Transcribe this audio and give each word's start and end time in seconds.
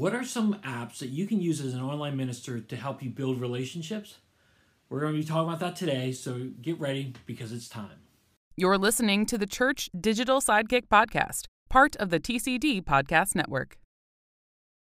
What 0.00 0.14
are 0.14 0.24
some 0.24 0.54
apps 0.64 1.00
that 1.00 1.10
you 1.10 1.26
can 1.26 1.42
use 1.42 1.60
as 1.60 1.74
an 1.74 1.82
online 1.82 2.16
minister 2.16 2.58
to 2.58 2.74
help 2.74 3.02
you 3.02 3.10
build 3.10 3.38
relationships? 3.38 4.16
We're 4.88 5.00
going 5.00 5.12
to 5.12 5.18
be 5.18 5.26
talking 5.26 5.46
about 5.46 5.60
that 5.60 5.76
today, 5.76 6.10
so 6.12 6.52
get 6.62 6.80
ready 6.80 7.12
because 7.26 7.52
it's 7.52 7.68
time. 7.68 8.00
You're 8.56 8.78
listening 8.78 9.26
to 9.26 9.36
the 9.36 9.44
Church 9.44 9.90
Digital 10.00 10.40
Sidekick 10.40 10.88
Podcast, 10.90 11.48
part 11.68 11.96
of 11.96 12.08
the 12.08 12.18
TCD 12.18 12.82
Podcast 12.82 13.34
Network. 13.34 13.76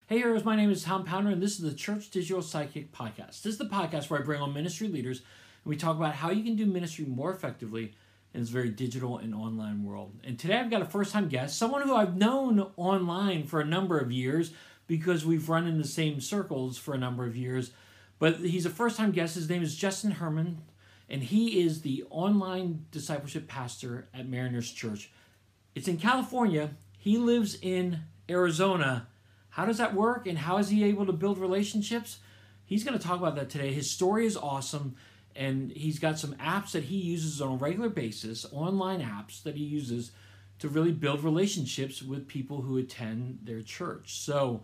Hey, 0.07 0.18
heroes, 0.18 0.44
my 0.44 0.55
name 0.55 0.71
is 0.71 0.83
Tom 0.83 1.06
Pounder, 1.06 1.30
and 1.30 1.40
this 1.44 1.60
is 1.60 1.60
the 1.60 1.78
Church 1.78 2.10
Digital 2.10 2.42
Sidekick 2.42 2.90
Podcast. 2.90 3.44
This 3.44 3.54
is 3.54 3.58
the 3.60 3.66
podcast 3.66 4.10
where 4.10 4.20
I 4.20 4.24
bring 4.24 4.42
on 4.42 4.56
ministry 4.56 4.88
leaders 4.88 5.20
and 5.20 5.70
we 5.70 5.78
talk 5.78 5.98
about 5.98 6.16
how 6.16 6.32
you 6.32 6.44
can 6.44 6.56
do 6.56 6.66
ministry 6.66 7.06
more 7.06 7.32
effectively 7.32 7.94
in 8.34 8.42
this 8.42 8.50
very 8.50 8.70
digital 8.70 9.20
and 9.20 9.36
online 9.36 9.84
world. 9.84 10.14
And 10.24 10.40
today 10.40 10.58
I've 10.58 10.72
got 10.72 10.82
a 10.82 10.86
first 10.86 11.14
time 11.14 11.30
guest, 11.30 11.60
someone 11.60 11.84
who 11.84 11.96
I've 11.96 12.18
known 12.18 12.72
online 12.76 13.44
for 13.44 13.62
a 13.62 13.66
number 13.66 14.00
of 14.00 14.12
years 14.12 14.52
because 14.88 15.25
we've 15.25 15.49
run 15.49 15.67
in 15.67 15.77
the 15.77 15.88
same 15.88 16.21
circles 16.21 16.77
for 16.77 16.93
a 16.93 16.98
number 16.98 17.26
of 17.26 17.35
years. 17.35 17.71
But 18.20 18.38
he's 18.38 18.66
a 18.66 18.70
first 18.70 18.98
time 18.98 19.12
guest. 19.12 19.35
His 19.35 19.49
name 19.49 19.63
is 19.63 19.76
Justin 19.76 20.12
Herman, 20.12 20.62
and 21.09 21.23
he 21.23 21.62
is 21.62 21.81
the 21.81 22.03
online 22.09 22.85
discipleship 22.91 23.48
pastor 23.48 24.07
at 24.13 24.27
Mariners 24.27 24.71
Church. 24.71 25.12
It's 25.73 25.88
in 25.88 25.98
California. 25.98 26.71
He 26.98 27.17
lives 27.17 27.57
in 27.62 28.02
Arizona. 28.29 29.07
How 29.49 29.66
does 29.66 29.77
that 29.77 29.93
work, 29.93 30.27
and 30.27 30.38
how 30.38 30.57
is 30.57 30.70
he 30.70 30.84
able 30.84 31.05
to 31.05 31.13
build 31.13 31.38
relationships? 31.38 32.20
He's 32.65 32.84
going 32.84 32.98
to 32.98 33.04
talk 33.04 33.20
about 33.20 33.35
that 33.35 33.49
today. 33.49 33.71
His 33.73 33.90
story 33.90 34.26
is 34.26 34.35
awesome, 34.35 34.95
and 35.35 35.71
he's 35.71 35.99
got 35.99 36.17
some 36.17 36.34
apps 36.35 36.71
that 36.71 36.85
he 36.85 36.98
uses 36.98 37.41
on 37.41 37.54
a 37.54 37.55
regular 37.55 37.90
basis, 37.90 38.45
online 38.52 39.02
apps 39.02 39.43
that 39.43 39.55
he 39.55 39.63
uses 39.63 40.12
to 40.59 40.70
really 40.70 40.91
build 40.91 41.23
relationships 41.23 42.02
with 42.02 42.27
people 42.27 42.62
who 42.62 42.77
attend 42.77 43.40
their 43.44 43.62
church. 43.62 44.20
So, 44.20 44.63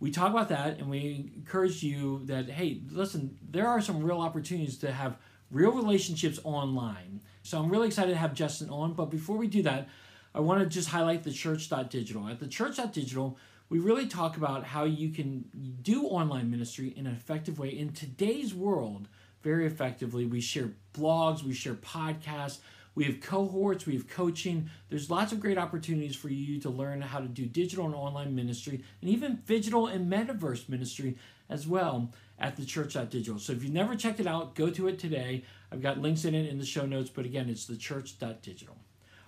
we 0.00 0.10
talk 0.10 0.30
about 0.30 0.48
that 0.50 0.78
and 0.78 0.90
we 0.90 1.30
encourage 1.36 1.82
you 1.82 2.20
that 2.24 2.48
hey 2.50 2.80
listen 2.90 3.36
there 3.48 3.66
are 3.66 3.80
some 3.80 4.02
real 4.02 4.20
opportunities 4.20 4.78
to 4.78 4.92
have 4.92 5.16
real 5.50 5.72
relationships 5.72 6.40
online. 6.44 7.20
So 7.42 7.58
i'm 7.58 7.70
really 7.70 7.86
excited 7.86 8.12
to 8.12 8.18
have 8.18 8.34
justin 8.34 8.70
on 8.70 8.94
but 8.94 9.06
before 9.06 9.36
we 9.36 9.46
do 9.46 9.62
that 9.62 9.88
i 10.34 10.40
want 10.40 10.60
to 10.60 10.66
just 10.66 10.88
highlight 10.88 11.22
the 11.22 11.32
church.digital 11.32 12.28
at 12.28 12.40
the 12.40 12.48
church.digital 12.48 13.38
we 13.68 13.78
really 13.80 14.06
talk 14.06 14.36
about 14.36 14.64
how 14.64 14.84
you 14.84 15.10
can 15.10 15.44
do 15.82 16.04
online 16.04 16.48
ministry 16.52 16.94
in 16.96 17.04
an 17.08 17.12
effective 17.12 17.58
way. 17.58 17.68
In 17.68 17.92
today's 17.92 18.54
world 18.54 19.08
very 19.42 19.66
effectively 19.66 20.26
we 20.26 20.40
share 20.40 20.70
blogs 20.92 21.42
we 21.42 21.54
share 21.54 21.74
podcasts 21.74 22.58
we 22.96 23.04
have 23.04 23.20
cohorts, 23.20 23.86
we 23.86 23.94
have 23.94 24.08
coaching. 24.08 24.68
There's 24.88 25.10
lots 25.10 25.30
of 25.30 25.38
great 25.38 25.58
opportunities 25.58 26.16
for 26.16 26.30
you 26.30 26.58
to 26.62 26.70
learn 26.70 27.02
how 27.02 27.20
to 27.20 27.28
do 27.28 27.46
digital 27.46 27.84
and 27.84 27.94
online 27.94 28.34
ministry 28.34 28.82
and 29.00 29.10
even 29.10 29.42
digital 29.46 29.86
and 29.86 30.10
metaverse 30.10 30.68
ministry 30.68 31.16
as 31.48 31.68
well 31.68 32.10
at 32.38 32.56
the 32.56 32.64
church.digital. 32.64 33.38
So 33.38 33.52
if 33.52 33.62
you've 33.62 33.72
never 33.72 33.94
checked 33.94 34.18
it 34.18 34.26
out, 34.26 34.54
go 34.54 34.70
to 34.70 34.88
it 34.88 34.98
today. 34.98 35.44
I've 35.70 35.82
got 35.82 35.98
links 35.98 36.24
in 36.24 36.34
it 36.34 36.48
in 36.48 36.58
the 36.58 36.64
show 36.64 36.86
notes, 36.86 37.10
but 37.10 37.26
again, 37.26 37.48
it's 37.48 37.66
the 37.66 37.76
church.digital. 37.76 38.76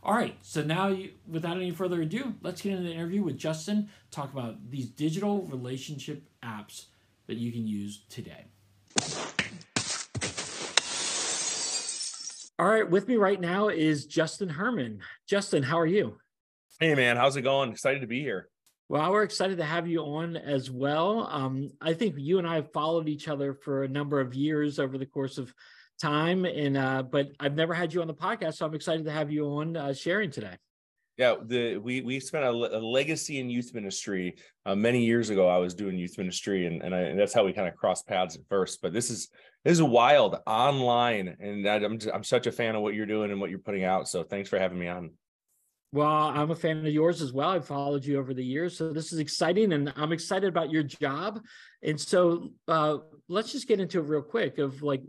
All 0.03 0.15
right, 0.15 0.37
so 0.41 0.63
now 0.63 0.89
you, 0.89 1.11
without 1.27 1.57
any 1.57 1.71
further 1.71 2.01
ado, 2.01 2.35
let's 2.41 2.63
get 2.63 2.73
into 2.73 2.85
the 2.85 2.93
interview 2.95 3.23
with 3.23 3.37
Justin, 3.37 3.91
talk 4.11 4.33
about 4.33 4.71
these 4.71 4.89
digital 4.89 5.43
relationship 5.43 6.23
apps 6.43 6.87
that 7.27 7.37
you 7.37 7.53
can 7.53 7.67
use 7.67 8.01
today. 8.09 8.47
All 12.61 12.67
right, 12.67 12.91
with 12.91 13.07
me 13.07 13.15
right 13.15 13.41
now 13.41 13.69
is 13.69 14.07
Justin 14.07 14.49
Herman. 14.49 14.99
Justin, 15.29 15.63
how 15.63 15.79
are 15.79 15.87
you? 15.87 16.19
Hey, 16.81 16.97
man, 16.97 17.17
how's 17.17 17.37
it 17.37 17.43
going? 17.43 17.71
Excited 17.71 18.01
to 18.01 18.09
be 18.09 18.21
here. 18.21 18.49
Well, 18.89 19.13
we're 19.13 19.23
excited 19.23 19.59
to 19.59 19.65
have 19.65 19.87
you 19.87 20.01
on 20.01 20.37
as 20.37 20.69
well. 20.69 21.29
Um, 21.31 21.71
I 21.81 21.93
think 21.93 22.17
you 22.19 22.39
and 22.39 22.49
I 22.49 22.57
have 22.57 22.73
followed 22.73 23.09
each 23.09 23.29
other 23.29 23.55
for 23.55 23.85
a 23.85 23.89
number 23.89 24.19
of 24.19 24.35
years 24.35 24.81
over 24.81 24.99
the 24.99 25.07
course 25.07 25.39
of 25.39 25.55
time, 26.03 26.45
and 26.47 26.77
uh, 26.77 27.05
but 27.05 27.29
I've 27.39 27.55
never 27.55 27.75
had 27.75 27.95
you 27.95 28.01
on 28.01 28.09
the 28.09 28.15
podcast, 28.15 28.55
so 28.55 28.67
I'm 28.67 28.75
excited 28.75 29.05
to 29.05 29.13
have 29.13 29.31
you 29.31 29.47
on 29.47 29.77
uh, 29.77 29.93
sharing 29.93 30.33
today. 30.33 30.57
Yeah, 31.19 31.35
the 31.45 31.79
we 31.79 32.01
we 32.01 32.21
spent 32.21 32.45
a, 32.45 32.51
a 32.51 32.79
legacy 32.79 33.41
in 33.41 33.51
youth 33.51 33.75
ministry 33.75 34.37
uh, 34.65 34.77
many 34.77 35.05
years 35.05 35.31
ago. 35.31 35.49
I 35.49 35.59
was 35.59 35.75
doing 35.75 35.99
youth 35.99 36.17
ministry, 36.17 36.67
and 36.67 36.81
and, 36.81 36.95
I, 36.95 37.01
and 37.01 37.19
that's 37.19 37.35
how 37.35 37.45
we 37.45 37.53
kind 37.53 37.67
of 37.67 37.75
crossed 37.75 38.07
paths 38.07 38.37
at 38.37 38.43
first. 38.49 38.81
But 38.81 38.93
this 38.93 39.11
is 39.11 39.29
this 39.65 39.73
is 39.73 39.83
wild 39.83 40.39
online, 40.47 41.37
and 41.41 41.67
I'm 41.67 41.99
I'm 42.15 42.23
such 42.23 42.47
a 42.47 42.53
fan 42.53 42.77
of 42.77 42.83
what 42.83 42.95
you're 42.95 43.05
doing 43.05 43.33
and 43.33 43.41
what 43.41 43.51
you're 43.51 43.59
putting 43.59 43.83
out. 43.83 44.09
So 44.09 44.23
thanks 44.23 44.49
for 44.49 44.61
having 44.61 44.79
me 44.79 44.87
on. 44.87 45.11
Well, 45.91 46.07
I'm 46.07 46.53
a 46.53 46.55
fan 46.55 46.79
of 46.87 46.93
yours 46.93 47.21
as 47.21 47.33
well. 47.33 47.49
I've 47.49 47.67
followed 47.67 48.05
you 48.05 48.21
over 48.21 48.33
the 48.33 48.45
years, 48.45 48.77
so 48.77 48.93
this 48.93 49.13
is 49.13 49.19
exciting, 49.19 49.73
and 49.73 49.93
I'm 49.97 50.13
excited 50.13 50.47
about 50.47 50.71
your 50.71 50.85
job. 50.85 51.41
And 51.83 51.99
so, 51.99 52.51
uh, 52.69 52.99
let's 53.29 53.51
just 53.51 53.67
get 53.67 53.81
into 53.81 53.99
it 53.99 54.03
real 54.03 54.23
quick. 54.23 54.59
Of 54.59 54.83
like, 54.83 55.03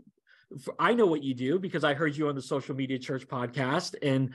I 0.76 0.94
know 0.94 1.06
what 1.06 1.22
you 1.22 1.34
do 1.34 1.60
because 1.60 1.84
I 1.84 1.94
heard 1.94 2.16
you 2.16 2.28
on 2.28 2.34
the 2.34 2.42
Social 2.42 2.74
Media 2.74 2.98
Church 2.98 3.28
podcast, 3.28 3.94
and 4.02 4.34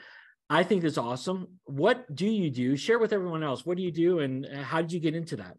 I 0.50 0.63
think 0.63 0.83
that's 0.83 0.97
awesome. 0.97 1.47
What 1.66 2.13
do 2.13 2.28
you 2.28 2.51
do? 2.51 2.75
Share 2.78 3.00
with 3.00 3.13
everyone 3.13 3.44
else. 3.44 3.66
What 3.66 3.78
do 3.78 3.83
you 3.83 3.91
do, 3.91 4.19
and 4.19 4.45
how 4.45 4.81
did 4.81 4.91
you 4.91 5.00
get 5.00 5.16
into 5.16 5.35
that? 5.38 5.57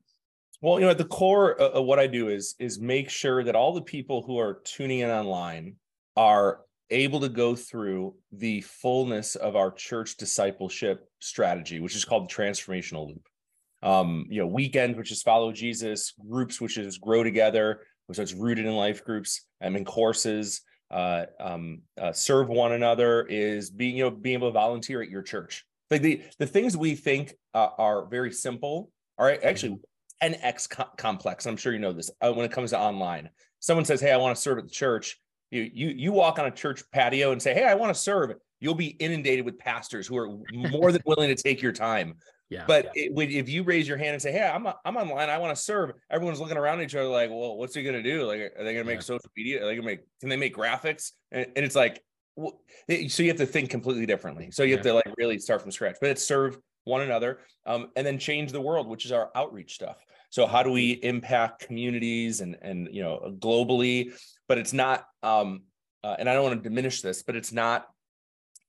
Well, 0.62 0.78
you 0.78 0.86
know, 0.86 0.90
at 0.90 0.98
the 0.98 1.04
core 1.04 1.60
of 1.60 1.84
what 1.84 1.98
I 1.98 2.06
do 2.06 2.28
is 2.28 2.54
is 2.58 2.80
make 2.80 3.10
sure 3.10 3.44
that 3.44 3.56
all 3.56 3.74
the 3.74 3.82
people 3.82 4.22
who 4.22 4.38
are 4.38 4.60
tuning 4.64 5.00
in 5.00 5.10
online 5.10 5.76
are 6.16 6.60
able 6.90 7.20
to 7.20 7.28
go 7.28 7.56
through 7.56 8.14
the 8.32 8.60
fullness 8.60 9.34
of 9.34 9.56
our 9.56 9.72
church 9.72 10.16
discipleship 10.16 11.08
strategy, 11.20 11.80
which 11.80 11.96
is 11.96 12.04
called 12.04 12.28
the 12.28 12.34
transformational 12.34 13.08
loop. 13.08 13.26
Um, 13.82 14.26
you 14.30 14.40
know, 14.40 14.46
weekend, 14.46 14.96
which 14.96 15.12
is 15.12 15.22
follow 15.22 15.52
Jesus, 15.52 16.14
groups, 16.28 16.60
which 16.60 16.78
is 16.78 16.98
grow 16.98 17.22
together, 17.22 17.80
which 18.06 18.18
is 18.18 18.34
rooted 18.34 18.66
in 18.66 18.74
life 18.74 19.04
groups, 19.04 19.44
I 19.60 19.68
mean 19.68 19.84
courses, 19.84 20.62
uh, 20.90 21.26
um, 21.40 21.82
uh, 22.00 22.12
serve 22.12 22.48
one 22.48 22.72
another, 22.72 23.26
is 23.28 23.70
being 23.70 23.96
you 23.96 24.04
know 24.04 24.10
being 24.10 24.34
able 24.34 24.48
to 24.48 24.52
volunteer 24.52 25.02
at 25.02 25.10
your 25.10 25.22
church. 25.22 25.64
Like 25.90 26.02
the 26.02 26.22
the 26.38 26.46
things 26.46 26.76
we 26.76 26.94
think 26.94 27.34
uh, 27.54 27.68
are 27.78 28.06
very 28.06 28.32
simple 28.32 28.90
are 29.18 29.30
actually 29.44 29.78
mm-hmm. 30.22 30.32
10x 30.34 30.70
co- 30.70 30.90
complex. 30.96 31.46
I'm 31.46 31.56
sure 31.56 31.72
you 31.72 31.78
know 31.78 31.92
this 31.92 32.10
uh, 32.20 32.32
when 32.32 32.44
it 32.44 32.52
comes 32.52 32.70
to 32.70 32.78
online. 32.78 33.30
Someone 33.60 33.84
says, 33.84 34.00
"Hey, 34.00 34.12
I 34.12 34.16
want 34.16 34.36
to 34.36 34.42
serve 34.42 34.58
at 34.58 34.64
the 34.64 34.70
church." 34.70 35.18
You 35.50 35.68
you 35.72 35.88
you 35.88 36.12
walk 36.12 36.38
on 36.38 36.46
a 36.46 36.50
church 36.50 36.82
patio 36.92 37.32
and 37.32 37.40
say, 37.40 37.54
"Hey, 37.54 37.64
I 37.64 37.74
want 37.74 37.94
to 37.94 38.00
serve." 38.00 38.32
You'll 38.58 38.74
be 38.74 38.86
inundated 38.86 39.44
with 39.44 39.58
pastors 39.58 40.06
who 40.06 40.16
are 40.16 40.30
more 40.50 40.90
than 40.90 41.02
willing 41.04 41.34
to 41.34 41.40
take 41.40 41.60
your 41.60 41.72
time. 41.72 42.14
Yeah, 42.48 42.64
but 42.66 42.92
yeah. 42.94 43.08
It, 43.16 43.30
if 43.32 43.48
you 43.48 43.64
raise 43.64 43.88
your 43.88 43.96
hand 43.96 44.10
and 44.10 44.22
say, 44.22 44.30
"Hey, 44.30 44.48
I'm 44.48 44.66
I'm 44.84 44.96
online. 44.96 45.30
I 45.30 45.38
want 45.38 45.56
to 45.56 45.60
serve," 45.60 45.92
everyone's 46.10 46.38
looking 46.38 46.56
around 46.56 46.80
each 46.80 46.94
other 46.94 47.08
like, 47.08 47.30
"Well, 47.30 47.56
what's 47.56 47.74
he 47.74 47.82
going 47.82 48.00
to 48.00 48.02
do? 48.02 48.24
Like, 48.24 48.38
are 48.38 48.64
they 48.64 48.72
going 48.72 48.76
to 48.76 48.84
make 48.84 48.98
yeah. 48.98 49.00
social 49.00 49.30
media? 49.36 49.62
Are 49.62 49.66
they 49.66 49.76
to 49.76 49.82
make? 49.82 50.00
Can 50.20 50.28
they 50.28 50.36
make 50.36 50.54
graphics?" 50.54 51.10
And, 51.32 51.46
and 51.56 51.64
it's 51.64 51.74
like, 51.74 52.02
well, 52.36 52.60
so 53.08 53.22
you 53.22 53.30
have 53.30 53.38
to 53.38 53.46
think 53.46 53.70
completely 53.70 54.06
differently. 54.06 54.50
So 54.50 54.62
you 54.62 54.74
have 54.74 54.82
to 54.82 54.92
like 54.92 55.12
really 55.16 55.38
start 55.38 55.62
from 55.62 55.72
scratch. 55.72 55.96
But 56.00 56.10
it's 56.10 56.24
serve 56.24 56.58
one 56.84 57.00
another, 57.00 57.40
um, 57.64 57.88
and 57.96 58.06
then 58.06 58.18
change 58.18 58.52
the 58.52 58.60
world, 58.60 58.86
which 58.86 59.04
is 59.04 59.12
our 59.12 59.30
outreach 59.34 59.74
stuff. 59.74 59.96
So 60.30 60.46
how 60.46 60.62
do 60.62 60.70
we 60.70 60.92
impact 60.92 61.66
communities 61.66 62.42
and 62.42 62.56
and 62.62 62.88
you 62.92 63.02
know 63.02 63.34
globally? 63.40 64.12
But 64.48 64.58
it's 64.58 64.72
not. 64.72 65.04
Um, 65.22 65.62
uh, 66.04 66.14
and 66.20 66.30
I 66.30 66.34
don't 66.34 66.44
want 66.44 66.62
to 66.62 66.68
diminish 66.68 67.00
this, 67.00 67.24
but 67.24 67.34
it's 67.34 67.52
not 67.52 67.88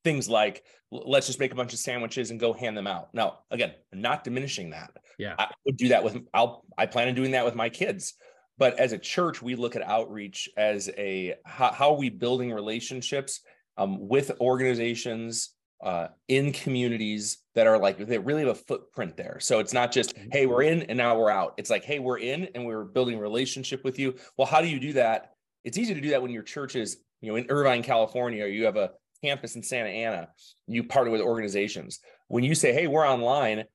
things 0.03 0.29
like 0.29 0.63
let's 0.91 1.27
just 1.27 1.39
make 1.39 1.51
a 1.51 1.55
bunch 1.55 1.73
of 1.73 1.79
sandwiches 1.79 2.31
and 2.31 2.39
go 2.39 2.53
hand 2.53 2.77
them 2.77 2.87
out. 2.87 3.13
Now, 3.13 3.39
again, 3.51 3.73
not 3.91 4.23
diminishing 4.23 4.69
that. 4.71 4.91
Yeah, 5.17 5.35
I 5.37 5.51
would 5.65 5.77
do 5.77 5.89
that 5.89 6.03
with. 6.03 6.17
I'll. 6.33 6.63
I 6.77 6.85
plan 6.85 7.07
on 7.07 7.15
doing 7.15 7.31
that 7.31 7.45
with 7.45 7.55
my 7.55 7.69
kids. 7.69 8.13
But 8.57 8.79
as 8.79 8.91
a 8.91 8.97
church, 8.97 9.41
we 9.41 9.55
look 9.55 9.75
at 9.75 9.83
outreach 9.83 10.49
as 10.57 10.89
a 10.97 11.35
how, 11.45 11.71
how 11.71 11.91
are 11.91 11.97
we 11.97 12.09
building 12.09 12.51
relationships 12.51 13.41
um, 13.77 14.07
with 14.07 14.31
organizations 14.41 15.51
uh, 15.83 16.07
in 16.27 16.51
communities 16.51 17.39
that 17.53 17.67
are 17.67 17.77
like 17.77 17.97
they 17.97 18.17
really 18.17 18.41
have 18.41 18.49
a 18.49 18.55
footprint 18.55 19.15
there. 19.15 19.37
So 19.39 19.59
it's 19.59 19.73
not 19.73 19.91
just 19.91 20.13
hey 20.31 20.45
we're 20.45 20.63
in 20.63 20.83
and 20.83 20.97
now 20.97 21.17
we're 21.17 21.29
out. 21.29 21.53
It's 21.57 21.69
like 21.69 21.83
hey 21.83 21.99
we're 21.99 22.19
in 22.19 22.49
and 22.55 22.65
we're 22.65 22.83
building 22.83 23.19
relationship 23.19 23.83
with 23.83 23.99
you. 23.99 24.15
Well, 24.37 24.47
how 24.47 24.61
do 24.61 24.67
you 24.67 24.79
do 24.79 24.93
that? 24.93 25.33
It's 25.63 25.77
easy 25.77 25.93
to 25.93 26.01
do 26.01 26.09
that 26.09 26.21
when 26.21 26.31
your 26.31 26.43
church 26.43 26.75
is 26.75 26.97
you 27.21 27.31
know 27.31 27.35
in 27.35 27.45
Irvine, 27.49 27.83
California, 27.83 28.43
or 28.43 28.47
you 28.47 28.65
have 28.65 28.77
a 28.77 28.91
campus 29.23 29.55
in 29.55 29.63
Santa 29.63 29.89
Ana. 29.89 30.29
You 30.67 30.83
partner 30.83 31.11
with 31.11 31.21
organizations. 31.21 31.99
When 32.27 32.43
you 32.43 32.55
say 32.55 32.73
hey 32.73 32.87
we're 32.87 33.07
online, 33.07 33.65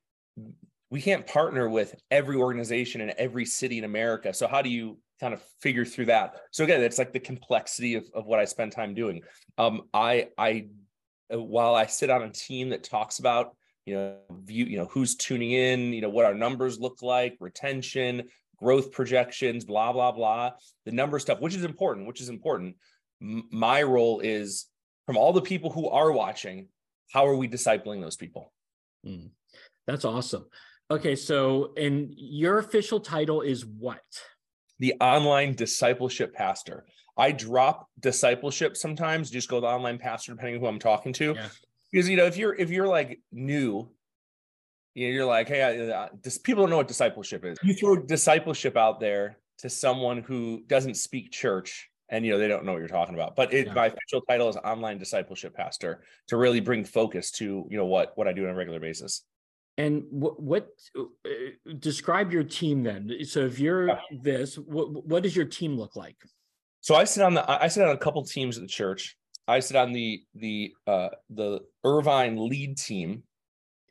we 0.89 1.01
can't 1.01 1.25
partner 1.25 1.69
with 1.69 1.95
every 2.11 2.35
organization 2.35 3.01
in 3.01 3.13
every 3.17 3.45
city 3.45 3.77
in 3.77 3.83
America. 3.83 4.33
So 4.33 4.47
how 4.47 4.61
do 4.61 4.69
you 4.69 4.99
kind 5.19 5.33
of 5.33 5.41
figure 5.61 5.85
through 5.85 6.05
that? 6.05 6.35
So 6.51 6.63
again, 6.63 6.81
it's 6.81 6.99
like 6.99 7.13
the 7.13 7.19
complexity 7.19 7.95
of, 7.95 8.05
of 8.13 8.25
what 8.25 8.39
I 8.39 8.45
spend 8.45 8.71
time 8.71 8.93
doing. 8.93 9.21
Um, 9.57 9.83
I 9.93 10.29
I 10.37 10.67
uh, 11.33 11.41
while 11.41 11.75
I 11.75 11.85
sit 11.85 12.09
on 12.09 12.23
a 12.23 12.29
team 12.29 12.69
that 12.69 12.83
talks 12.83 13.19
about, 13.19 13.55
you 13.85 13.95
know, 13.95 14.17
view, 14.43 14.65
you 14.65 14.77
know, 14.77 14.85
who's 14.85 15.15
tuning 15.15 15.51
in, 15.51 15.93
you 15.93 16.01
know, 16.01 16.09
what 16.09 16.25
our 16.25 16.33
numbers 16.33 16.79
look 16.79 17.01
like, 17.01 17.37
retention, 17.39 18.23
growth 18.57 18.91
projections, 18.91 19.65
blah, 19.65 19.91
blah, 19.91 20.11
blah, 20.11 20.51
the 20.85 20.91
number 20.91 21.19
stuff, 21.19 21.41
which 21.41 21.55
is 21.55 21.63
important, 21.63 22.07
which 22.07 22.21
is 22.21 22.29
important. 22.29 22.75
M- 23.21 23.47
my 23.51 23.83
role 23.83 24.19
is 24.19 24.67
from 25.05 25.17
all 25.17 25.33
the 25.33 25.41
people 25.41 25.69
who 25.71 25.89
are 25.89 26.11
watching, 26.11 26.67
how 27.11 27.27
are 27.27 27.35
we 27.35 27.47
discipling 27.47 28.01
those 28.01 28.15
people? 28.15 28.53
Mm, 29.05 29.29
that's 29.85 30.05
awesome. 30.05 30.45
Okay, 30.89 31.15
so 31.15 31.73
and 31.77 32.13
your 32.15 32.59
official 32.59 32.99
title 32.99 33.41
is 33.41 33.65
what? 33.65 34.01
The 34.79 34.95
online 34.99 35.55
discipleship 35.55 36.33
pastor. 36.33 36.85
I 37.17 37.31
drop 37.31 37.87
discipleship 37.99 38.75
sometimes, 38.75 39.29
just 39.29 39.49
go 39.49 39.61
to 39.61 39.67
online 39.67 39.97
pastor 39.97 40.33
depending 40.33 40.55
on 40.55 40.61
who 40.61 40.67
I'm 40.67 40.79
talking 40.79 41.13
to. 41.13 41.33
Yeah. 41.35 41.47
Because 41.91 42.09
you 42.09 42.17
know, 42.17 42.25
if 42.25 42.37
you're 42.37 42.55
if 42.55 42.69
you're 42.69 42.87
like 42.87 43.19
new, 43.31 43.89
you 44.95 45.07
know, 45.07 45.13
you're 45.13 45.25
like, 45.25 45.47
hey, 45.47 45.91
I, 45.93 46.09
this, 46.23 46.37
people 46.37 46.63
don't 46.63 46.71
know 46.71 46.77
what 46.77 46.87
discipleship 46.87 47.45
is. 47.45 47.57
You 47.63 47.73
throw 47.73 47.97
discipleship 47.97 48.75
out 48.77 48.99
there 48.99 49.37
to 49.59 49.69
someone 49.69 50.23
who 50.23 50.63
doesn't 50.67 50.95
speak 50.95 51.31
church, 51.31 51.89
and 52.09 52.25
you 52.25 52.31
know 52.31 52.37
they 52.37 52.47
don't 52.47 52.65
know 52.65 52.73
what 52.73 52.79
you're 52.79 52.87
talking 52.87 53.15
about. 53.15 53.35
But 53.35 53.53
it, 53.53 53.67
yeah. 53.67 53.73
my 53.73 53.85
official 53.87 54.21
title 54.27 54.49
is 54.49 54.57
online 54.57 54.97
discipleship 54.97 55.55
pastor 55.55 56.03
to 56.27 56.37
really 56.37 56.59
bring 56.59 56.83
focus 56.83 57.31
to 57.31 57.65
you 57.69 57.77
know 57.77 57.85
what 57.85 58.13
what 58.15 58.27
I 58.27 58.33
do 58.33 58.45
on 58.45 58.51
a 58.51 58.55
regular 58.55 58.79
basis. 58.79 59.23
And 59.77 60.03
what, 60.11 60.39
what 60.39 60.69
uh, 60.97 61.03
describe 61.79 62.31
your 62.31 62.43
team 62.43 62.83
then? 62.83 63.11
So 63.25 63.39
if 63.39 63.57
you're 63.57 63.87
yeah. 63.87 63.99
this, 64.21 64.55
what 64.55 65.05
what 65.05 65.23
does 65.23 65.35
your 65.35 65.45
team 65.45 65.77
look 65.77 65.95
like? 65.95 66.17
So 66.81 66.95
I 66.95 67.05
sit 67.05 67.23
on 67.23 67.33
the 67.33 67.49
I 67.49 67.67
sit 67.67 67.83
on 67.83 67.95
a 67.95 67.97
couple 67.97 68.23
teams 68.23 68.57
at 68.57 68.61
the 68.61 68.67
church. 68.67 69.17
I 69.47 69.59
sit 69.59 69.75
on 69.75 69.91
the 69.91 70.21
the 70.35 70.73
uh 70.85 71.09
the 71.29 71.61
Irvine 71.83 72.37
lead 72.47 72.77
team, 72.77 73.23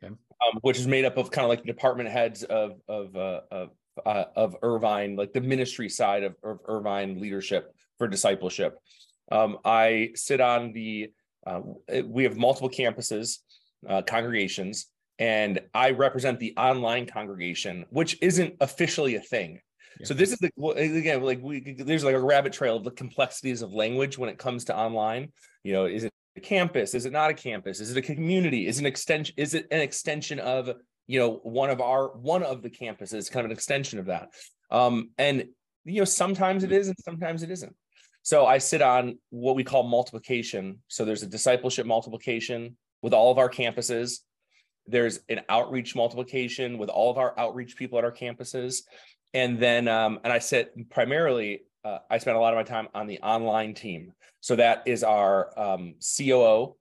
okay. 0.01 0.13
um, 0.13 0.59
which 0.61 0.77
is 0.77 0.87
made 0.87 1.03
up 1.03 1.17
of 1.17 1.31
kind 1.31 1.43
of 1.43 1.49
like 1.49 1.61
the 1.61 1.67
department 1.67 2.09
heads 2.09 2.43
of 2.43 2.79
of 2.87 3.15
uh, 3.15 3.41
of 3.51 3.69
uh, 4.05 4.25
of 4.35 4.55
Irvine, 4.61 5.15
like 5.15 5.33
the 5.33 5.41
ministry 5.41 5.89
side 5.89 6.23
of, 6.23 6.35
of 6.43 6.59
Irvine 6.67 7.19
leadership 7.19 7.75
for 7.97 8.07
discipleship. 8.07 8.77
Um, 9.31 9.57
I 9.63 10.11
sit 10.15 10.41
on 10.41 10.73
the 10.73 11.11
uh, 11.45 11.61
we 12.05 12.23
have 12.23 12.37
multiple 12.37 12.69
campuses, 12.69 13.39
uh, 13.87 14.01
congregations, 14.01 14.87
and 15.19 15.59
I 15.73 15.91
represent 15.91 16.39
the 16.39 16.53
online 16.57 17.05
congregation, 17.05 17.85
which 17.89 18.17
isn't 18.21 18.55
officially 18.61 19.15
a 19.15 19.21
thing. 19.21 19.59
Yeah. 19.99 20.07
So 20.07 20.13
this 20.13 20.31
is 20.31 20.39
the 20.39 20.51
again 20.75 21.21
like 21.21 21.39
we 21.41 21.75
there's 21.77 22.03
like 22.03 22.15
a 22.15 22.19
rabbit 22.19 22.53
trail 22.53 22.77
of 22.77 22.83
the 22.83 22.91
complexities 22.91 23.61
of 23.61 23.73
language 23.73 24.17
when 24.17 24.29
it 24.29 24.37
comes 24.37 24.65
to 24.65 24.77
online. 24.77 25.31
You 25.63 25.73
know, 25.73 25.85
is 25.85 26.03
it 26.03 26.11
a 26.35 26.41
campus? 26.41 26.95
Is 26.95 27.05
it 27.05 27.13
not 27.13 27.29
a 27.29 27.33
campus? 27.33 27.79
Is 27.79 27.91
it 27.91 27.97
a 27.97 28.01
community? 28.01 28.67
Is 28.67 28.77
it 28.77 28.81
an 28.81 28.85
extension? 28.87 29.35
Is 29.37 29.53
it 29.53 29.67
an 29.71 29.81
extension 29.81 30.39
of 30.39 30.69
you 31.07 31.19
know 31.19 31.39
one 31.43 31.69
of 31.69 31.79
our 31.81 32.07
one 32.17 32.43
of 32.43 32.61
the 32.61 32.69
campuses? 32.69 33.31
Kind 33.31 33.45
of 33.45 33.51
an 33.51 33.55
extension 33.55 33.99
of 33.99 34.07
that. 34.07 34.29
Um, 34.71 35.11
and 35.17 35.45
you 35.85 35.99
know 35.99 36.05
sometimes 36.05 36.63
it 36.63 36.71
is 36.71 36.87
and 36.87 36.97
sometimes 36.99 37.43
it 37.43 37.51
isn't. 37.51 37.75
So 38.23 38.45
I 38.45 38.57
sit 38.57 38.81
on 38.81 39.19
what 39.29 39.55
we 39.55 39.63
call 39.63 39.83
multiplication. 39.83 40.79
So 40.87 41.03
there's 41.03 41.23
a 41.23 41.27
discipleship 41.27 41.85
multiplication 41.85 42.77
with 43.01 43.13
all 43.13 43.31
of 43.31 43.37
our 43.37 43.49
campuses. 43.49 44.19
There's 44.87 45.19
an 45.27 45.41
outreach 45.49 45.93
multiplication 45.95 46.77
with 46.77 46.89
all 46.89 47.11
of 47.11 47.17
our 47.17 47.37
outreach 47.37 47.75
people 47.75 47.97
at 47.97 48.05
our 48.05 48.11
campuses. 48.11 48.83
And 49.33 49.59
then, 49.59 49.89
um, 49.89 50.19
and 50.23 50.31
I 50.31 50.39
sit 50.39 50.73
primarily, 50.89 51.63
uh, 51.83 51.99
I 52.09 52.17
spend 52.17 52.37
a 52.37 52.39
lot 52.39 52.53
of 52.53 52.57
my 52.57 52.63
time 52.63 52.87
on 52.93 53.07
the 53.07 53.19
online 53.19 53.73
team. 53.73 54.13
So 54.39 54.55
that 54.55 54.83
is 54.85 55.03
our 55.03 55.57
um, 55.59 55.95
COO, 56.17 56.75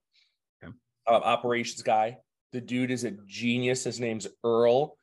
okay. 0.62 0.72
uh, 1.08 1.10
operations 1.10 1.82
guy. 1.82 2.18
The 2.52 2.60
dude 2.60 2.90
is 2.92 3.02
a 3.02 3.12
genius. 3.26 3.84
His 3.84 3.98
name's 3.98 4.28
Earl. 4.44 4.96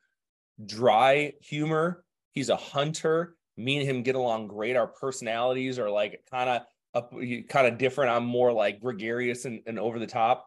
Dry 0.64 1.32
humor. 1.42 2.04
He's 2.32 2.48
a 2.48 2.56
hunter. 2.56 3.34
Me 3.62 3.78
and 3.78 3.86
him 3.86 4.02
get 4.02 4.14
along 4.14 4.48
great. 4.48 4.76
Our 4.76 4.86
personalities 4.86 5.78
are 5.78 5.90
like 5.90 6.24
kind 6.30 6.50
of 6.50 6.62
up, 6.94 7.12
kind 7.48 7.66
of 7.66 7.78
different. 7.78 8.10
I'm 8.10 8.24
more 8.24 8.52
like 8.52 8.80
gregarious 8.80 9.44
and, 9.44 9.60
and 9.66 9.78
over 9.78 9.98
the 9.98 10.06
top 10.06 10.46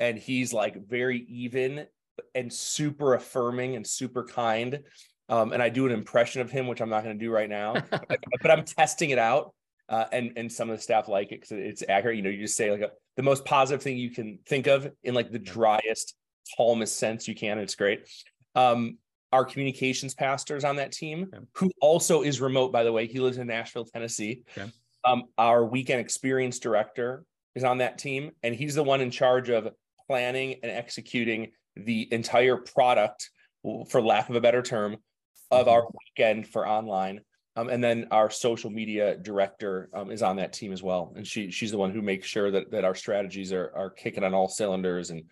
and 0.00 0.18
he's 0.18 0.52
like 0.52 0.88
very 0.88 1.18
even 1.28 1.86
and 2.34 2.52
super 2.52 3.14
affirming 3.14 3.76
and 3.76 3.86
super 3.86 4.24
kind. 4.24 4.80
Um, 5.28 5.52
and 5.52 5.62
I 5.62 5.68
do 5.68 5.86
an 5.86 5.92
impression 5.92 6.40
of 6.40 6.50
him, 6.50 6.66
which 6.66 6.80
I'm 6.80 6.88
not 6.88 7.04
going 7.04 7.16
to 7.16 7.24
do 7.24 7.30
right 7.30 7.48
now, 7.48 7.74
but 7.90 8.50
I'm 8.50 8.64
testing 8.64 9.10
it 9.10 9.18
out. 9.18 9.54
Uh, 9.88 10.06
and 10.12 10.32
and 10.36 10.52
some 10.52 10.70
of 10.70 10.76
the 10.76 10.82
staff 10.82 11.08
like 11.08 11.32
it 11.32 11.40
because 11.40 11.50
it's 11.50 11.82
accurate. 11.88 12.16
You 12.16 12.22
know, 12.22 12.30
you 12.30 12.42
just 12.42 12.56
say 12.56 12.70
like 12.70 12.80
a, 12.80 12.92
the 13.16 13.24
most 13.24 13.44
positive 13.44 13.82
thing 13.82 13.98
you 13.98 14.10
can 14.10 14.38
think 14.46 14.68
of 14.68 14.88
in 15.02 15.14
like 15.14 15.32
the 15.32 15.38
driest, 15.38 16.14
calmest 16.56 16.96
sense 16.96 17.26
you 17.26 17.34
can. 17.34 17.58
It's 17.58 17.74
great. 17.74 18.08
Um, 18.54 18.98
our 19.32 19.44
communications 19.44 20.14
pastors 20.14 20.64
on 20.64 20.76
that 20.76 20.92
team, 20.92 21.30
okay. 21.32 21.44
who 21.54 21.70
also 21.80 22.22
is 22.22 22.40
remote, 22.40 22.72
by 22.72 22.82
the 22.82 22.92
way. 22.92 23.06
He 23.06 23.20
lives 23.20 23.38
in 23.38 23.46
Nashville, 23.46 23.84
Tennessee. 23.84 24.42
Okay. 24.56 24.70
Um, 25.04 25.24
our 25.38 25.64
weekend 25.64 26.00
experience 26.00 26.58
director 26.58 27.24
is 27.54 27.64
on 27.64 27.78
that 27.78 27.98
team, 27.98 28.32
and 28.42 28.54
he's 28.54 28.74
the 28.74 28.82
one 28.82 29.00
in 29.00 29.10
charge 29.10 29.48
of 29.48 29.68
planning 30.06 30.56
and 30.62 30.70
executing 30.70 31.52
the 31.76 32.12
entire 32.12 32.56
product, 32.56 33.30
for 33.88 34.02
lack 34.02 34.28
of 34.28 34.36
a 34.36 34.40
better 34.40 34.62
term, 34.62 34.96
of 35.50 35.68
our 35.68 35.82
mm-hmm. 35.82 35.96
weekend 36.16 36.48
for 36.48 36.66
online. 36.66 37.20
Um, 37.56 37.68
and 37.68 37.82
then 37.82 38.06
our 38.10 38.30
social 38.30 38.70
media 38.70 39.16
director 39.16 39.90
um, 39.92 40.10
is 40.10 40.22
on 40.22 40.36
that 40.36 40.52
team 40.52 40.72
as 40.72 40.82
well, 40.82 41.12
and 41.16 41.26
she 41.26 41.50
she's 41.50 41.72
the 41.72 41.78
one 41.78 41.90
who 41.90 42.00
makes 42.00 42.28
sure 42.28 42.50
that 42.50 42.70
that 42.70 42.84
our 42.84 42.94
strategies 42.94 43.52
are 43.52 43.72
are 43.74 43.90
kicking 43.90 44.22
on 44.22 44.34
all 44.34 44.48
cylinders 44.48 45.10
and 45.10 45.24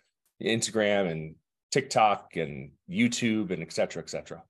Instagram 0.42 1.10
and 1.10 1.36
TikTok 1.70 2.36
and 2.36 2.70
YouTube 2.90 3.50
and 3.50 3.62
et 3.62 3.72
cetera, 3.72 4.02
et 4.02 4.10
cetera. 4.10 4.42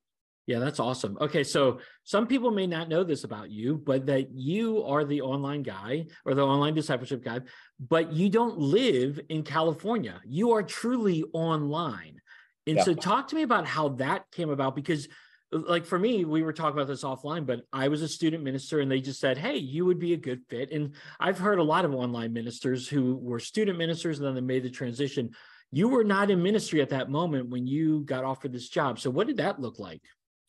Yeah, 0.47 0.61
that's 0.61 0.81
awesome. 0.81 1.19
Okay, 1.21 1.45
so 1.45 1.81
some 2.05 2.27
people 2.27 2.51
may 2.51 2.67
not 2.67 2.89
know 2.89 3.05
this 3.05 3.25
about 3.25 3.51
you, 3.51 3.77
but 3.77 4.07
that 4.07 4.31
you 4.33 4.83
are 4.85 5.05
the 5.05 5.21
online 5.21 5.63
guy 5.63 6.07
or 6.25 6.33
the 6.33 6.43
online 6.43 6.75
discipleship 6.75 7.23
guy, 7.23 7.41
but 7.79 8.15
you 8.15 8.31
don't 8.31 8.59
live 8.59 9.21
in 9.29 9.43
California. 9.43 10.19
You 10.25 10.53
are 10.53 10.63
truly 10.63 11.23
online. 11.35 12.19
And 12.67 12.79
yeah. 12.79 12.85
so 12.85 12.95
talk 12.95 13.29
to 13.29 13.37
me 13.37 13.43
about 13.43 13.67
how 13.67 13.91
that 13.91 14.25
came 14.33 14.49
about 14.49 14.75
because 14.75 15.07
like 15.51 15.87
for 15.87 15.99
me, 15.99 16.25
we 16.25 16.43
were 16.43 16.53
talking 16.53 16.79
about 16.79 16.89
this 16.89 17.05
offline, 17.05 17.47
but 17.47 17.63
I 17.73 17.89
was 17.89 18.03
a 18.03 18.09
student 18.09 18.43
minister 18.43 18.81
and 18.81 18.91
they 18.91 19.01
just 19.01 19.21
said, 19.21 19.39
Hey, 19.39 19.57
you 19.57 19.85
would 19.87 19.99
be 19.99 20.13
a 20.13 20.19
good 20.19 20.43
fit. 20.49 20.73
And 20.73 20.95
I've 21.19 21.39
heard 21.39 21.59
a 21.59 21.63
lot 21.63 21.85
of 21.85 21.95
online 21.95 22.33
ministers 22.33 22.89
who 22.89 23.17
were 23.17 23.39
student 23.39 23.79
ministers 23.79 24.19
and 24.19 24.27
then 24.27 24.35
they 24.35 24.41
made 24.41 24.63
the 24.63 24.71
transition. 24.71 25.31
You 25.71 25.89
were 25.89 26.05
not 26.05 26.31
in 26.31 26.43
ministry 26.43 26.81
at 26.81 26.91
that 26.91 27.11
moment 27.11 27.51
when 27.51 27.67
you 27.67 28.01
got 28.01 28.25
offered 28.25 28.53
this 28.53 28.69
job. 28.69 28.99
So 28.99 29.11
what 29.11 29.27
did 29.27 29.37
that 29.37 29.61
look 29.61 29.79
like? 29.79 30.03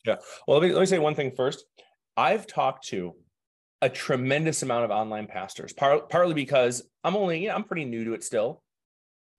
Yeah. 0.06 0.16
Well, 0.46 0.58
let 0.58 0.66
me 0.66 0.72
let 0.72 0.80
me 0.80 0.86
say 0.86 0.98
one 0.98 1.14
thing 1.14 1.32
first. 1.36 1.64
I've 2.16 2.46
talked 2.46 2.88
to 2.88 3.14
a 3.82 3.88
tremendous 3.88 4.62
amount 4.62 4.84
of 4.84 4.90
online 4.90 5.26
pastors, 5.26 5.72
par- 5.72 6.02
partly 6.08 6.34
because 6.34 6.82
I'm 7.02 7.16
only, 7.16 7.40
you 7.42 7.48
know, 7.48 7.54
I'm 7.54 7.64
pretty 7.64 7.84
new 7.84 8.04
to 8.04 8.12
it 8.14 8.24
still. 8.24 8.62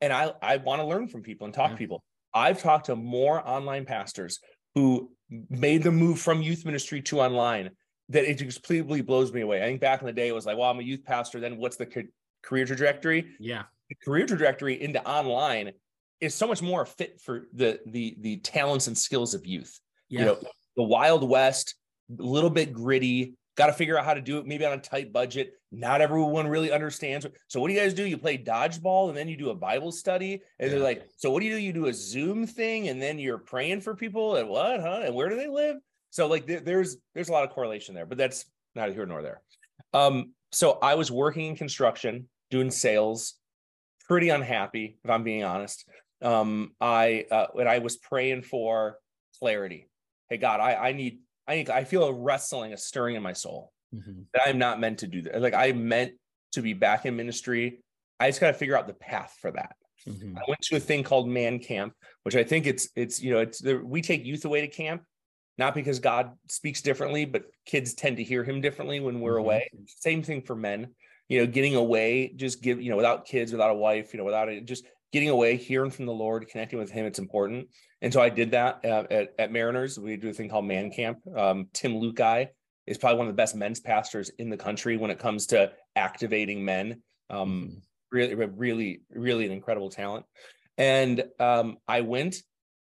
And 0.01 0.12
I, 0.12 0.33
I 0.42 0.57
want 0.57 0.81
to 0.81 0.88
learn 0.88 1.07
from 1.07 1.22
people 1.22 1.45
and 1.45 1.54
talk 1.54 1.69
yeah. 1.69 1.75
to 1.75 1.78
people. 1.78 2.04
I've 2.34 2.62
talked 2.62 2.88
to 2.88 2.95
more 2.95 3.48
online 3.48 3.86
pastors 3.86 4.39
who 4.74 5.12
made 5.50 5.84
the 5.84 5.92
move 5.92 6.19
from 6.19 6.42
youth 6.42 6.66
ministry 6.66 7.01
to 7.04 7.22
online 7.22 7.69
that 8.10 8.30
it 8.30 8.39
just 8.39 8.63
completely 8.63 9.01
blows 9.01 9.32
me 9.32 9.41
away. 9.41 9.62
I 9.62 9.65
think 9.65 9.82
back 9.82 10.01
in 10.01 10.08
the 10.08 10.13
day, 10.13 10.27
it 10.27 10.36
was 10.36 10.46
like, 10.46 10.58
well, 10.58 10.70
I'm 10.70 10.79
a 10.79 10.84
youth 10.84 11.03
pastor. 11.06 11.39
Then 11.39 11.58
what's 11.58 11.77
the 11.77 12.08
career 12.44 12.65
trajectory? 12.65 13.27
Yeah. 13.39 13.63
Career 14.03 14.25
trajectory 14.25 14.81
into 14.81 15.05
online 15.07 15.71
is 16.19 16.36
so 16.36 16.48
much 16.48 16.62
more 16.62 16.86
fit 16.86 17.19
for 17.19 17.48
the 17.53 17.79
the 17.86 18.15
the 18.19 18.38
talents 18.38 18.88
and 18.88 18.98
skills 18.98 19.33
of 19.33 19.45
youth. 19.45 19.79
Yeah. 20.10 20.19
You 20.19 20.25
know, 20.25 20.38
the 20.77 20.83
Wild 20.83 21.27
West, 21.27 21.75
a 22.17 22.24
little 22.24 22.50
bit 22.50 22.74
gritty. 22.74 23.33
Got 23.57 23.67
to 23.67 23.74
figure 23.74 23.98
out 23.98 24.05
how 24.05 24.13
to 24.13 24.21
do 24.21 24.38
it 24.38 24.45
maybe 24.45 24.65
on 24.65 24.71
a 24.71 24.77
tight 24.77 25.12
budget. 25.12 25.53
Not 25.74 26.00
everyone 26.00 26.48
really 26.48 26.71
understands. 26.71 27.27
So 27.48 27.60
what 27.60 27.67
do 27.67 27.74
you 27.74 27.79
guys 27.79 27.93
do? 27.93 28.05
You 28.05 28.17
play 28.17 28.38
dodgeball 28.38 29.10
and 29.10 29.17
then 29.17 29.27
you 29.27 29.36
do 29.36 29.50
a 29.50 29.55
Bible 29.55 29.91
study. 29.91 30.41
And 30.57 30.69
yeah. 30.69 30.69
they're 30.69 30.83
like, 30.83 31.03
so 31.17 31.31
what 31.31 31.41
do 31.41 31.48
you 31.48 31.55
do? 31.55 31.62
You 31.62 31.74
do 31.74 31.88
a 31.88 31.93
Zoom 31.93 32.48
thing 32.48 32.88
and 32.88 33.01
then 33.01 33.19
you're 33.19 33.38
praying 33.38 33.81
for 33.81 33.93
people 33.93 34.38
and 34.38 34.48
what, 34.48 34.79
huh? 34.79 35.01
And 35.03 35.13
where 35.13 35.27
do 35.27 35.36
they 35.36 35.50
live? 35.50 35.75
So 36.12 36.27
like 36.27 36.45
there, 36.45 36.62
there's 36.62 36.98
there's 37.13 37.29
a 37.29 37.33
lot 37.33 37.43
of 37.43 37.50
correlation 37.50 37.93
there, 37.93 38.05
but 38.05 38.17
that's 38.17 38.45
neither 38.74 38.93
here 38.93 39.05
nor 39.05 39.21
there. 39.21 39.41
Um, 39.93 40.31
so 40.51 40.79
I 40.81 40.95
was 40.95 41.12
working 41.12 41.48
in 41.48 41.55
construction, 41.55 42.29
doing 42.50 42.71
sales, 42.71 43.36
pretty 44.12 44.30
unhappy, 44.30 44.98
if 45.03 45.10
I'm 45.10 45.24
being 45.24 45.44
honest. 45.44 45.88
Um, 46.22 46.74
I 46.80 47.25
uh, 47.32 47.48
and 47.60 47.70
I 47.70 47.80
was 47.80 47.98
praying 47.98 48.44
for 48.44 48.98
clarity 49.39 49.88
hey 50.32 50.38
God, 50.38 50.60
I 50.60 50.74
I 50.74 50.91
need 50.94 51.20
I 51.48 51.56
need 51.58 51.70
I 51.70 51.84
feel 51.84 52.06
a 52.06 52.13
wrestling, 52.13 52.74
a 52.74 52.77
stirring 52.77 53.15
in 53.15 53.22
my 53.22 53.34
soul 53.34 53.72
mm-hmm. 53.94 54.22
that 54.34 54.44
I'm 54.48 54.58
not 54.58 54.80
meant 54.80 55.00
to 55.00 55.08
do 55.08 55.22
that. 55.24 55.39
Like 55.39 55.53
I 55.53 55.74
meant 55.74 56.13
to 56.53 56.63
be 56.63 56.74
back 56.74 57.06
in 57.06 57.15
ministry. 57.15 57.84
I 58.20 58.30
just 58.30 58.41
got 58.41 58.48
to 58.48 58.53
figure 58.53 58.77
out 58.77 58.88
the 58.88 58.94
path 58.94 59.36
for 59.39 59.51
that. 59.51 59.75
Mm-hmm. 60.08 60.38
I 60.38 60.41
went 60.48 60.62
to 60.62 60.77
a 60.77 60.80
thing 60.80 61.03
called 61.03 61.27
Man 61.27 61.60
Camp, 61.60 61.94
which 62.24 62.36
I 62.36 62.44
think 62.44 62.65
it's 62.65 62.89
it's 62.96 63.22
you 63.22 63.32
know 63.32 63.39
it's 63.39 63.60
the, 63.60 63.77
we 63.77 64.01
take 64.01 64.25
youth 64.25 64.46
away 64.46 64.62
to 64.62 64.68
camp, 64.68 65.03
not 65.60 65.75
because 65.75 66.00
God 66.00 66.32
speaks 66.50 66.82
differently, 66.82 67.25
but 67.25 67.44
kids 67.65 67.94
tend 67.94 68.18
to 68.18 68.24
hear 68.24 68.44
Him 68.44 68.62
differently 68.62 69.00
when 69.00 69.20
we're 69.20 69.34
mm-hmm. 69.34 69.39
away. 69.39 69.70
Same 69.86 70.24
thing 70.24 70.41
for 70.41 70.56
men. 70.56 70.96
You 71.32 71.40
know, 71.40 71.48
getting 71.48 71.76
away, 71.76 72.34
just 72.36 72.62
give 72.62 72.82
you 72.82 72.90
know 72.90 72.98
without 72.98 73.26
kids, 73.26 73.54
without 73.54 73.72
a 73.72 73.76
wife, 73.76 74.14
you 74.14 74.18
know, 74.20 74.26
without 74.26 74.50
it, 74.50 74.66
just 74.66 74.86
getting 75.14 75.30
away, 75.30 75.56
hearing 75.56 75.92
from 75.92 76.06
the 76.06 76.14
Lord, 76.14 76.48
connecting 76.50 76.78
with 76.78 76.92
Him. 76.92 77.06
It's 77.06 77.20
important. 77.20 77.70
And 78.02 78.12
so 78.12 78.22
I 78.22 78.30
did 78.30 78.52
that 78.52 78.84
uh, 78.84 79.06
at, 79.10 79.34
at 79.40 79.52
Mariners. 79.52 79.98
We 79.98 80.18
do 80.18 80.30
a 80.30 80.34
thing 80.34 80.50
called 80.50 80.66
Man 80.66 80.92
Camp. 80.92 81.20
Um, 81.36 81.68
Tim 81.74 81.94
Lukai 81.94 82.50
is 82.86 82.98
probably 82.98 83.18
one 83.20 83.28
of 83.28 83.34
the 83.34 83.38
best 83.38 83.56
men's 83.56 83.80
pastors 83.80 84.30
in 84.40 84.50
the 84.50 84.58
country 84.58 84.98
when 84.98 85.12
it 85.12 85.20
comes 85.20 85.48
to 85.48 85.72
activating 85.96 86.66
men. 86.66 87.02
Um, 87.30 87.50
mm-hmm. 87.50 87.78
Really, 88.12 88.36
really, 88.36 89.02
really 89.10 89.46
an 89.46 89.54
incredible 89.54 89.90
talent. 89.90 90.26
And 90.78 91.24
um, 91.40 91.78
I 91.88 92.02
went 92.02 92.36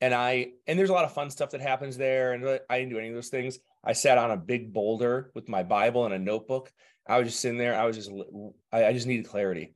and 0.00 0.12
I 0.12 0.48
and 0.66 0.76
there's 0.76 0.90
a 0.90 0.94
lot 0.94 1.04
of 1.04 1.12
fun 1.12 1.30
stuff 1.30 1.50
that 1.50 1.60
happens 1.60 1.96
there, 1.96 2.32
and 2.32 2.44
I 2.68 2.78
didn't 2.78 2.90
do 2.90 2.98
any 2.98 3.08
of 3.08 3.14
those 3.14 3.28
things. 3.28 3.60
I 3.84 3.92
sat 3.92 4.18
on 4.18 4.32
a 4.32 4.36
big 4.36 4.72
boulder 4.72 5.30
with 5.34 5.48
my 5.48 5.62
Bible 5.62 6.04
and 6.04 6.12
a 6.12 6.18
notebook. 6.18 6.72
I 7.06 7.18
was 7.18 7.28
just 7.28 7.40
sitting 7.40 7.58
there. 7.58 7.78
I 7.78 7.84
was 7.84 7.96
just 7.96 8.10
I, 8.72 8.86
I 8.86 8.92
just 8.92 9.06
needed 9.06 9.26
clarity, 9.26 9.74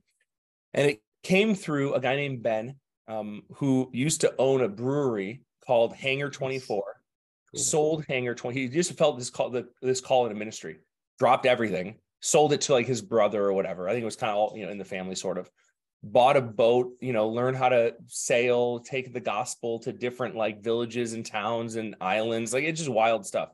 and 0.73 0.89
it 0.89 1.01
came 1.23 1.55
through 1.55 1.93
a 1.93 1.99
guy 1.99 2.15
named 2.15 2.43
Ben, 2.43 2.75
um, 3.07 3.43
who 3.55 3.89
used 3.93 4.21
to 4.21 4.33
own 4.37 4.61
a 4.61 4.69
brewery 4.69 5.41
called 5.65 5.93
Hangar 5.93 6.29
Twenty 6.29 6.59
Four. 6.59 6.83
Cool. 7.53 7.59
Sold 7.61 8.05
Hangar 8.07 8.35
Twenty. 8.35 8.61
He 8.61 8.67
just 8.69 8.97
felt 8.97 9.17
this 9.17 9.29
call 9.29 9.49
the, 9.49 9.67
this 9.81 10.01
call 10.01 10.25
in 10.25 10.31
a 10.31 10.35
ministry. 10.35 10.77
Dropped 11.19 11.45
everything. 11.45 11.95
Sold 12.21 12.53
it 12.53 12.61
to 12.61 12.73
like 12.73 12.87
his 12.87 13.01
brother 13.01 13.43
or 13.43 13.53
whatever. 13.53 13.87
I 13.87 13.91
think 13.91 14.03
it 14.03 14.05
was 14.05 14.15
kind 14.15 14.31
of 14.31 14.37
all 14.37 14.53
you 14.57 14.65
know 14.65 14.71
in 14.71 14.77
the 14.77 14.85
family 14.85 15.15
sort 15.15 15.37
of 15.37 15.49
bought 16.03 16.37
a 16.37 16.41
boat, 16.41 16.91
you 17.01 17.13
know, 17.13 17.27
learn 17.27 17.53
how 17.53 17.69
to 17.69 17.93
sail, 18.07 18.79
take 18.79 19.13
the 19.13 19.19
gospel 19.19 19.79
to 19.79 19.91
different 19.91 20.35
like 20.35 20.63
villages 20.63 21.13
and 21.13 21.25
towns 21.25 21.75
and 21.75 21.95
islands. 21.99 22.53
Like 22.53 22.63
it's 22.63 22.79
just 22.79 22.89
wild 22.91 23.25
stuff. 23.25 23.49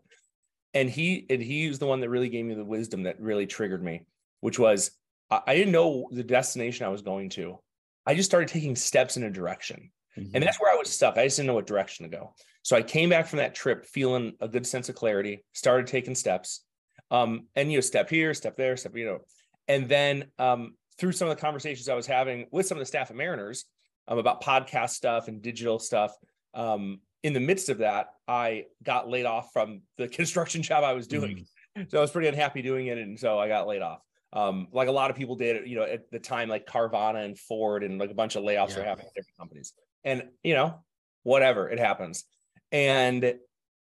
And 0.74 0.90
he 0.90 1.26
and 1.30 1.42
he 1.42 1.68
was 1.68 1.80
the 1.80 1.86
one 1.86 2.00
that 2.00 2.10
really 2.10 2.30
gave 2.30 2.46
me 2.46 2.56
the 2.56 2.66
wisdom 2.66 3.04
that 3.04 3.20
really 3.20 3.46
triggered 3.46 3.84
me, 3.84 4.04
which 4.42 4.58
was 4.58 4.92
I 5.30 5.56
didn't 5.56 5.72
know 5.72 6.08
the 6.12 6.24
destination 6.24 6.86
I 6.86 6.90
was 6.90 7.02
going 7.02 7.30
to. 7.32 7.60
I 8.06 8.16
just 8.16 8.30
started 8.30 8.50
taking 8.50 8.76
steps 8.76 9.18
in 9.18 9.24
a 9.24 9.32
direction. 9.32 9.92
Mm-hmm. 10.18 10.36
And 10.36 10.44
that's 10.44 10.60
where 10.60 10.72
I 10.72 10.76
was 10.76 10.90
stuck. 10.90 11.18
I 11.18 11.26
just 11.26 11.38
didn't 11.38 11.48
know 11.48 11.56
what 11.56 11.66
direction 11.66 12.04
to 12.04 12.16
go. 12.16 12.36
So 12.62 12.76
I 12.76 12.82
came 12.82 13.10
back 13.10 13.28
from 13.28 13.38
that 13.38 13.56
trip 13.56 13.86
feeling 13.86 14.34
a 14.40 14.48
good 14.48 14.68
sense 14.68 14.90
of 14.90 14.96
clarity, 14.96 15.44
started 15.54 15.88
taking 15.88 16.16
steps. 16.16 16.64
Um, 17.10 17.48
and 17.56 17.72
you 17.72 17.78
know, 17.78 17.82
step 17.82 18.10
here, 18.10 18.34
step 18.34 18.58
there, 18.58 18.78
step, 18.78 18.96
you 18.96 19.06
know, 19.06 19.20
and 19.68 19.88
then 19.88 20.26
um, 20.40 20.76
through 20.98 21.12
some 21.14 21.28
of 21.28 21.36
the 21.36 21.42
conversations 21.42 21.90
I 21.90 21.96
was 21.96 22.08
having 22.08 22.48
with 22.52 22.66
some 22.66 22.78
of 22.78 22.80
the 22.80 22.86
staff 22.86 23.10
at 23.10 23.16
Mariners 23.16 23.66
um, 24.08 24.18
about 24.18 24.44
podcast 24.44 24.92
stuff 24.92 25.28
and 25.28 25.42
digital 25.42 25.80
stuff, 25.80 26.14
um, 26.54 27.00
in 27.24 27.34
the 27.34 27.40
midst 27.40 27.70
of 27.70 27.80
that, 27.80 28.14
I 28.28 28.66
got 28.84 29.10
laid 29.10 29.26
off 29.26 29.52
from 29.52 29.82
the 29.98 30.08
construction 30.20 30.62
job 30.62 30.84
I 30.84 30.94
was 30.94 31.08
doing. 31.08 31.46
Mm. 31.78 31.90
So 31.90 31.98
I 31.98 32.02
was 32.02 32.12
pretty 32.12 32.28
unhappy 32.28 32.62
doing 32.62 32.88
it, 32.88 32.98
and 32.98 33.20
so 33.20 33.40
I 33.40 33.48
got 33.48 33.68
laid 33.68 33.82
off. 33.82 34.00
Um, 34.32 34.68
like 34.72 34.88
a 34.88 34.92
lot 34.92 35.12
of 35.12 35.16
people 35.16 35.36
did, 35.36 35.68
you 35.68 35.76
know, 35.76 35.84
at 35.84 36.10
the 36.12 36.20
time, 36.20 36.50
like 36.50 36.66
Carvana 36.66 37.24
and 37.24 37.38
Ford 37.38 37.84
and 37.84 38.00
like 38.00 38.10
a 38.10 38.16
bunch 38.16 38.36
of 38.36 38.44
layoffs 38.44 38.72
yeah. 38.72 38.80
were 38.80 38.84
happening 38.84 39.08
at 39.08 39.14
different 39.14 39.38
companies. 39.38 39.74
And 40.04 40.24
you 40.44 40.56
know, 40.56 40.84
whatever, 41.22 41.70
it 41.70 41.80
happens. 41.80 42.26
And 42.72 43.36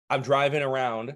I'm 0.09 0.21
driving 0.21 0.63
around 0.63 1.15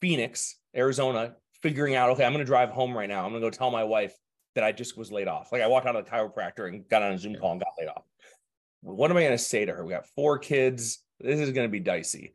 Phoenix, 0.00 0.56
Arizona, 0.76 1.36
figuring 1.62 1.94
out, 1.94 2.10
okay, 2.10 2.24
I'm 2.24 2.32
going 2.32 2.44
to 2.44 2.48
drive 2.48 2.70
home 2.70 2.96
right 2.96 3.08
now. 3.08 3.24
I'm 3.24 3.30
going 3.30 3.42
to 3.42 3.46
go 3.46 3.50
tell 3.50 3.70
my 3.70 3.84
wife 3.84 4.14
that 4.54 4.64
I 4.64 4.72
just 4.72 4.96
was 4.96 5.10
laid 5.10 5.28
off. 5.28 5.50
Like 5.50 5.62
I 5.62 5.66
walked 5.66 5.86
out 5.86 5.96
of 5.96 6.04
the 6.04 6.10
chiropractor 6.10 6.68
and 6.68 6.86
got 6.88 7.02
on 7.02 7.12
a 7.12 7.18
Zoom 7.18 7.34
call 7.36 7.52
and 7.52 7.60
got 7.60 7.72
laid 7.78 7.88
off. 7.88 8.04
What 8.82 9.10
am 9.10 9.16
I 9.16 9.22
going 9.22 9.32
to 9.32 9.38
say 9.38 9.64
to 9.64 9.72
her? 9.72 9.84
We 9.84 9.92
got 9.92 10.08
four 10.14 10.38
kids. 10.38 11.02
This 11.20 11.40
is 11.40 11.52
going 11.52 11.66
to 11.66 11.72
be 11.72 11.80
dicey. 11.80 12.32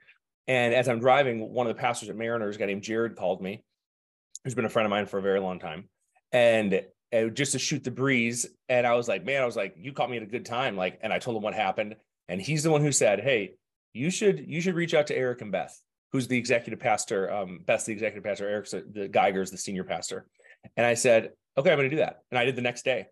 And 0.48 0.74
as 0.74 0.88
I'm 0.88 1.00
driving, 1.00 1.52
one 1.52 1.68
of 1.68 1.76
the 1.76 1.80
pastors 1.80 2.10
at 2.10 2.16
Mariners, 2.16 2.56
a 2.56 2.60
guy 2.60 2.66
named 2.66 2.84
Jared, 2.84 3.18
called 3.18 3.42
me, 3.42 3.64
who's 4.44 4.56
been 4.56 4.66
a 4.66 4.70
friend 4.70 4.86
of 4.86 4.90
mine 4.90 5.06
for 5.06 5.20
a 5.20 5.22
very 5.22 5.42
long 5.42 5.60
time. 5.60 5.90
And, 6.32 6.82
and 7.12 7.36
just 7.36 7.52
to 7.52 7.60
shoot 7.60 7.84
the 7.84 7.92
breeze. 7.92 8.46
And 8.70 8.88
I 8.88 8.94
was 8.94 9.10
like, 9.10 9.26
man, 9.26 9.42
I 9.42 9.46
was 9.46 9.58
like, 9.58 9.76
you 9.78 9.92
caught 9.92 10.10
me 10.10 10.18
at 10.18 10.24
a 10.24 10.28
good 10.28 10.46
time. 10.46 10.78
Like, 10.78 11.00
and 11.02 11.12
I 11.12 11.20
told 11.20 11.36
him 11.36 11.44
what 11.44 11.54
happened. 11.54 11.96
And 12.30 12.42
he's 12.42 12.64
the 12.64 12.72
one 12.72 12.82
who 12.82 12.92
said, 12.92 13.20
Hey, 13.20 13.56
you 13.94 14.10
should, 14.10 14.46
you 14.48 14.62
should 14.62 14.76
reach 14.76 14.94
out 14.94 15.08
to 15.08 15.18
Eric 15.18 15.42
and 15.42 15.52
Beth, 15.52 15.80
who's 16.12 16.28
the 16.28 16.38
executive 16.38 16.80
pastor. 16.80 17.32
Um, 17.32 17.60
Beth's 17.66 17.86
the 17.86 17.94
executive 17.94 18.24
pastor. 18.24 18.48
Eric's 18.48 18.72
the 18.72 19.08
Geiger's 19.08 19.52
the 19.52 19.58
senior 19.58 19.84
pastor. 19.84 20.28
And 20.76 20.86
I 20.86 20.94
said, 20.94 21.32
okay, 21.58 21.72
I'm 21.72 21.78
going 21.78 21.90
to 21.90 21.96
do 21.96 22.02
that. 22.02 22.22
And 22.32 22.38
I 22.38 22.46
did 22.46 22.56
the 22.56 22.62
next 22.62 22.84
day. 22.84 23.08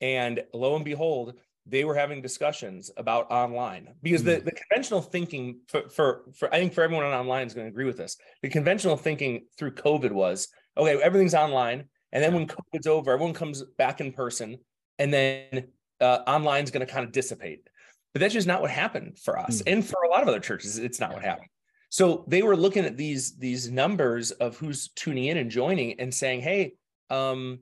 And 0.00 0.42
lo 0.52 0.76
and 0.76 0.84
behold, 0.84 1.34
they 1.68 1.84
were 1.84 1.94
having 1.94 2.22
discussions 2.22 2.90
about 2.96 3.30
online 3.30 3.88
because 4.02 4.22
the, 4.22 4.36
hmm. 4.36 4.44
the 4.44 4.52
conventional 4.52 5.02
thinking 5.02 5.60
for, 5.68 5.88
for, 5.88 6.24
for 6.34 6.54
I 6.54 6.58
think 6.58 6.72
for 6.72 6.82
everyone 6.82 7.04
on 7.04 7.12
online 7.12 7.46
is 7.46 7.54
going 7.54 7.66
to 7.66 7.70
agree 7.70 7.84
with 7.84 7.96
this. 7.96 8.16
The 8.42 8.48
conventional 8.48 8.96
thinking 8.96 9.46
through 9.58 9.72
COVID 9.72 10.12
was 10.12 10.48
okay, 10.76 11.00
everything's 11.02 11.34
online. 11.34 11.84
And 12.12 12.22
then 12.22 12.34
when 12.34 12.46
COVID's 12.46 12.86
over, 12.86 13.12
everyone 13.12 13.34
comes 13.34 13.62
back 13.78 14.00
in 14.00 14.12
person 14.12 14.58
and 14.98 15.12
then 15.12 15.68
uh, 16.00 16.20
online 16.26 16.64
is 16.64 16.70
going 16.70 16.86
to 16.86 16.92
kind 16.92 17.04
of 17.04 17.12
dissipate. 17.12 17.68
But 18.12 18.20
that's 18.20 18.34
just 18.34 18.46
not 18.46 18.62
what 18.62 18.70
happened 18.70 19.18
for 19.18 19.38
us. 19.38 19.62
Mm. 19.62 19.72
And 19.72 19.86
for 19.86 20.02
a 20.04 20.08
lot 20.08 20.22
of 20.22 20.28
other 20.28 20.40
churches, 20.40 20.78
it's 20.78 21.00
not 21.00 21.12
what 21.12 21.22
happened. 21.22 21.48
So 21.90 22.24
they 22.28 22.42
were 22.42 22.56
looking 22.56 22.84
at 22.84 22.96
these, 22.96 23.36
these 23.36 23.70
numbers 23.70 24.30
of 24.30 24.56
who's 24.56 24.88
tuning 24.88 25.26
in 25.26 25.36
and 25.36 25.50
joining 25.50 25.98
and 26.00 26.12
saying, 26.12 26.40
hey, 26.40 26.74
um, 27.10 27.60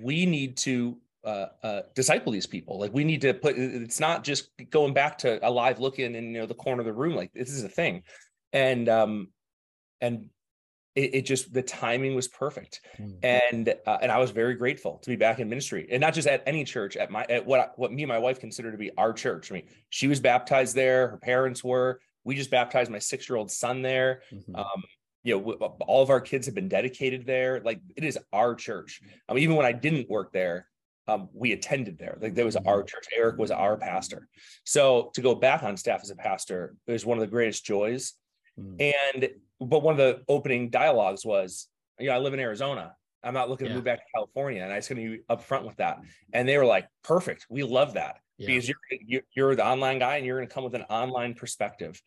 we 0.00 0.26
need 0.26 0.56
to 0.58 0.98
uh, 1.24 1.46
uh, 1.62 1.82
disciple 1.94 2.32
these 2.32 2.46
people. 2.46 2.78
Like 2.78 2.92
we 2.92 3.04
need 3.04 3.20
to 3.22 3.34
put. 3.34 3.56
It's 3.56 4.00
not 4.00 4.24
just 4.24 4.50
going 4.70 4.94
back 4.94 5.18
to 5.18 5.46
a 5.46 5.50
live 5.50 5.80
looking 5.80 6.14
in 6.14 6.34
you 6.34 6.40
know 6.40 6.46
the 6.46 6.54
corner 6.54 6.80
of 6.80 6.86
the 6.86 6.92
room. 6.92 7.14
Like 7.14 7.32
this 7.32 7.50
is 7.50 7.64
a 7.64 7.68
thing, 7.68 8.02
and 8.52 8.88
um, 8.88 9.28
and 10.00 10.28
it, 10.94 11.14
it 11.14 11.22
just 11.22 11.52
the 11.52 11.62
timing 11.62 12.14
was 12.14 12.28
perfect, 12.28 12.80
mm-hmm. 12.98 13.18
and 13.22 13.74
uh, 13.86 13.98
and 14.02 14.12
I 14.12 14.18
was 14.18 14.30
very 14.30 14.54
grateful 14.54 14.98
to 14.98 15.10
be 15.10 15.16
back 15.16 15.40
in 15.40 15.48
ministry, 15.48 15.86
and 15.90 16.00
not 16.00 16.14
just 16.14 16.28
at 16.28 16.42
any 16.46 16.64
church. 16.64 16.96
At 16.96 17.10
my 17.10 17.24
at 17.28 17.46
what 17.46 17.72
what 17.76 17.92
me 17.92 18.02
and 18.02 18.08
my 18.08 18.18
wife 18.18 18.40
consider 18.40 18.70
to 18.70 18.78
be 18.78 18.90
our 18.96 19.12
church. 19.12 19.50
I 19.50 19.54
mean, 19.54 19.68
she 19.90 20.08
was 20.08 20.20
baptized 20.20 20.74
there. 20.74 21.08
Her 21.08 21.18
parents 21.18 21.64
were. 21.64 22.00
We 22.24 22.34
just 22.34 22.50
baptized 22.50 22.90
my 22.90 23.00
six 23.00 23.28
year 23.28 23.36
old 23.36 23.50
son 23.50 23.82
there. 23.82 24.22
Mm-hmm. 24.32 24.56
Um, 24.56 24.82
you 25.24 25.34
know 25.34 25.52
all 25.80 26.02
of 26.02 26.10
our 26.10 26.20
kids 26.20 26.46
have 26.46 26.54
been 26.54 26.68
dedicated 26.68 27.26
there 27.26 27.60
like 27.64 27.80
it 27.96 28.04
is 28.04 28.18
our 28.32 28.54
church 28.54 29.00
I 29.28 29.32
mean, 29.32 29.42
even 29.42 29.56
when 29.56 29.66
i 29.66 29.72
didn't 29.72 30.08
work 30.08 30.32
there 30.32 30.68
um, 31.06 31.28
we 31.32 31.52
attended 31.52 31.98
there 31.98 32.16
like 32.20 32.34
there 32.34 32.44
was 32.44 32.56
our 32.56 32.78
mm-hmm. 32.78 32.86
church 32.86 33.06
eric 33.16 33.38
was 33.38 33.50
our 33.50 33.76
pastor 33.76 34.28
so 34.64 35.10
to 35.14 35.20
go 35.20 35.34
back 35.34 35.62
on 35.62 35.76
staff 35.76 36.00
as 36.02 36.10
a 36.10 36.16
pastor 36.16 36.74
was 36.86 37.04
one 37.04 37.18
of 37.18 37.22
the 37.22 37.30
greatest 37.30 37.64
joys 37.64 38.14
mm. 38.58 38.94
and 39.14 39.28
but 39.60 39.82
one 39.82 39.92
of 39.92 39.98
the 39.98 40.22
opening 40.28 40.70
dialogues 40.70 41.24
was 41.24 41.68
you 41.98 42.06
know 42.06 42.14
i 42.14 42.18
live 42.18 42.34
in 42.34 42.40
arizona 42.40 42.94
i'm 43.22 43.34
not 43.34 43.50
looking 43.50 43.66
yeah. 43.66 43.72
to 43.72 43.76
move 43.76 43.84
back 43.84 43.98
to 43.98 44.12
california 44.14 44.62
and 44.62 44.72
i 44.72 44.76
was 44.76 44.88
going 44.88 45.02
to 45.02 45.18
be 45.18 45.22
upfront 45.30 45.64
with 45.64 45.76
that 45.76 45.98
and 46.32 46.48
they 46.48 46.56
were 46.56 46.64
like 46.64 46.86
perfect 47.02 47.46
we 47.50 47.62
love 47.62 47.94
that 47.94 48.16
yeah. 48.38 48.46
because 48.46 48.68
you're 49.06 49.22
you're 49.34 49.54
the 49.54 49.66
online 49.66 49.98
guy 49.98 50.16
and 50.16 50.26
you're 50.26 50.38
going 50.38 50.48
to 50.48 50.54
come 50.54 50.64
with 50.64 50.74
an 50.74 50.86
online 50.88 51.34
perspective 51.34 52.00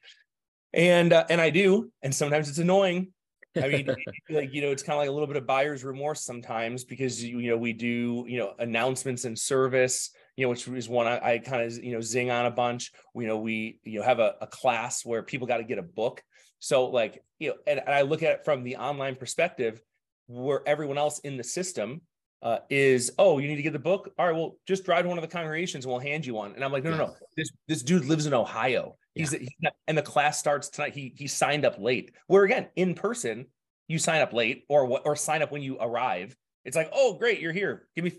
and 0.73 1.13
uh, 1.13 1.25
and 1.29 1.39
I 1.39 1.49
do, 1.49 1.91
and 2.01 2.13
sometimes 2.13 2.49
it's 2.49 2.57
annoying. 2.57 3.13
I 3.61 3.67
mean, 3.69 3.87
like 4.29 4.53
you 4.53 4.61
know, 4.61 4.71
it's 4.71 4.83
kind 4.83 4.95
of 4.95 4.99
like 4.99 5.09
a 5.09 5.11
little 5.11 5.27
bit 5.27 5.37
of 5.37 5.45
buyer's 5.45 5.83
remorse 5.83 6.23
sometimes 6.23 6.83
because 6.83 7.23
you, 7.23 7.49
know 7.49 7.57
we 7.57 7.73
do 7.73 8.25
you 8.27 8.37
know 8.37 8.53
announcements 8.59 9.25
and 9.25 9.37
service, 9.37 10.11
you 10.35 10.45
know, 10.45 10.49
which 10.49 10.67
is 10.67 10.89
one 10.89 11.07
I, 11.07 11.33
I 11.33 11.37
kind 11.39 11.63
of 11.63 11.83
you 11.83 11.93
know 11.93 12.01
zing 12.01 12.31
on 12.31 12.45
a 12.45 12.51
bunch. 12.51 12.91
You 13.15 13.27
know, 13.27 13.37
we 13.37 13.79
you 13.83 13.99
know 13.99 14.05
have 14.05 14.19
a, 14.19 14.35
a 14.41 14.47
class 14.47 15.05
where 15.05 15.23
people 15.23 15.47
got 15.47 15.57
to 15.57 15.63
get 15.63 15.77
a 15.77 15.83
book. 15.83 16.21
So 16.59 16.85
like 16.85 17.23
you 17.39 17.49
know, 17.49 17.55
and, 17.65 17.79
and 17.79 17.89
I 17.89 18.01
look 18.01 18.23
at 18.23 18.31
it 18.31 18.45
from 18.45 18.63
the 18.63 18.77
online 18.77 19.15
perspective, 19.15 19.81
where 20.27 20.61
everyone 20.65 20.97
else 20.97 21.19
in 21.19 21.37
the 21.37 21.43
system 21.43 22.01
uh, 22.43 22.59
is 22.69 23.11
oh 23.17 23.39
you 23.39 23.47
need 23.47 23.55
to 23.55 23.63
get 23.63 23.73
the 23.73 23.79
book? 23.79 24.11
All 24.17 24.25
right 24.25 24.35
well 24.35 24.57
just 24.67 24.85
drive 24.85 25.03
to 25.03 25.09
one 25.09 25.17
of 25.17 25.23
the 25.23 25.27
congregations 25.27 25.85
and 25.85 25.91
we'll 25.91 26.01
hand 26.01 26.25
you 26.25 26.33
one. 26.33 26.53
And 26.53 26.63
i'm 26.63 26.71
like 26.71 26.83
no 26.83 26.91
no 26.91 26.97
no. 26.97 27.15
This 27.35 27.49
this 27.67 27.81
dude 27.81 28.05
lives 28.05 28.25
in 28.25 28.33
ohio 28.33 28.95
yeah. 29.17 29.39
he's 29.39 29.49
not, 29.61 29.73
and 29.87 29.97
the 29.97 30.01
class 30.01 30.39
starts 30.39 30.69
tonight 30.69 30.93
he 30.93 31.13
he 31.15 31.27
signed 31.27 31.65
up 31.65 31.79
late 31.79 32.11
where 32.27 32.43
again 32.43 32.67
in 32.75 32.93
person 32.93 33.45
you 33.87 33.99
sign 33.99 34.21
up 34.21 34.33
late 34.33 34.63
or 34.69 34.85
what 34.85 35.03
or 35.05 35.15
sign 35.15 35.41
up 35.41 35.51
when 35.51 35.61
you 35.61 35.77
arrive 35.79 36.35
it's 36.65 36.75
like 36.75 36.89
oh 36.93 37.13
great 37.13 37.39
you're 37.39 37.53
here 37.53 37.87
give 37.95 38.03
me 38.03 38.11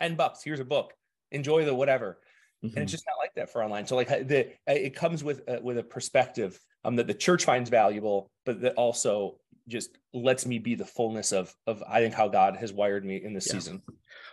10 0.00 0.16
bucks 0.16 0.42
here's 0.42 0.60
a 0.60 0.64
book 0.64 0.92
enjoy 1.30 1.64
the 1.64 1.74
whatever 1.74 2.18
mm-hmm. 2.64 2.66
and 2.76 2.82
it's 2.82 2.90
mm-hmm. 2.90 2.96
just 2.96 3.04
not 3.06 3.22
like 3.22 3.34
that 3.34 3.50
for 3.50 3.62
online 3.62 3.86
so 3.86 3.96
like 3.96 4.08
the 4.08 4.52
it 4.66 4.94
comes 4.94 5.22
with 5.22 5.48
uh, 5.48 5.58
with 5.62 5.78
a 5.78 5.82
perspective 5.82 6.58
um 6.84 6.96
that 6.96 7.06
the 7.06 7.14
church 7.14 7.44
finds 7.44 7.70
valuable 7.70 8.30
but 8.44 8.60
that 8.60 8.74
also 8.74 9.36
just 9.72 9.98
lets 10.14 10.46
me 10.46 10.58
be 10.58 10.74
the 10.74 10.84
fullness 10.84 11.32
of 11.32 11.54
of 11.66 11.82
I 11.88 12.00
think 12.00 12.14
how 12.14 12.28
God 12.28 12.56
has 12.56 12.72
wired 12.72 13.04
me 13.04 13.16
in 13.24 13.32
this 13.32 13.48
yeah. 13.48 13.52
season. 13.54 13.82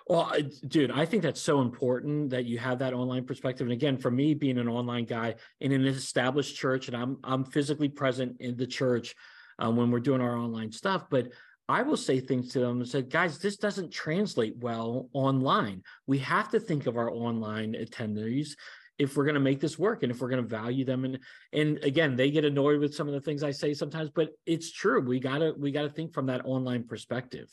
Well, 0.08 0.36
dude, 0.68 0.92
I 0.92 1.06
think 1.06 1.24
that's 1.24 1.42
so 1.42 1.62
important 1.62 2.30
that 2.32 2.46
you 2.46 2.58
have 2.60 2.80
that 2.80 2.94
online 2.94 3.26
perspective. 3.26 3.66
And 3.66 3.74
again, 3.74 3.98
for 3.98 4.12
me, 4.12 4.34
being 4.34 4.58
an 4.58 4.68
online 4.68 5.06
guy 5.06 5.36
in 5.62 5.72
an 5.72 5.86
established 5.86 6.56
church, 6.56 6.88
and 6.88 6.98
I'm 6.98 7.18
I'm 7.24 7.44
physically 7.46 7.90
present 7.90 8.38
in 8.40 8.58
the 8.58 8.68
church 8.68 9.16
um, 9.58 9.76
when 9.76 9.90
we're 9.90 10.00
doing 10.00 10.22
our 10.22 10.38
online 10.38 10.72
stuff, 10.72 11.06
but 11.10 11.30
I 11.70 11.84
will 11.84 11.98
say 11.98 12.20
things 12.20 12.50
to 12.54 12.60
them 12.60 12.80
and 12.80 12.90
say, 12.90 13.04
guys, 13.04 13.38
this 13.38 13.58
doesn't 13.58 13.92
translate 13.92 14.58
well 14.58 15.08
online. 15.14 15.84
We 16.08 16.18
have 16.20 16.50
to 16.50 16.60
think 16.60 16.88
of 16.88 16.98
our 16.98 17.12
online 17.12 17.74
attendees 17.74 18.56
if 19.00 19.16
we're 19.16 19.24
going 19.24 19.36
to 19.36 19.40
make 19.40 19.60
this 19.62 19.80
work 19.80 20.04
and 20.04 20.12
if 20.12 20.22
we're 20.22 20.30
going 20.30 20.44
to 20.44 20.48
value 20.48 20.86
them. 20.86 21.06
And 21.06 21.20
and 21.54 21.78
again 21.84 22.16
they 22.16 22.30
get 22.30 22.46
annoyed 22.46 22.80
with 22.80 22.94
some 22.94 23.08
of 23.08 23.14
the 23.14 23.22
things 23.22 23.42
i 23.44 23.52
say 23.52 23.74
sometimes 23.74 24.12
but 24.14 24.30
it's 24.46 24.72
true. 24.72 25.02
We 25.02 25.20
gotta 25.20 25.54
we 25.58 25.72
gotta 25.72 25.90
think 25.90 26.14
from 26.14 26.28
that 26.28 26.42
online 26.46 26.84
perspective. 26.84 27.50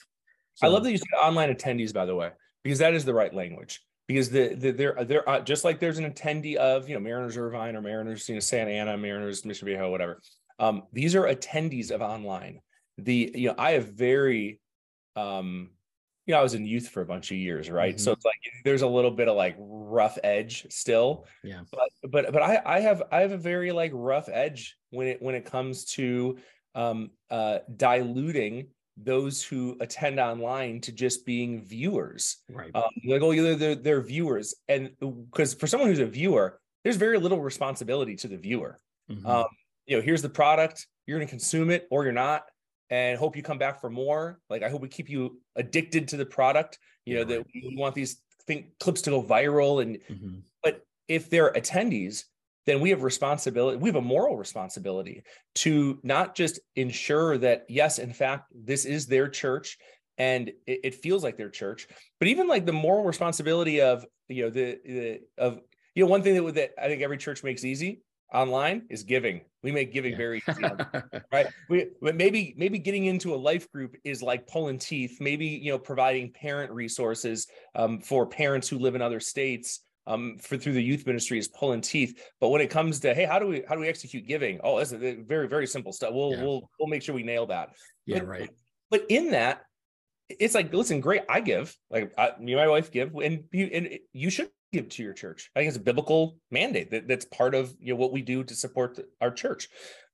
So, 0.55 0.67
i 0.67 0.71
love 0.71 0.85
that 0.85 0.91
you 0.91 0.99
said 0.99 1.17
online 1.23 1.55
attendees 1.55 1.95
by 1.95 2.05
the 2.05 2.15
way 2.15 2.31
because 2.63 2.81
that 2.81 2.95
is 2.95 3.05
the 3.05 3.15
right 3.15 3.33
language. 3.33 3.81
Because 4.09 4.31
the, 4.31 4.55
the 4.55 4.71
there 4.71 5.05
there 5.05 5.29
uh, 5.29 5.41
just 5.41 5.65
like 5.65 5.81
there's 5.81 5.99
an 5.99 6.11
attendee 6.11 6.57
of 6.57 6.89
you 6.89 6.95
know 6.95 7.01
mariners 7.01 7.37
irvine 7.37 7.75
or 7.75 7.81
mariners 7.81 8.29
you 8.29 8.35
know 8.35 8.41
santa 8.41 8.71
ana 8.71 8.97
mariners 8.97 9.45
mission 9.45 9.67
viejo 9.67 9.91
whatever. 9.91 10.21
Um 10.59 10.83
these 10.93 11.15
are 11.15 11.25
attendees 11.25 11.91
of 11.91 12.03
online. 12.03 12.61
The 12.99 13.33
you 13.35 13.49
know 13.49 13.55
i 13.59 13.73
have 13.73 13.89
very 13.89 14.61
um 15.17 15.71
you 16.27 16.33
know, 16.35 16.41
I 16.41 16.43
was 16.43 16.55
in 16.55 16.67
youth 16.67 16.89
for 16.89 17.03
a 17.03 17.07
bunch 17.07 17.31
of 17.31 17.37
years, 17.37 17.71
right? 17.71 17.95
Mm-hmm. 17.95 18.03
So 18.03 18.13
it's 18.13 18.25
like 18.25 18.35
there's 18.65 18.83
a 18.83 18.87
little 18.87 19.13
bit 19.13 19.29
of 19.29 19.37
like 19.37 19.57
rough 19.59 20.19
edge 20.25 20.67
still. 20.71 21.27
Yeah. 21.45 21.61
But 21.71 22.11
but 22.11 22.33
but 22.33 22.43
I 22.43 22.61
I 22.67 22.81
have 22.81 23.05
I 23.13 23.21
have 23.21 23.33
a 23.33 23.39
very 23.39 23.73
like 23.73 23.93
rough 23.95 24.29
edge 24.29 24.77
when 24.91 25.07
it 25.07 25.23
when 25.23 25.35
it 25.35 25.45
comes 25.45 25.85
to 25.93 26.39
um 26.75 27.11
uh 27.31 27.61
diluting 27.77 28.69
those 28.97 29.43
who 29.43 29.77
attend 29.81 30.19
online 30.19 30.81
to 30.81 30.93
just 30.93 31.27
being 31.27 31.63
viewers. 31.65 32.39
Right. 32.51 32.71
Um, 32.75 32.85
like, 33.05 33.21
oh, 33.21 33.35
they're, 33.35 33.55
they're, 33.55 33.75
they're 33.75 34.01
viewers. 34.01 34.55
And 34.69 34.91
because 34.99 35.53
for 35.53 35.67
someone 35.67 35.91
who's 35.91 35.99
a 35.99 36.07
viewer, 36.07 36.59
there's 36.83 36.97
very 36.97 37.19
little 37.19 37.41
responsibility 37.41 38.17
to 38.17 38.29
the 38.29 38.39
viewer. 38.39 38.81
Mm-hmm. 39.11 39.27
Um, 39.27 39.45
you 39.85 39.97
know, 39.97 40.03
here's 40.03 40.23
the 40.23 40.31
product, 40.31 40.87
you're 41.07 41.19
going 41.19 41.27
to 41.27 41.31
consume 41.31 41.71
it 41.71 41.87
or 41.91 42.05
you're 42.05 42.13
not 42.13 42.45
and 42.91 43.19
hope 43.19 43.37
you 43.37 43.43
come 43.43 43.59
back 43.59 43.81
for 43.81 43.91
more. 43.91 44.41
Like 44.49 44.63
I 44.63 44.69
hope 44.69 44.83
we 44.83 44.89
keep 44.89 45.09
you 45.09 45.41
addicted 45.57 46.09
to 46.09 46.17
the 46.17 46.27
product. 46.27 46.79
You 47.05 47.17
know 47.17 47.25
that 47.25 47.47
we 47.55 47.75
want 47.77 47.95
these 47.95 48.21
think 48.47 48.79
clips 48.79 49.03
to 49.03 49.11
go 49.11 49.23
viral. 49.23 49.83
And 49.83 49.99
mm-hmm. 50.11 50.39
but 50.63 50.83
if 51.09 51.31
they're 51.31 51.53
attendees, 51.53 52.25
then 52.67 52.81
we 52.81 52.91
have 52.91 53.03
responsibility. 53.03 53.79
We 53.79 53.89
have 53.89 53.97
a 53.97 54.03
moral 54.03 54.37
responsibility 54.37 55.23
to 55.57 55.99
not 56.03 56.35
just 56.35 56.61
ensure 56.75 57.39
that 57.39 57.65
yes, 57.69 57.99
in 57.99 58.13
fact, 58.13 58.53
this 58.55 58.85
is 58.85 59.07
their 59.07 59.29
church 59.29 59.79
and 60.19 60.49
it, 60.67 60.81
it 60.85 60.95
feels 60.95 61.23
like 61.23 61.37
their 61.37 61.51
church, 61.51 61.87
but 62.19 62.29
even 62.29 62.49
like 62.49 62.67
the 62.67 62.73
moral 62.73 63.05
responsibility 63.05 63.81
of 63.81 64.05
you 64.29 64.45
know 64.45 64.51
the, 64.51 64.79
the 64.85 65.21
of 65.39 65.61
you 65.95 66.05
know 66.05 66.11
one 66.11 66.23
thing 66.23 66.35
that 66.35 66.55
that 66.55 66.71
I 66.83 66.89
think 66.89 67.03
every 67.03 67.19
church 67.19 67.45
makes 67.45 67.65
easy 67.65 68.03
online 68.33 68.87
is 68.91 69.03
giving. 69.03 69.43
We 69.63 69.73
make 69.73 69.93
giving 69.93 70.13
yeah. 70.13 70.19
very 70.19 70.43
easy, 70.49 70.63
right? 71.33 71.47
We 71.69 71.89
maybe 72.01 72.55
maybe 72.57 72.79
getting 72.79 73.07
into 73.07 73.35
a 73.35 73.37
life 73.37 73.71
group 73.71 73.97
is 74.05 74.23
like 74.23 74.47
pulling 74.47 74.79
teeth. 74.79 75.19
Maybe 75.21 75.47
you 75.47 75.73
know 75.73 75.79
providing 75.79 76.33
parent 76.33 76.71
resources 76.73 77.47
um, 77.75 78.01
for 78.01 78.27
parents 78.27 78.69
who 78.69 78.79
live 78.79 78.95
in 78.95 79.03
other 79.03 79.21
states 79.21 79.81
um, 80.07 80.39
for 80.39 80.57
through 80.57 80.75
the 80.75 80.83
youth 80.83 81.07
ministry 81.07 81.39
is 81.39 81.49
pulling 81.49 81.81
teeth. 81.81 82.23
But 82.41 82.51
when 82.51 82.61
it 82.61 82.71
comes 82.71 83.01
to 83.01 83.15
hey, 83.15 83.25
how 83.25 83.39
do 83.39 83.47
we 83.47 83.63
how 83.69 83.75
do 83.75 83.81
we 83.81 83.89
execute 83.89 84.27
giving? 84.27 84.61
Oh, 84.63 84.79
that's 84.79 84.93
a 84.93 85.15
very 85.15 85.49
very 85.49 85.67
simple 85.67 85.93
stuff. 85.93 86.13
We'll 86.13 86.33
yeah. 86.33 86.43
we'll 86.43 86.71
we'll 86.79 86.89
make 86.89 87.03
sure 87.03 87.15
we 87.15 87.23
nail 87.23 87.47
that. 87.47 87.71
Yeah, 88.07 88.21
but, 88.21 88.29
right. 88.29 88.51
But 88.91 89.07
in 89.09 89.33
that, 89.33 89.63
it's 90.29 90.55
like 90.55 90.73
listen, 90.73 91.01
great. 91.01 91.23
I 91.29 91.41
give 91.41 91.77
like 91.91 92.13
I, 92.17 92.33
me 92.39 92.53
and 92.53 92.61
my 92.61 92.69
wife 92.69 92.91
give, 92.91 93.15
and 93.15 93.45
you 93.53 93.67
and 93.67 93.99
you 94.13 94.31
should 94.31 94.51
give 94.73 94.89
to 94.91 95.03
your 95.03 95.13
church. 95.13 95.51
I 95.55 95.61
think 95.61 95.69
it's 95.69 95.77
a 95.77 95.81
biblical 95.81 96.39
mandate 96.51 96.91
that, 96.91 97.09
that's 97.09 97.25
part 97.27 97.55
of 97.55 97.75
you 97.81 97.95
know 97.95 97.99
what 97.99 98.13
we 98.13 98.23
do 98.23 98.45
to 98.45 98.55
support 98.55 98.97
the, 98.97 99.07
our 99.21 99.31
church. 99.31 99.69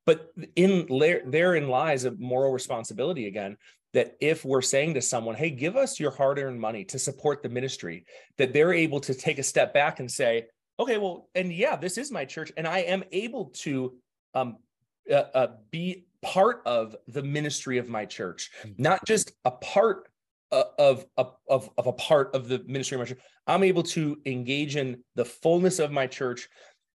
But 0.04 0.32
in 0.56 0.86
therein 1.26 1.68
lies 1.68 2.04
a 2.04 2.10
moral 2.12 2.52
responsibility 2.52 3.28
again 3.28 3.56
that 3.92 4.16
if 4.20 4.44
we're 4.44 4.62
saying 4.62 4.94
to 4.94 5.02
someone, 5.02 5.34
hey, 5.34 5.50
give 5.50 5.76
us 5.76 6.00
your 6.00 6.10
hard 6.10 6.38
earned 6.38 6.60
money 6.60 6.84
to 6.86 6.98
support 6.98 7.42
the 7.42 7.48
ministry, 7.48 8.06
that 8.38 8.52
they're 8.52 8.72
able 8.72 9.00
to 9.00 9.14
take 9.14 9.38
a 9.38 9.42
step 9.42 9.74
back 9.74 10.00
and 10.00 10.10
say, 10.10 10.46
okay, 10.80 10.98
well, 10.98 11.28
and 11.34 11.52
yeah, 11.52 11.76
this 11.76 11.98
is 11.98 12.10
my 12.10 12.24
church, 12.24 12.50
and 12.56 12.66
I 12.66 12.78
am 12.78 13.04
able 13.12 13.46
to 13.56 13.94
um, 14.34 14.56
uh, 15.10 15.24
uh, 15.34 15.46
be 15.70 16.06
part 16.22 16.62
of 16.64 16.96
the 17.08 17.22
ministry 17.22 17.78
of 17.78 17.88
my 17.88 18.06
church, 18.06 18.50
mm-hmm. 18.62 18.82
not 18.82 19.00
just 19.06 19.32
a 19.44 19.50
part 19.50 20.08
of, 20.52 21.06
of, 21.16 21.34
of, 21.48 21.70
of 21.76 21.86
a 21.86 21.92
part 21.92 22.34
of 22.34 22.48
the 22.48 22.62
ministry 22.66 22.96
of 22.96 23.00
my 23.00 23.06
church. 23.06 23.18
I'm 23.46 23.64
able 23.64 23.82
to 23.84 24.18
engage 24.26 24.76
in 24.76 25.02
the 25.14 25.24
fullness 25.24 25.78
of 25.78 25.90
my 25.90 26.06
church. 26.06 26.48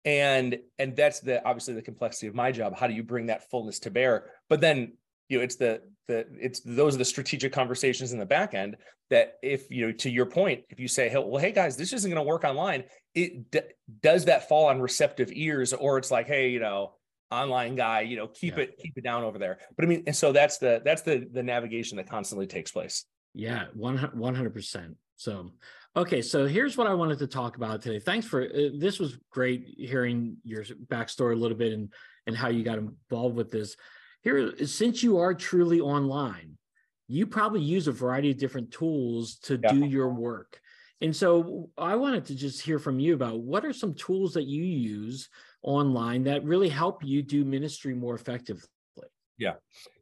And 0.04 0.58
and 0.80 0.96
that's 0.96 1.20
the 1.20 1.46
obviously 1.46 1.74
the 1.74 1.82
complexity 1.82 2.26
of 2.26 2.34
my 2.34 2.50
job. 2.50 2.76
How 2.76 2.88
do 2.88 2.94
you 2.94 3.04
bring 3.04 3.26
that 3.26 3.48
fullness 3.50 3.78
to 3.80 3.90
bear? 3.90 4.30
But 4.48 4.60
then 4.60 4.94
you 5.28 5.38
know 5.38 5.44
it's 5.44 5.56
the 5.56 5.80
the 6.08 6.26
it's 6.40 6.60
those 6.60 6.94
are 6.94 6.98
the 6.98 7.04
strategic 7.04 7.52
conversations 7.52 8.12
in 8.12 8.18
the 8.18 8.26
back 8.26 8.54
end 8.54 8.76
that 9.10 9.34
if 9.42 9.70
you 9.70 9.86
know 9.86 9.92
to 9.92 10.10
your 10.10 10.26
point 10.26 10.62
if 10.68 10.78
you 10.78 10.88
say 10.88 11.08
hey 11.08 11.16
well 11.16 11.38
hey 11.38 11.52
guys 11.52 11.76
this 11.76 11.92
isn't 11.92 12.10
going 12.10 12.22
to 12.22 12.28
work 12.28 12.44
online 12.44 12.84
it 13.14 13.50
d- 13.50 13.60
does 14.02 14.26
that 14.26 14.48
fall 14.48 14.66
on 14.66 14.80
receptive 14.80 15.30
ears 15.32 15.72
or 15.72 15.98
it's 15.98 16.10
like 16.10 16.26
hey 16.26 16.50
you 16.50 16.60
know 16.60 16.94
online 17.30 17.74
guy 17.76 18.02
you 18.02 18.16
know 18.16 18.26
keep 18.26 18.56
yeah. 18.56 18.64
it 18.64 18.78
keep 18.78 18.92
it 18.96 19.04
down 19.04 19.22
over 19.22 19.38
there 19.38 19.58
but 19.74 19.84
i 19.84 19.88
mean 19.88 20.02
and 20.06 20.14
so 20.14 20.32
that's 20.32 20.58
the 20.58 20.82
that's 20.84 21.02
the 21.02 21.26
the 21.32 21.42
navigation 21.42 21.96
that 21.96 22.08
constantly 22.08 22.46
takes 22.46 22.70
place 22.70 23.06
yeah, 23.34 23.66
one 23.74 23.96
hundred 23.96 24.54
percent. 24.54 24.96
So, 25.16 25.52
okay, 25.96 26.22
so 26.22 26.46
here's 26.46 26.76
what 26.76 26.86
I 26.86 26.94
wanted 26.94 27.18
to 27.20 27.26
talk 27.26 27.56
about 27.56 27.82
today. 27.82 27.98
Thanks 27.98 28.26
for 28.26 28.42
uh, 28.42 28.70
this 28.76 28.98
was 28.98 29.18
great 29.30 29.74
hearing 29.78 30.36
your 30.44 30.64
backstory 30.64 31.32
a 31.32 31.36
little 31.36 31.56
bit 31.56 31.72
and 31.72 31.92
and 32.26 32.36
how 32.36 32.48
you 32.48 32.62
got 32.64 32.78
involved 32.78 33.36
with 33.36 33.50
this. 33.50 33.76
Here, 34.22 34.56
since 34.66 35.02
you 35.02 35.18
are 35.18 35.34
truly 35.34 35.80
online, 35.80 36.56
you 37.08 37.26
probably 37.26 37.60
use 37.60 37.88
a 37.88 37.92
variety 37.92 38.30
of 38.30 38.38
different 38.38 38.70
tools 38.70 39.36
to 39.44 39.58
yeah. 39.62 39.72
do 39.72 39.84
your 39.84 40.10
work. 40.10 40.60
And 41.00 41.14
so 41.14 41.70
I 41.76 41.96
wanted 41.96 42.26
to 42.26 42.36
just 42.36 42.62
hear 42.62 42.78
from 42.78 43.00
you 43.00 43.14
about 43.14 43.40
what 43.40 43.64
are 43.64 43.72
some 43.72 43.94
tools 43.94 44.34
that 44.34 44.44
you 44.44 44.62
use 44.62 45.28
online 45.62 46.22
that 46.24 46.44
really 46.44 46.68
help 46.68 47.04
you 47.04 47.22
do 47.22 47.44
ministry 47.44 47.94
more 47.94 48.14
effectively. 48.14 48.68
Yeah. 49.42 49.54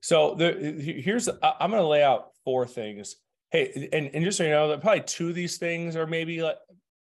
So 0.02 0.34
the 0.34 0.52
here's 0.52 1.28
I'm 1.28 1.70
going 1.70 1.82
to 1.82 1.86
lay 1.86 2.02
out 2.02 2.28
four 2.44 2.66
things. 2.66 3.16
Hey, 3.50 3.88
and, 3.92 4.10
and 4.14 4.24
just 4.24 4.38
so 4.38 4.44
you 4.44 4.50
know, 4.50 4.68
that 4.68 4.80
probably 4.80 5.02
two 5.02 5.30
of 5.30 5.34
these 5.34 5.58
things 5.58 5.96
are 5.96 6.06
maybe 6.06 6.42
like 6.42 6.56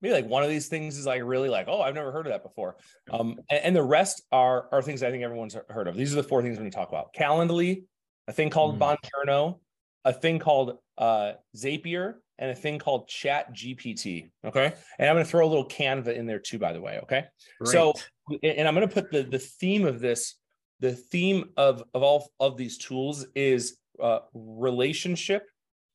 maybe 0.03 0.15
like 0.15 0.27
one 0.27 0.43
of 0.43 0.51
these 0.51 0.69
things 0.69 0.99
is 0.99 1.07
like 1.07 1.23
really 1.25 1.49
like 1.49 1.67
oh 1.69 1.81
I've 1.81 1.95
never 1.95 2.13
heard 2.13 2.27
of 2.27 2.33
that 2.33 2.43
before. 2.43 2.77
Um, 3.11 3.41
and, 3.51 3.61
and 3.65 3.77
the 3.77 3.83
rest 3.83 4.23
are 4.33 4.69
are 4.73 4.83
things 4.83 5.03
I 5.03 5.11
think 5.11 5.23
everyone's 5.23 5.57
heard 5.69 5.89
of. 5.89 5.97
These 5.97 6.13
are 6.13 6.17
the 6.17 6.29
four 6.29 6.43
things 6.43 6.57
we're 6.57 6.63
going 6.63 6.71
to 6.71 6.77
talk 6.77 6.89
about: 6.89 7.15
Calendly, 7.15 7.85
a 8.29 8.33
thing 8.33 8.51
called 8.51 8.79
mm. 8.79 9.59
A 10.07 10.13
thing 10.13 10.39
called 10.39 10.77
uh, 10.99 11.33
Zapier, 11.57 12.17
and 12.39 12.51
a 12.51 12.55
thing 12.55 12.79
called 12.79 13.09
Chat 13.09 13.55
GPT. 13.55 14.31
Okay, 14.45 14.75
and 14.99 15.09
I'm 15.09 15.15
going 15.15 15.25
to 15.25 15.31
throw 15.31 15.47
a 15.47 15.49
little 15.49 15.67
Canva 15.67 16.15
in 16.15 16.27
there 16.27 16.41
too, 16.41 16.59
by 16.59 16.75
the 16.75 16.81
way. 16.81 17.01
Okay, 17.05 17.25
Great. 17.59 17.73
so 17.73 17.95
and 18.43 18.69
I'm 18.69 18.75
going 18.75 18.87
to 18.87 18.93
put 18.93 19.11
the 19.11 19.23
the 19.23 19.39
theme 19.39 19.87
of 19.87 20.01
this 20.01 20.35
the 20.81 20.93
theme 20.93 21.51
of 21.57 21.85
of 21.95 22.03
all 22.03 22.31
of 22.41 22.57
these 22.57 22.79
tools 22.79 23.27
is 23.35 23.79
uh, 24.03 24.21
relationship 24.35 25.49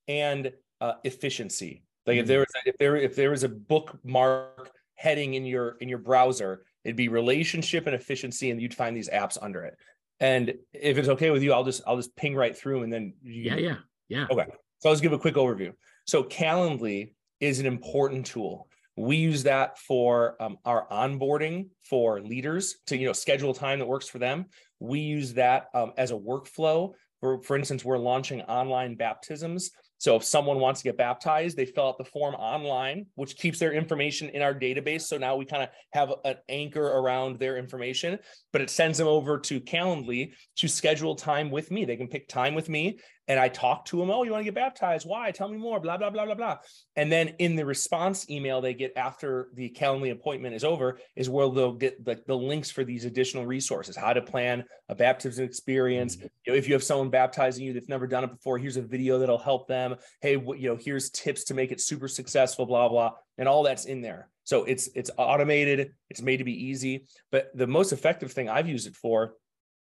and 0.07 0.51
uh, 0.81 0.93
efficiency. 1.03 1.83
Like 2.05 2.15
mm-hmm. 2.15 2.21
if 2.21 2.27
there 2.27 2.39
was 2.39 2.47
a, 2.55 2.69
if 2.69 2.77
there 2.77 2.95
if 2.95 3.15
there 3.15 3.31
was 3.31 3.43
a 3.43 3.49
bookmark 3.49 4.71
heading 4.95 5.35
in 5.35 5.45
your 5.45 5.77
in 5.81 5.89
your 5.89 5.99
browser, 5.99 6.65
it'd 6.83 6.95
be 6.95 7.07
relationship 7.07 7.87
and 7.87 7.95
efficiency, 7.95 8.51
and 8.51 8.61
you'd 8.61 8.73
find 8.73 8.95
these 8.95 9.09
apps 9.09 9.37
under 9.41 9.63
it. 9.63 9.75
And 10.19 10.53
if 10.73 10.97
it's 10.97 11.09
okay 11.09 11.29
with 11.29 11.43
you, 11.43 11.53
I'll 11.53 11.63
just 11.63 11.81
I'll 11.85 11.97
just 11.97 12.15
ping 12.15 12.35
right 12.35 12.57
through, 12.57 12.83
and 12.83 12.91
then 12.91 13.13
you, 13.21 13.43
yeah, 13.43 13.57
yeah, 13.57 13.75
yeah. 14.07 14.27
Okay, 14.31 14.45
so 14.79 14.89
I'll 14.89 14.93
just 14.93 15.03
give 15.03 15.13
a 15.13 15.19
quick 15.19 15.35
overview. 15.35 15.73
So 16.05 16.23
Calendly 16.23 17.13
is 17.39 17.59
an 17.59 17.65
important 17.65 18.25
tool 18.25 18.68
we 18.99 19.15
use 19.15 19.43
that 19.43 19.77
for 19.79 20.35
um, 20.41 20.57
our 20.65 20.87
onboarding 20.89 21.69
for 21.83 22.21
leaders 22.21 22.75
to 22.87 22.97
you 22.97 23.05
know 23.05 23.13
schedule 23.13 23.53
time 23.53 23.79
that 23.79 23.85
works 23.85 24.07
for 24.07 24.19
them 24.19 24.45
we 24.79 24.99
use 24.99 25.33
that 25.33 25.67
um, 25.73 25.93
as 25.97 26.11
a 26.11 26.15
workflow 26.15 26.91
for, 27.21 27.41
for 27.43 27.55
instance 27.55 27.85
we're 27.85 27.97
launching 27.97 28.41
online 28.43 28.95
baptisms 28.95 29.71
so 29.99 30.15
if 30.15 30.23
someone 30.23 30.59
wants 30.59 30.79
to 30.79 30.85
get 30.85 30.97
baptized, 30.97 31.57
they 31.57 31.65
fill 31.65 31.89
out 31.89 31.97
the 31.97 32.05
form 32.05 32.33
online, 32.35 33.05
which 33.15 33.35
keeps 33.35 33.59
their 33.59 33.73
information 33.73 34.29
in 34.29 34.41
our 34.41 34.53
database. 34.53 35.01
So 35.01 35.17
now 35.17 35.35
we 35.35 35.43
kind 35.43 35.61
of 35.61 35.69
have 35.91 36.13
an 36.23 36.37
anchor 36.47 36.85
around 36.85 37.37
their 37.37 37.57
information, 37.57 38.17
but 38.53 38.61
it 38.61 38.69
sends 38.69 38.97
them 38.97 39.07
over 39.07 39.37
to 39.37 39.59
Calendly 39.59 40.31
to 40.55 40.69
schedule 40.69 41.15
time 41.15 41.51
with 41.51 41.69
me. 41.69 41.83
They 41.83 41.97
can 41.97 42.07
pick 42.07 42.29
time 42.29 42.55
with 42.55 42.69
me 42.69 42.99
and 43.29 43.39
I 43.39 43.47
talk 43.47 43.85
to 43.85 43.97
them. 43.97 44.09
Oh, 44.09 44.23
you 44.23 44.31
want 44.31 44.41
to 44.41 44.45
get 44.45 44.55
baptized? 44.55 45.07
Why? 45.07 45.29
Tell 45.31 45.47
me 45.47 45.57
more. 45.57 45.79
Blah 45.79 45.97
blah 45.97 46.09
blah 46.09 46.25
blah 46.25 46.33
blah. 46.33 46.57
And 46.95 47.11
then 47.11 47.29
in 47.37 47.55
the 47.55 47.65
response 47.65 48.29
email 48.29 48.59
they 48.59 48.73
get 48.73 48.91
after 48.97 49.49
the 49.53 49.69
Calendly 49.69 50.11
appointment 50.11 50.55
is 50.55 50.63
over 50.63 50.99
is 51.15 51.29
where 51.29 51.47
they'll 51.47 51.71
get 51.71 52.03
the, 52.03 52.21
the 52.25 52.35
links 52.35 52.71
for 52.71 52.83
these 52.83 53.05
additional 53.05 53.45
resources: 53.45 53.95
how 53.95 54.11
to 54.11 54.21
plan 54.21 54.65
a 54.89 54.95
baptism 54.95 55.45
experience. 55.45 56.17
Mm-hmm. 56.17 56.27
You 56.45 56.53
know, 56.53 56.57
if 56.57 56.67
you 56.67 56.73
have 56.73 56.83
someone 56.83 57.09
baptizing 57.09 57.63
you 57.63 57.73
that's 57.73 57.87
never 57.87 58.07
done 58.07 58.23
it 58.23 58.31
before, 58.31 58.57
here's 58.57 58.77
a 58.77 58.81
video 58.81 59.19
that'll 59.19 59.37
help 59.37 59.67
them. 59.67 59.95
Hey, 60.21 60.31
you 60.31 60.69
know, 60.69 60.77
here's 60.77 61.11
tips 61.11 61.45
to 61.45 61.53
make 61.53 61.71
it 61.71 61.79
super 61.79 62.07
successful. 62.07 62.65
Blah 62.65 62.89
blah, 62.89 63.11
and 63.37 63.47
all 63.47 63.63
that's 63.63 63.85
in 63.85 64.01
there. 64.01 64.29
So 64.43 64.63
it's 64.63 64.89
it's 64.95 65.11
automated. 65.17 65.91
It's 66.09 66.23
made 66.23 66.37
to 66.37 66.43
be 66.43 66.65
easy. 66.65 67.05
But 67.31 67.51
the 67.53 67.67
most 67.67 67.93
effective 67.93 68.31
thing 68.31 68.49
I've 68.49 68.67
used 68.67 68.87
it 68.87 68.95
for 68.95 69.35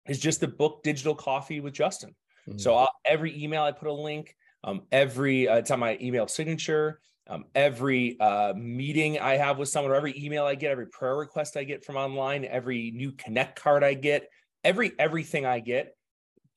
is 0.08 0.18
just 0.18 0.40
the 0.40 0.48
book 0.48 0.82
Digital 0.82 1.14
Coffee 1.14 1.60
with 1.60 1.74
Justin. 1.74 2.14
Mm-hmm. 2.48 2.58
So 2.58 2.74
I'll, 2.74 2.90
every 3.04 3.42
email 3.42 3.62
I 3.62 3.72
put 3.72 3.88
a 3.88 3.92
link. 3.92 4.34
Um, 4.64 4.82
every 4.90 5.48
uh, 5.48 5.56
it's 5.56 5.70
on 5.70 5.80
my 5.80 5.98
email 6.00 6.26
signature. 6.28 7.00
Um, 7.28 7.44
every 7.54 8.18
uh, 8.20 8.54
meeting 8.54 9.18
I 9.18 9.36
have 9.36 9.58
with 9.58 9.68
someone, 9.68 9.92
or 9.92 9.96
every 9.96 10.14
email 10.16 10.44
I 10.44 10.54
get, 10.54 10.70
every 10.70 10.86
prayer 10.86 11.16
request 11.16 11.56
I 11.56 11.64
get 11.64 11.84
from 11.84 11.96
online, 11.96 12.44
every 12.44 12.92
new 12.92 13.12
connect 13.12 13.60
card 13.60 13.82
I 13.82 13.94
get, 13.94 14.28
every 14.62 14.92
everything 14.98 15.44
I 15.44 15.60
get 15.60 15.96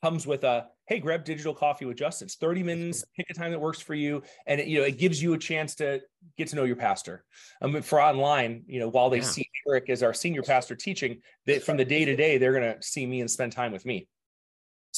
comes 0.03 0.25
with 0.25 0.43
a 0.43 0.67
hey, 0.89 0.99
grab 0.99 1.23
digital 1.23 1.53
coffee 1.53 1.85
with 1.85 1.97
Justin. 1.97 2.25
It's 2.25 2.35
30 2.35 2.63
minutes, 2.63 3.05
pick 3.15 3.27
a 3.29 3.33
time 3.35 3.51
that 3.51 3.59
works 3.59 3.79
for 3.79 3.93
you. 3.93 4.23
And 4.47 4.59
it, 4.59 4.65
you 4.65 4.79
know, 4.79 4.85
it 4.85 4.97
gives 4.97 5.21
you 5.21 5.33
a 5.33 5.37
chance 5.37 5.75
to 5.75 6.01
get 6.35 6.47
to 6.47 6.55
know 6.55 6.63
your 6.63 6.77
pastor. 6.77 7.23
Um, 7.61 7.79
for 7.83 8.01
online, 8.01 8.63
you 8.65 8.79
know, 8.79 8.89
while 8.89 9.11
they 9.11 9.17
yeah. 9.17 9.23
see 9.23 9.49
Eric 9.67 9.87
as 9.91 10.01
our 10.01 10.15
senior 10.15 10.41
pastor 10.41 10.75
teaching, 10.75 11.21
that 11.45 11.61
from 11.61 11.77
the 11.77 11.85
day 11.85 12.05
to 12.05 12.15
day, 12.15 12.39
they're 12.39 12.53
going 12.53 12.75
to 12.75 12.81
see 12.81 13.05
me 13.05 13.21
and 13.21 13.29
spend 13.29 13.51
time 13.51 13.71
with 13.71 13.85
me. 13.85 14.07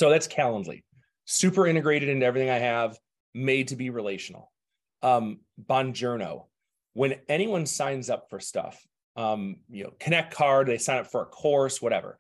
So 0.01 0.09
that's 0.09 0.27
Calendly, 0.27 0.81
super 1.25 1.67
integrated 1.67 2.09
into 2.09 2.25
everything 2.25 2.49
I 2.49 2.57
have, 2.57 2.97
made 3.35 3.67
to 3.67 3.75
be 3.75 3.91
relational. 3.91 4.51
um, 5.01 5.39
Bonjoro. 5.63 6.45
When 6.93 7.15
anyone 7.29 7.65
signs 7.65 8.09
up 8.09 8.27
for 8.29 8.39
stuff, 8.39 8.81
um, 9.15 9.57
you 9.69 9.83
know, 9.83 9.93
Connect 9.99 10.33
Card, 10.33 10.67
they 10.67 10.77
sign 10.77 10.99
up 10.99 11.07
for 11.07 11.21
a 11.21 11.25
course, 11.25 11.81
whatever, 11.81 12.19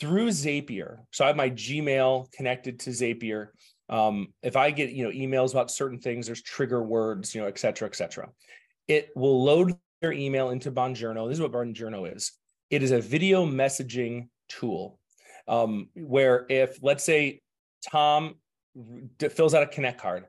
through 0.00 0.28
Zapier. 0.28 0.98
So 1.12 1.24
I 1.24 1.28
have 1.28 1.36
my 1.36 1.50
Gmail 1.50 2.30
connected 2.32 2.80
to 2.80 2.90
Zapier. 2.90 3.48
Um, 3.88 4.28
if 4.42 4.56
I 4.56 4.70
get 4.70 4.90
you 4.90 5.04
know 5.04 5.10
emails 5.10 5.52
about 5.52 5.70
certain 5.70 5.98
things, 5.98 6.26
there's 6.26 6.42
trigger 6.42 6.82
words, 6.82 7.34
you 7.34 7.40
know, 7.40 7.46
et 7.46 7.58
cetera, 7.58 7.88
et 7.88 7.96
cetera. 7.96 8.28
It 8.88 9.10
will 9.16 9.42
load 9.42 9.76
their 10.00 10.12
email 10.12 10.50
into 10.50 10.70
Bonjoro. 10.70 11.28
This 11.28 11.38
is 11.38 11.42
what 11.42 11.52
Bonjoro 11.52 12.14
is. 12.14 12.32
It 12.70 12.82
is 12.82 12.90
a 12.90 13.00
video 13.00 13.46
messaging 13.46 14.28
tool 14.48 14.98
um, 15.48 15.88
where 15.94 16.46
if 16.48 16.78
let's 16.82 17.04
say 17.04 17.40
Tom 17.90 18.36
fills 19.18 19.54
out 19.54 19.62
a 19.62 19.66
Connect 19.66 20.00
card, 20.00 20.26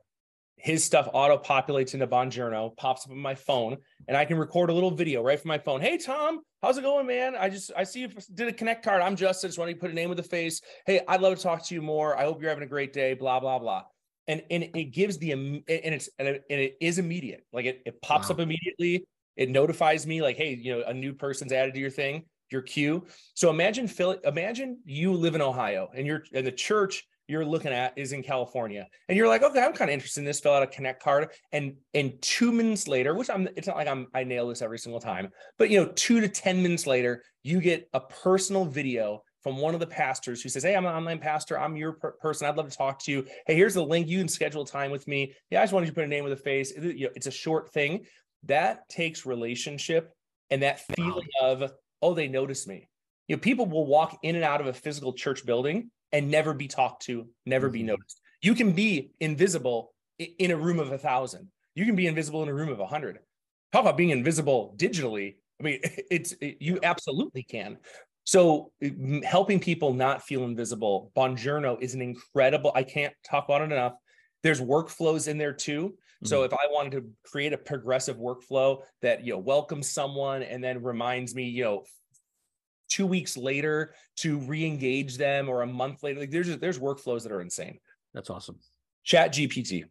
his 0.58 0.84
stuff 0.84 1.10
auto 1.14 1.38
populates 1.38 1.94
into 1.94 2.08
Bonjoro, 2.08 2.76
pops 2.78 3.06
up 3.06 3.12
on 3.12 3.18
my 3.18 3.36
phone, 3.36 3.78
and 4.08 4.16
I 4.16 4.24
can 4.24 4.38
record 4.38 4.70
a 4.70 4.74
little 4.74 4.92
video 4.92 5.22
right 5.22 5.40
from 5.40 5.50
my 5.50 5.58
phone. 5.58 5.82
Hey 5.82 5.98
Tom, 5.98 6.40
how's 6.62 6.78
it 6.78 6.84
going, 6.84 7.06
man? 7.06 7.36
I 7.36 7.50
just 7.50 7.72
I 7.76 7.84
see 7.84 8.02
you 8.02 8.10
did 8.34 8.48
a 8.48 8.54
Connect 8.54 8.84
card. 8.84 9.02
I'm 9.02 9.16
Justin. 9.16 9.50
Just 9.50 9.60
wanted 9.60 9.74
to 9.74 9.80
put 9.80 9.92
a 9.92 9.94
name 9.94 10.10
with 10.10 10.20
a 10.20 10.24
face. 10.24 10.62
Hey, 10.86 11.02
I'd 11.08 11.22
love 11.22 11.36
to 11.36 11.44
talk 11.44 11.66
to 11.66 11.76
you 11.76 11.82
more. 11.82 12.18
I 12.18 12.24
hope 12.24 12.42
you're 12.42 12.50
having 12.50 12.64
a 12.64 12.68
great 12.68 12.94
day. 12.94 13.14
Blah 13.14 13.40
blah 13.40 13.60
blah. 13.60 13.84
And 14.28 14.42
and 14.50 14.64
it 14.74 14.94
gives 14.94 15.18
the 15.18 15.32
and 15.32 15.64
it's 15.68 16.10
and 16.18 16.30
it, 16.30 16.44
and 16.50 16.62
it 16.62 16.78
is 16.80 16.98
immediate. 16.98 17.46
Like 17.52 17.66
it 17.66 17.82
it 17.86 18.02
pops 18.02 18.30
wow. 18.30 18.36
up 18.36 18.40
immediately. 18.40 19.06
It 19.36 19.50
notifies 19.50 20.08
me 20.08 20.22
like, 20.22 20.38
hey, 20.38 20.54
you 20.54 20.78
know, 20.78 20.84
a 20.86 20.94
new 20.94 21.14
person's 21.14 21.52
added 21.52 21.74
to 21.74 21.80
your 21.80 21.90
thing, 21.90 22.24
your 22.54 22.62
queue. 22.62 23.06
So 23.34 23.50
imagine 23.50 23.88
Phil. 23.88 24.18
Imagine 24.24 24.80
you 24.86 25.14
live 25.14 25.36
in 25.36 25.42
Ohio 25.42 25.90
and 25.94 26.08
you're 26.08 26.24
and 26.34 26.48
the 26.48 26.52
church 26.52 27.04
you're 27.28 27.46
looking 27.46 27.72
at 27.72 27.98
is 27.98 28.12
in 28.12 28.22
California, 28.22 28.86
and 29.08 29.18
you're 29.18 29.28
like, 29.28 29.44
okay, 29.44 29.62
I'm 29.62 29.74
kind 29.74 29.90
of 29.90 29.94
interested 29.94 30.20
in 30.20 30.26
this. 30.26 30.40
Fill 30.40 30.54
out 30.54 30.64
a 30.64 30.68
Connect 30.68 31.02
card, 31.02 31.30
and 31.52 31.74
and 31.94 32.22
two 32.22 32.52
minutes 32.52 32.88
later, 32.88 33.16
which 33.16 33.30
I'm, 33.30 33.48
it's 33.56 33.68
not 33.68 33.78
like 33.78 33.88
I'm 33.88 34.08
I 34.14 34.24
nail 34.24 34.48
this 34.48 34.62
every 34.62 34.78
single 34.80 35.00
time, 35.00 35.30
but 35.58 35.70
you 35.70 35.82
know, 35.82 35.92
two 35.96 36.20
to 36.22 36.28
ten 36.28 36.62
minutes 36.62 36.86
later, 36.86 37.24
you 37.42 37.62
get 37.62 37.90
a 37.94 38.00
personal 38.00 38.66
video 38.66 39.24
from 39.42 39.58
one 39.58 39.74
of 39.74 39.80
the 39.80 39.88
pastors 39.88 40.42
who 40.42 40.50
says, 40.50 40.64
"Hey, 40.64 40.76
I'm 40.76 40.86
an 40.86 40.94
online 40.94 41.20
pastor. 41.20 41.60
I'm 41.60 41.76
your 41.76 41.94
per- 41.94 42.12
person. 42.14 42.48
I'd 42.48 42.58
love 42.58 42.70
to 42.70 42.78
talk 42.78 43.00
to 43.04 43.12
you. 43.12 43.26
Hey, 43.48 43.56
here's 43.56 43.74
the 43.74 43.86
link. 43.86 44.08
You 44.08 44.20
can 44.20 44.28
schedule 44.28 44.66
time 44.66 44.92
with 44.92 45.08
me. 45.08 45.34
Yeah, 45.50 45.62
I 45.62 45.64
just 45.64 45.74
wanted 45.74 45.88
you 45.88 45.92
to 45.92 45.96
put 45.96 46.04
a 46.06 46.08
name 46.08 46.24
with 46.24 46.34
a 46.34 46.38
face. 46.38 46.72
It, 46.72 46.98
you 46.98 47.06
know, 47.06 47.12
it's 47.16 47.28
a 47.28 47.32
short 47.32 47.72
thing 47.72 48.06
that 48.44 48.88
takes 48.90 49.26
relationship 49.26 50.14
and 50.50 50.62
that 50.62 50.82
feeling 50.96 51.28
wow. 51.42 51.52
of, 51.52 51.72
oh, 52.04 52.14
they 52.14 52.28
notice 52.28 52.68
me. 52.68 52.88
You 53.28 53.36
know, 53.36 53.40
people 53.40 53.66
will 53.66 53.88
walk 53.88 54.20
in 54.22 54.36
and 54.36 54.44
out 54.44 54.62
of 54.62 54.68
a 54.68 54.74
physical 54.74 55.14
church 55.14 55.46
building 55.46 55.90
and 56.12 56.30
never 56.30 56.54
be 56.54 56.68
talked 56.68 57.04
to, 57.04 57.28
never 57.46 57.68
mm-hmm. 57.68 57.74
be 57.74 57.84
noticed. 57.84 58.20
You 58.42 58.54
can 58.54 58.74
be 58.74 59.12
invisible 59.20 59.94
in 60.20 60.52
a 60.52 60.58
room 60.58 60.80
of 60.80 60.92
a 60.92 60.98
thousand. 60.98 61.48
You 61.76 61.86
can 61.86 61.96
be 61.96 62.08
invisible 62.08 62.44
in 62.44 62.50
a 62.50 62.54
room 62.54 62.70
of 62.70 62.80
a 62.80 62.86
hundred. 62.86 63.20
Talk 63.72 63.82
about 63.82 63.98
being 63.98 64.12
invisible 64.12 64.76
digitally. 64.78 65.38
I 65.60 65.64
mean, 65.64 65.80
it's 66.12 66.34
it, 66.34 66.58
you 66.60 66.80
absolutely 66.84 67.44
can. 67.44 67.78
So 68.26 68.72
helping 69.24 69.60
people 69.60 69.94
not 69.94 70.24
feel 70.24 70.44
invisible, 70.44 71.12
Bonjoro 71.16 71.82
is 71.82 71.94
an 71.94 72.02
incredible. 72.02 72.72
I 72.76 72.84
can't 72.84 73.14
talk 73.26 73.46
about 73.46 73.62
it 73.62 73.72
enough. 73.72 73.94
There's 74.44 74.62
workflows 74.62 75.28
in 75.28 75.38
there 75.38 75.54
too. 75.54 75.96
Mm-hmm. 76.24 76.30
So 76.30 76.44
if 76.44 76.54
I 76.54 76.68
wanted 76.70 76.92
to 76.94 77.06
create 77.30 77.54
a 77.54 77.58
progressive 77.58 78.18
workflow 78.18 78.82
that 79.02 79.26
you 79.26 79.34
know 79.34 79.40
welcomes 79.40 79.90
someone 79.90 80.44
and 80.44 80.64
then 80.64 80.82
reminds 80.82 81.36
me, 81.36 81.44
you 81.44 81.64
know, 81.64 81.84
two 82.90 83.06
weeks 83.06 83.36
later 83.36 83.94
to 84.18 84.38
re-engage 84.40 85.18
them 85.18 85.50
or 85.50 85.64
a 85.64 85.68
month 85.68 86.04
later. 86.04 86.22
Like 86.22 86.32
there's 86.32 86.58
there's 86.58 86.80
workflows 86.80 87.24
that 87.24 87.32
are 87.32 87.42
insane. 87.42 87.80
That's 88.14 88.30
awesome. 88.30 88.60
Chat 89.04 89.34
GPT. 89.34 89.86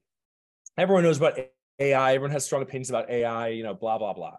Everyone 0.79 1.03
knows 1.03 1.19
about 1.19 1.39
AI. 1.79 2.15
Everyone 2.15 2.31
has 2.31 2.45
strong 2.45 2.63
opinions 2.63 2.89
about 2.89 3.11
AI, 3.11 3.49
you 3.49 3.63
know, 3.63 3.75
blah, 3.75 3.99
blah, 3.99 4.15
blah. 4.15 4.37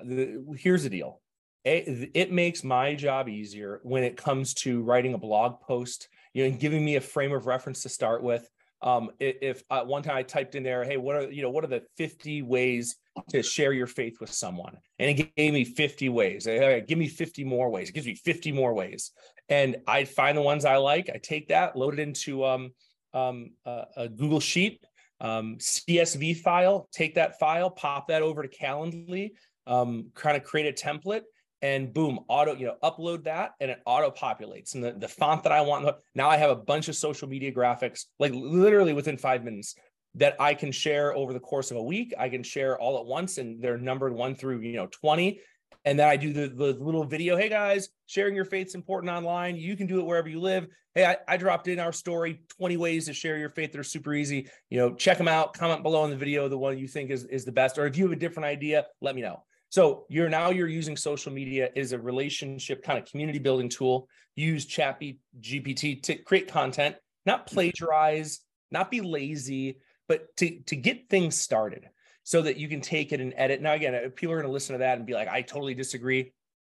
Here's 0.55 0.83
the 0.83 0.89
deal. 0.89 1.21
It 1.65 2.31
makes 2.31 2.63
my 2.63 2.93
job 2.95 3.29
easier 3.29 3.79
when 3.83 4.03
it 4.03 4.17
comes 4.17 4.53
to 4.55 4.81
writing 4.81 5.13
a 5.13 5.17
blog 5.17 5.61
post, 5.61 6.09
you 6.33 6.43
know, 6.43 6.49
and 6.49 6.59
giving 6.59 6.83
me 6.83 6.95
a 6.95 7.01
frame 7.01 7.31
of 7.31 7.45
reference 7.45 7.83
to 7.83 7.89
start 7.89 8.23
with. 8.23 8.49
Um, 8.83 9.11
if 9.19 9.63
uh, 9.69 9.83
one 9.83 10.03
time 10.03 10.17
I 10.17 10.23
typed 10.23 10.55
in 10.55 10.63
there, 10.63 10.83
hey, 10.83 10.97
what 10.97 11.15
are 11.15 11.31
you 11.31 11.41
know, 11.41 11.49
what 11.49 11.63
are 11.63 11.67
the 11.67 11.83
50 11.97 12.41
ways 12.41 12.97
to 13.29 13.41
share 13.41 13.71
your 13.71 13.87
faith 13.87 14.19
with 14.19 14.31
someone? 14.31 14.77
And 14.99 15.17
it 15.17 15.35
gave 15.35 15.53
me 15.53 15.63
50 15.63 16.09
ways. 16.09 16.45
Right, 16.45 16.85
give 16.85 16.97
me 16.97 17.07
50 17.07 17.45
more 17.45 17.69
ways. 17.69 17.89
It 17.89 17.93
gives 17.93 18.05
me 18.05 18.15
50 18.15 18.51
more 18.51 18.73
ways, 18.73 19.11
and 19.47 19.77
I 19.87 20.03
find 20.03 20.37
the 20.37 20.41
ones 20.41 20.65
I 20.65 20.75
like. 20.75 21.09
I 21.09 21.17
take 21.17 21.47
that, 21.47 21.77
load 21.77 21.93
it 21.93 22.01
into 22.01 22.43
um, 22.43 22.71
um, 23.13 23.51
uh, 23.65 23.85
a 23.95 24.09
Google 24.09 24.41
Sheet, 24.41 24.83
um, 25.21 25.55
CSV 25.59 26.37
file. 26.37 26.89
Take 26.91 27.15
that 27.15 27.39
file, 27.39 27.69
pop 27.69 28.09
that 28.09 28.21
over 28.21 28.43
to 28.43 28.49
Calendly, 28.49 29.31
um, 29.65 30.11
kind 30.13 30.35
of 30.35 30.43
create 30.43 30.67
a 30.67 30.85
template, 30.85 31.21
and 31.63 31.93
boom, 31.93 32.19
auto, 32.27 32.53
you 32.55 32.65
know, 32.65 32.75
upload 32.83 33.23
that 33.23 33.53
and 33.61 33.71
it 33.71 33.81
auto 33.85 34.11
populates. 34.11 34.75
And 34.75 34.83
the, 34.83 34.91
the 34.91 35.07
font 35.07 35.43
that 35.43 35.53
I 35.53 35.61
want, 35.61 35.89
now 36.13 36.29
I 36.29 36.35
have 36.35 36.49
a 36.49 36.55
bunch 36.55 36.89
of 36.89 36.95
social 36.95 37.27
media 37.27 37.53
graphics, 37.53 38.03
like 38.19 38.33
literally 38.35 38.91
within 38.91 39.17
five 39.17 39.45
minutes 39.45 39.75
that 40.15 40.35
I 40.41 40.55
can 40.55 40.73
share 40.73 41.15
over 41.15 41.31
the 41.31 41.39
course 41.39 41.71
of 41.71 41.77
a 41.77 41.83
week. 41.83 42.13
I 42.19 42.27
can 42.27 42.43
share 42.43 42.77
all 42.77 42.99
at 42.99 43.05
once 43.05 43.37
and 43.37 43.63
they're 43.63 43.77
numbered 43.77 44.13
one 44.13 44.35
through, 44.35 44.59
you 44.59 44.73
know, 44.73 44.87
20. 44.87 45.39
And 45.85 45.97
then 45.97 46.07
I 46.07 46.17
do 46.17 46.33
the, 46.33 46.49
the 46.49 46.73
little 46.83 47.05
video. 47.05 47.37
Hey 47.37 47.47
guys, 47.47 47.87
sharing 48.07 48.35
your 48.35 48.45
faith's 48.45 48.75
important 48.75 49.11
online. 49.13 49.55
You 49.55 49.77
can 49.77 49.87
do 49.87 50.01
it 50.01 50.05
wherever 50.05 50.27
you 50.27 50.41
live. 50.41 50.67
Hey, 50.95 51.05
I, 51.05 51.15
I 51.29 51.37
dropped 51.37 51.69
in 51.69 51.79
our 51.79 51.93
story 51.93 52.41
20 52.57 52.75
ways 52.75 53.05
to 53.05 53.13
share 53.13 53.37
your 53.37 53.49
faith 53.49 53.71
that 53.71 53.79
are 53.79 53.85
super 53.85 54.13
easy. 54.13 54.49
You 54.69 54.79
know, 54.79 54.95
check 54.95 55.17
them 55.17 55.29
out. 55.29 55.53
Comment 55.53 55.81
below 55.81 56.03
in 56.03 56.09
the 56.09 56.17
video 56.17 56.49
the 56.49 56.57
one 56.57 56.77
you 56.77 56.89
think 56.89 57.09
is, 57.09 57.23
is 57.23 57.45
the 57.45 57.53
best. 57.53 57.77
Or 57.77 57.87
if 57.87 57.97
you 57.97 58.03
have 58.03 58.11
a 58.11 58.19
different 58.19 58.47
idea, 58.47 58.85
let 58.99 59.15
me 59.15 59.21
know. 59.21 59.43
So 59.73 60.05
you're 60.07 60.29
now 60.29 60.51
you're 60.51 60.67
using 60.67 60.95
social 60.95 61.31
media 61.31 61.71
as 61.75 61.93
a 61.93 61.97
relationship 61.97 62.83
kind 62.83 62.99
of 62.99 63.09
community 63.09 63.39
building 63.39 63.69
tool. 63.69 64.07
Use 64.35 64.67
Chat 64.67 65.01
GPT 65.41 66.03
to 66.03 66.13
create 66.13 66.47
content, 66.47 66.95
not 67.25 67.47
plagiarize, 67.47 68.41
not 68.69 68.91
be 68.91 69.01
lazy, 69.01 69.79
but 70.07 70.27
to 70.37 70.59
to 70.67 70.75
get 70.75 71.09
things 71.09 71.35
started 71.35 71.89
so 72.21 72.43
that 72.43 72.57
you 72.57 72.67
can 72.67 72.81
take 72.81 73.13
it 73.13 73.19
and 73.19 73.33
edit. 73.35 73.63
Now 73.63 73.73
again, 73.73 74.11
people 74.11 74.33
are 74.33 74.37
going 74.37 74.45
to 74.45 74.53
listen 74.53 74.73
to 74.73 74.79
that 74.81 74.99
and 74.99 75.07
be 75.07 75.15
like, 75.15 75.27
I 75.27 75.41
totally 75.41 75.73
disagree. 75.73 76.33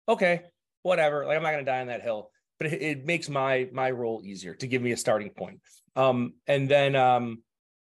Okay, 0.09 0.43
whatever. 0.83 1.25
Like 1.25 1.37
I'm 1.37 1.45
not 1.45 1.53
going 1.53 1.65
to 1.65 1.71
die 1.71 1.81
on 1.81 1.87
that 1.87 2.03
hill, 2.03 2.33
but 2.59 2.73
it, 2.73 2.83
it, 2.83 3.07
makes 3.07 3.29
my 3.29 3.69
my 3.73 3.93
role 3.93 4.23
easier 4.25 4.55
to 4.57 4.67
give 4.67 4.83
me 4.83 4.91
a 4.91 4.97
starting 4.97 5.31
point. 5.31 5.61
Um, 5.95 6.33
and 6.49 6.69
then 6.69 6.97
um, 6.97 7.45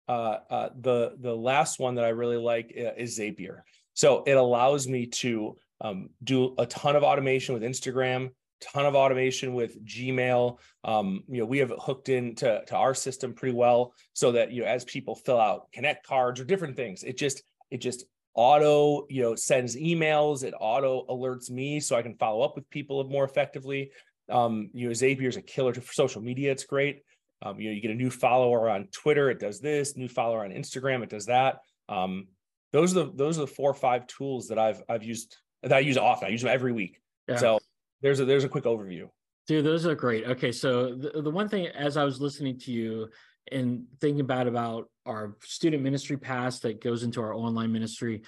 uh, 0.07 0.37
uh, 0.51 0.69
the 0.79 1.17
the 1.19 1.35
last 1.35 1.81
one 1.81 1.95
that 1.95 2.05
I 2.05 2.11
really 2.11 2.37
like 2.37 2.75
uh, 2.77 2.93
is 2.99 3.19
Zapier. 3.19 3.63
So 3.99 4.23
it 4.29 4.37
allows 4.37 4.87
me 4.87 5.07
to 5.07 5.57
um, 5.81 6.11
do 6.23 6.55
a 6.57 6.67
ton 6.67 6.95
of 6.95 7.03
automation 7.03 7.53
with 7.53 7.65
Instagram, 7.65 8.31
ton 8.61 8.87
of 8.87 8.95
automation 8.95 9.55
with 9.55 9.85
Gmail. 9.85 10.59
Um, 10.85 11.25
you 11.27 11.41
know, 11.41 11.45
we 11.45 11.59
have 11.59 11.73
it 11.73 11.81
hooked 11.81 12.09
into 12.09 12.63
to 12.65 12.77
our 12.77 12.95
system 12.95 13.35
pretty 13.35 13.57
well, 13.57 13.93
so 14.13 14.31
that 14.31 14.53
you 14.53 14.63
know, 14.63 14.69
as 14.69 14.85
people 14.85 15.17
fill 15.17 15.41
out 15.41 15.73
Connect 15.73 16.07
cards 16.07 16.39
or 16.39 16.45
different 16.45 16.77
things, 16.77 17.03
it 17.03 17.19
just 17.19 17.43
it 17.73 17.79
just 17.79 18.05
auto 18.35 19.05
you 19.11 19.21
know 19.21 19.35
sends 19.35 19.75
emails. 19.75 20.45
It 20.45 20.55
auto 20.61 21.05
alerts 21.09 21.51
me 21.51 21.81
so 21.81 21.97
I 21.97 22.03
can 22.03 22.15
follow 22.15 22.43
up 22.43 22.55
with 22.55 22.71
people 22.71 23.03
more 23.03 23.25
effectively. 23.25 23.91
Um, 24.31 24.71
you 24.75 24.87
know, 24.87 24.93
Zapier 24.93 25.27
is 25.27 25.37
a 25.37 25.43
killer 25.43 25.75
for 25.75 25.93
social 25.93 26.23
media. 26.23 26.53
It's 26.53 26.63
great. 26.63 27.03
Um, 27.43 27.59
you 27.59 27.69
know, 27.69 27.75
you 27.75 27.83
get 27.83 27.91
a 27.91 27.97
new 27.97 28.11
follower 28.11 28.71
on 28.71 28.87
Twitter, 28.93 29.29
it 29.29 29.41
does 29.41 29.59
this. 29.59 29.97
New 29.97 30.09
follower 30.09 30.45
on 30.45 30.53
Instagram, 30.53 31.03
it 31.03 31.11
does 31.11 31.27
that. 31.27 31.57
Um, 31.89 32.29
those 32.73 32.97
are 32.97 33.05
the 33.05 33.13
those 33.15 33.39
are 33.39 33.43
the 33.43 33.47
four 33.47 33.71
or 33.71 33.75
five 33.75 34.07
tools 34.07 34.49
that 34.49 34.59
I've 34.59 34.83
I've 34.89 35.03
used 35.03 35.37
that 35.63 35.73
I 35.73 35.81
use 35.81 35.97
often. 35.97 36.29
I 36.29 36.31
use 36.31 36.43
them 36.43 36.51
every 36.53 36.73
week. 36.73 37.01
Yeah. 37.29 37.37
So 37.37 37.59
there's 38.03 38.21
a 38.21 38.25
there's 38.25 38.45
a 38.45 38.49
quick 38.49 38.65
overview. 38.65 39.09
Dude, 39.47 39.65
those 39.65 39.87
are 39.87 39.95
great. 39.95 40.25
Okay, 40.27 40.53
so 40.53 40.95
the, 40.95 41.23
the 41.23 41.31
one 41.31 41.49
thing 41.49 41.69
as 41.69 41.97
I 41.97 42.05
was 42.05 42.21
listening 42.21 42.59
to 42.61 42.73
you 42.73 43.09
and 43.51 43.85
thinking 44.01 44.21
about 44.21 44.47
about 44.47 44.91
our 45.07 45.37
student 45.43 45.83
ministry 45.83 46.19
pass 46.19 46.61
that 46.61 46.83
goes 46.83 47.03
into 47.03 47.23
our 47.23 47.33
online 47.33 47.73
ministry, 47.73 48.23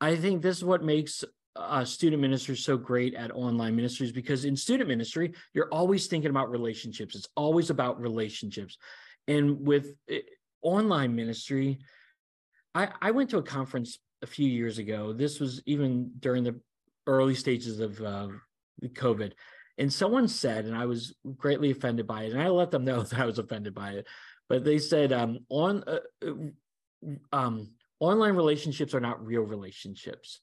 I 0.00 0.16
think 0.16 0.40
this 0.40 0.56
is 0.56 0.64
what 0.64 0.82
makes 0.82 1.22
uh, 1.56 1.84
student 1.84 2.20
ministry 2.20 2.56
so 2.56 2.76
great 2.76 3.14
at 3.14 3.30
online 3.32 3.76
ministries 3.76 4.10
because 4.10 4.44
in 4.44 4.56
student 4.56 4.88
ministry 4.88 5.32
you're 5.52 5.68
always 5.68 6.06
thinking 6.06 6.30
about 6.30 6.50
relationships. 6.50 7.14
It's 7.14 7.28
always 7.36 7.68
about 7.68 8.00
relationships, 8.00 8.78
and 9.28 9.60
with 9.60 9.94
it, 10.08 10.24
eh, 10.26 10.30
online 10.62 11.14
ministry, 11.14 11.78
I, 12.74 12.88
I 13.00 13.10
went 13.12 13.30
to 13.30 13.38
a 13.38 13.42
conference 13.42 13.98
a 14.22 14.26
few 14.26 14.48
years 14.48 14.78
ago. 14.78 15.12
This 15.12 15.38
was 15.38 15.62
even 15.66 16.10
during 16.18 16.44
the 16.44 16.60
early 17.06 17.34
stages 17.34 17.80
of 17.80 18.00
uh, 18.00 18.28
COVID. 18.82 19.32
And 19.78 19.92
someone 19.92 20.28
said, 20.28 20.64
and 20.64 20.76
I 20.76 20.86
was 20.86 21.14
greatly 21.36 21.70
offended 21.70 22.06
by 22.06 22.24
it, 22.24 22.32
and 22.32 22.40
I 22.40 22.48
let 22.48 22.70
them 22.70 22.84
know 22.84 23.02
that 23.02 23.18
I 23.18 23.26
was 23.26 23.38
offended 23.38 23.74
by 23.74 23.92
it. 23.92 24.06
But 24.48 24.64
they 24.64 24.78
said, 24.78 25.12
um, 25.12 25.40
on 25.48 25.84
uh, 25.86 25.98
uh 26.26 26.32
um, 27.32 27.70
online 28.00 28.34
relationships 28.34 28.94
are 28.94 29.00
not 29.00 29.24
real 29.24 29.42
relationships. 29.42 30.40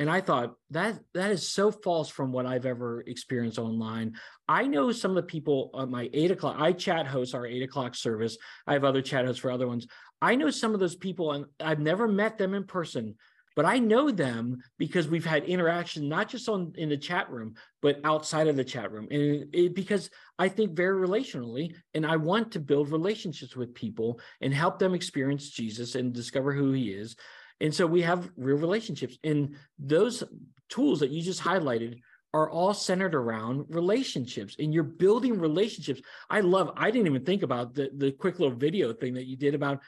And 0.00 0.10
I 0.10 0.22
thought 0.22 0.54
that 0.70 0.98
that 1.12 1.30
is 1.30 1.46
so 1.46 1.70
false 1.70 2.08
from 2.08 2.32
what 2.32 2.46
I've 2.46 2.64
ever 2.64 3.02
experienced 3.06 3.58
online. 3.58 4.14
I 4.48 4.66
know 4.66 4.92
some 4.92 5.10
of 5.10 5.16
the 5.16 5.22
people 5.22 5.70
on 5.74 5.90
my 5.90 6.08
eight 6.14 6.30
o'clock. 6.30 6.56
I 6.58 6.72
chat 6.72 7.06
host 7.06 7.34
our 7.34 7.46
eight 7.46 7.62
o'clock 7.62 7.94
service. 7.94 8.38
I 8.66 8.72
have 8.72 8.82
other 8.82 9.02
chat 9.02 9.26
hosts 9.26 9.42
for 9.42 9.50
other 9.50 9.68
ones. 9.68 9.86
I 10.22 10.36
know 10.36 10.48
some 10.50 10.72
of 10.72 10.80
those 10.80 10.96
people, 10.96 11.32
and 11.32 11.44
I've 11.60 11.80
never 11.80 12.08
met 12.08 12.38
them 12.38 12.54
in 12.54 12.64
person, 12.64 13.14
but 13.56 13.66
I 13.66 13.78
know 13.78 14.10
them 14.10 14.62
because 14.78 15.06
we've 15.06 15.26
had 15.26 15.44
interaction 15.44 16.08
not 16.08 16.30
just 16.30 16.48
on 16.48 16.72
in 16.76 16.88
the 16.88 16.96
chat 16.96 17.30
room, 17.30 17.56
but 17.82 18.00
outside 18.02 18.48
of 18.48 18.56
the 18.56 18.64
chat 18.64 18.90
room, 18.92 19.06
and 19.10 19.54
it, 19.54 19.74
because 19.74 20.08
I 20.38 20.48
think 20.48 20.72
very 20.72 21.06
relationally, 21.06 21.74
and 21.92 22.06
I 22.06 22.16
want 22.16 22.52
to 22.52 22.60
build 22.60 22.90
relationships 22.90 23.54
with 23.54 23.74
people 23.74 24.18
and 24.40 24.54
help 24.54 24.78
them 24.78 24.94
experience 24.94 25.50
Jesus 25.50 25.94
and 25.94 26.14
discover 26.14 26.54
who 26.54 26.72
He 26.72 26.88
is. 26.88 27.16
And 27.60 27.74
so 27.74 27.86
we 27.86 28.02
have 28.02 28.30
real 28.36 28.56
relationships. 28.56 29.18
And 29.22 29.56
those 29.78 30.24
tools 30.68 31.00
that 31.00 31.10
you 31.10 31.22
just 31.22 31.42
highlighted 31.42 32.00
are 32.32 32.48
all 32.48 32.72
centered 32.72 33.14
around 33.14 33.66
relationships 33.68 34.56
and 34.58 34.72
you're 34.72 34.84
building 34.84 35.38
relationships. 35.38 36.00
I 36.28 36.40
love, 36.40 36.70
I 36.76 36.90
didn't 36.90 37.08
even 37.08 37.24
think 37.24 37.42
about 37.42 37.74
the, 37.74 37.90
the 37.96 38.12
quick 38.12 38.38
little 38.38 38.56
video 38.56 38.92
thing 38.92 39.14
that 39.14 39.26
you 39.26 39.36
did 39.36 39.54
about 39.54 39.80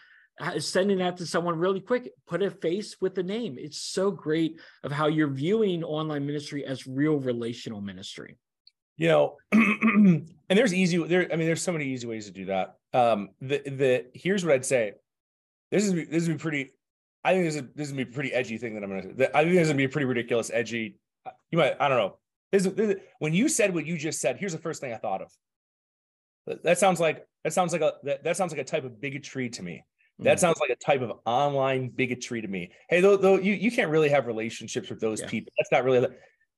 sending 0.59 0.99
that 0.99 1.19
to 1.19 1.27
someone 1.27 1.59
really 1.59 1.81
quick, 1.81 2.11
put 2.27 2.43
a 2.43 2.51
face 2.51 2.97
with 3.01 3.15
the 3.15 3.23
name. 3.23 3.57
It's 3.59 3.79
so 3.79 4.11
great 4.11 4.59
of 4.83 4.91
how 4.91 5.07
you're 5.07 5.29
viewing 5.29 5.85
online 5.85 6.27
ministry 6.27 6.65
as 6.65 6.87
real 6.87 7.17
relational 7.19 7.81
ministry. 7.81 8.39
You 8.97 9.09
know, 9.09 9.37
and 9.53 10.27
there's 10.49 10.75
easy 10.75 11.03
there. 11.05 11.29
I 11.33 11.37
mean, 11.37 11.47
there's 11.47 11.63
so 11.63 11.73
many 11.73 11.87
easy 11.87 12.07
ways 12.07 12.27
to 12.27 12.33
do 12.33 12.47
that. 12.47 12.77
Um, 12.93 13.31
the 13.41 13.59
the 13.59 14.07
here's 14.15 14.45
what 14.45 14.55
I'd 14.55 14.67
say. 14.67 14.93
This 15.71 15.85
is 15.85 15.93
this 16.09 16.29
would 16.29 16.37
be 16.37 16.43
pretty 16.43 16.71
I 17.25 17.33
think 17.33 17.45
this 17.45 17.57
is 17.57 17.63
this 17.75 17.87
is 17.87 17.93
gonna 17.93 18.05
be 18.05 18.11
a 18.11 18.15
pretty 18.15 18.33
edgy 18.33 18.59
thing 18.59 18.75
that 18.75 18.83
I'm 18.83 18.91
gonna. 18.91 19.15
That 19.15 19.37
I 19.37 19.43
think 19.43 19.55
this 19.55 19.63
is 19.63 19.69
gonna 19.69 19.79
be 19.79 19.85
a 19.85 19.89
pretty 19.89 20.07
ridiculous, 20.07 20.51
edgy. 20.53 20.99
You 21.51 21.59
might 21.59 21.77
I 21.81 21.89
don't 21.89 21.99
know. 21.99 22.19
This, 22.51 22.65
this, 22.65 22.97
when 23.19 23.33
you 23.33 23.49
said 23.49 23.75
what 23.75 23.87
you 23.87 23.97
just 23.97 24.21
said, 24.21 24.37
here's 24.37 24.53
the 24.53 24.59
first 24.59 24.81
thing 24.81 24.93
I 24.93 24.99
thought 24.99 25.23
of. 25.23 25.31
That 26.65 26.79
sounds 26.79 27.01
like 27.01 27.25
that 27.45 27.53
sounds 27.53 27.73
like 27.73 27.83
a 27.83 27.95
that, 28.03 28.25
that 28.25 28.37
sounds 28.37 28.53
like 28.53 28.61
a 28.61 28.65
type 28.65 28.85
of 28.85 29.01
bigotry 29.01 29.49
to 29.51 29.63
me. 29.63 29.85
That 30.19 30.39
mm. 30.39 30.41
sounds 30.41 30.59
like 30.61 30.71
a 30.71 30.77
type 30.77 31.01
of 31.01 31.19
online 31.25 31.89
bigotry 31.89 32.43
to 32.43 32.49
me. 32.49 32.73
Hey, 32.89 33.01
though, 33.01 33.17
though 33.17 33.39
you, 33.39 33.55
you 33.55 33.71
can't 33.71 33.91
really 33.91 34.11
have 34.11 34.27
relationships 34.27 34.91
with 34.91 35.01
those 35.01 35.21
yeah. 35.21 35.29
people. 35.29 35.53
That's 35.59 35.73
not 35.73 35.85
really 35.85 36.01
the, 36.01 36.15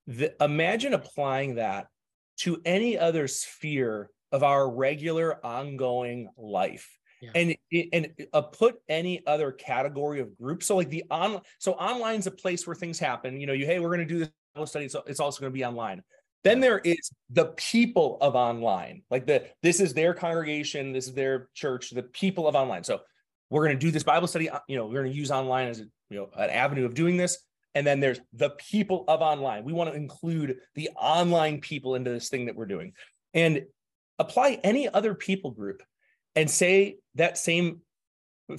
the, 0.07 0.45
imagine 0.45 0.93
applying 0.93 1.57
that 1.57 1.87
to 2.39 2.61
any 2.65 2.99
other 2.99 3.29
sphere 3.29 4.11
of 4.33 4.43
our 4.43 4.69
regular 4.69 5.45
ongoing 5.47 6.29
life 6.37 6.89
and 7.35 7.55
and 7.93 8.09
uh, 8.33 8.43
put 8.43 8.77
any 8.89 9.25
other 9.27 9.53
category 9.53 10.21
of 10.21 10.37
group. 10.37 10.63
So 10.63 10.77
like 10.77 10.91
the 10.91 11.05
on 11.11 11.41
so 11.59 11.75
online's 11.75 12.27
a 12.27 12.31
place 12.31 12.67
where 12.67 12.77
things 12.77 12.99
happen. 12.99 13.41
You 13.41 13.47
know 13.47 13.53
you 13.53 13.67
hey 13.67 13.79
we're 13.79 13.89
going 13.89 14.07
to 14.07 14.15
do 14.15 14.19
this 14.21 14.31
Bible 14.55 14.67
study 14.67 14.89
so 14.89 15.03
it's 15.07 15.21
also 15.21 15.41
going 15.41 15.53
to 15.53 15.55
be 15.55 15.65
online. 15.65 16.03
Then 16.43 16.61
there 16.61 16.79
is 16.79 17.11
the 17.31 17.47
people 17.57 18.19
of 18.21 18.35
online 18.35 19.03
like 19.11 19.27
the 19.27 19.47
this 19.63 19.81
is 19.81 19.95
their 19.95 20.15
congregation 20.15 20.93
this 20.93 21.07
is 21.07 21.15
their 21.15 21.49
church 21.55 21.91
the 21.91 22.03
people 22.03 22.47
of 22.47 22.55
online. 22.55 22.85
So 22.85 23.01
we're 23.51 23.65
going 23.67 23.79
to 23.79 23.87
do 23.87 23.91
this 23.91 24.03
bible 24.03 24.27
study 24.27 24.51
uh, 24.51 24.61
you 24.69 24.77
know 24.77 24.87
we're 24.87 25.03
going 25.03 25.13
to 25.13 25.19
use 25.19 25.31
online 25.31 25.69
as 25.69 25.81
a, 25.81 25.85
you 26.11 26.19
know 26.19 26.31
an 26.37 26.51
avenue 26.51 26.85
of 26.85 26.95
doing 26.95 27.17
this. 27.17 27.39
And 27.77 27.85
then 27.85 27.99
there's 27.99 28.21
the 28.33 28.51
people 28.51 29.05
of 29.09 29.21
online. 29.21 29.65
We 29.65 29.73
want 29.73 29.91
to 29.91 29.97
include 29.97 30.59
the 30.77 30.91
online 30.97 31.61
people 31.61 31.97
into 31.97 32.11
this 32.11 32.29
thing 32.29 32.47
that 32.47 32.55
we're 32.55 32.67
doing. 32.67 32.93
And 33.33 33.65
apply 34.19 34.61
any 34.63 34.89
other 34.89 35.15
people 35.15 35.51
group 35.51 35.83
and 36.37 36.51
say 36.51 36.97
that 37.15 37.39
same 37.39 37.81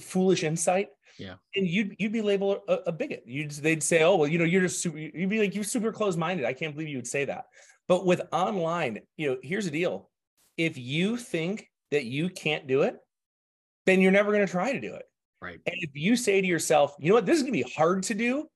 foolish 0.00 0.42
insight 0.42 0.88
yeah. 1.18 1.34
and 1.54 1.66
you'd 1.66 1.94
you'd 1.98 2.12
be 2.12 2.22
labeled 2.22 2.58
a, 2.68 2.74
a, 2.86 2.92
bigot. 2.92 3.22
You'd 3.26 3.50
they'd 3.52 3.82
say 3.82 4.02
oh 4.02 4.16
well 4.16 4.28
you 4.28 4.38
know 4.38 4.44
you're 4.44 4.62
just 4.62 4.80
super 4.80 4.98
you'd 4.98 5.28
be 5.28 5.40
like 5.40 5.54
you're 5.54 5.64
super 5.64 5.92
close-minded 5.92 6.44
i 6.44 6.52
can't 6.52 6.74
believe 6.74 6.88
you 6.88 6.98
would 6.98 7.06
say 7.06 7.24
that. 7.24 7.46
But 7.88 8.04
with 8.04 8.22
online 8.32 9.00
you 9.16 9.30
know 9.30 9.36
here's 9.42 9.64
the 9.64 9.70
deal. 9.70 10.10
If 10.56 10.78
you 10.78 11.16
think 11.16 11.70
that 11.90 12.04
you 12.04 12.28
can't 12.28 12.66
do 12.66 12.82
it 12.82 12.96
then 13.84 14.00
you're 14.00 14.12
never 14.12 14.32
going 14.32 14.44
to 14.44 14.50
try 14.50 14.72
to 14.72 14.80
do 14.80 14.94
it. 14.94 15.04
Right. 15.40 15.60
And 15.64 15.76
if 15.78 15.90
you 15.94 16.16
say 16.16 16.40
to 16.40 16.46
yourself 16.46 16.94
you 16.98 17.08
know 17.08 17.14
what? 17.14 17.26
This 17.26 17.36
is 17.36 17.42
going 17.42 17.54
to 17.54 17.64
be 17.64 17.74
hard 17.74 18.02
to 18.04 18.14
do 18.14 18.48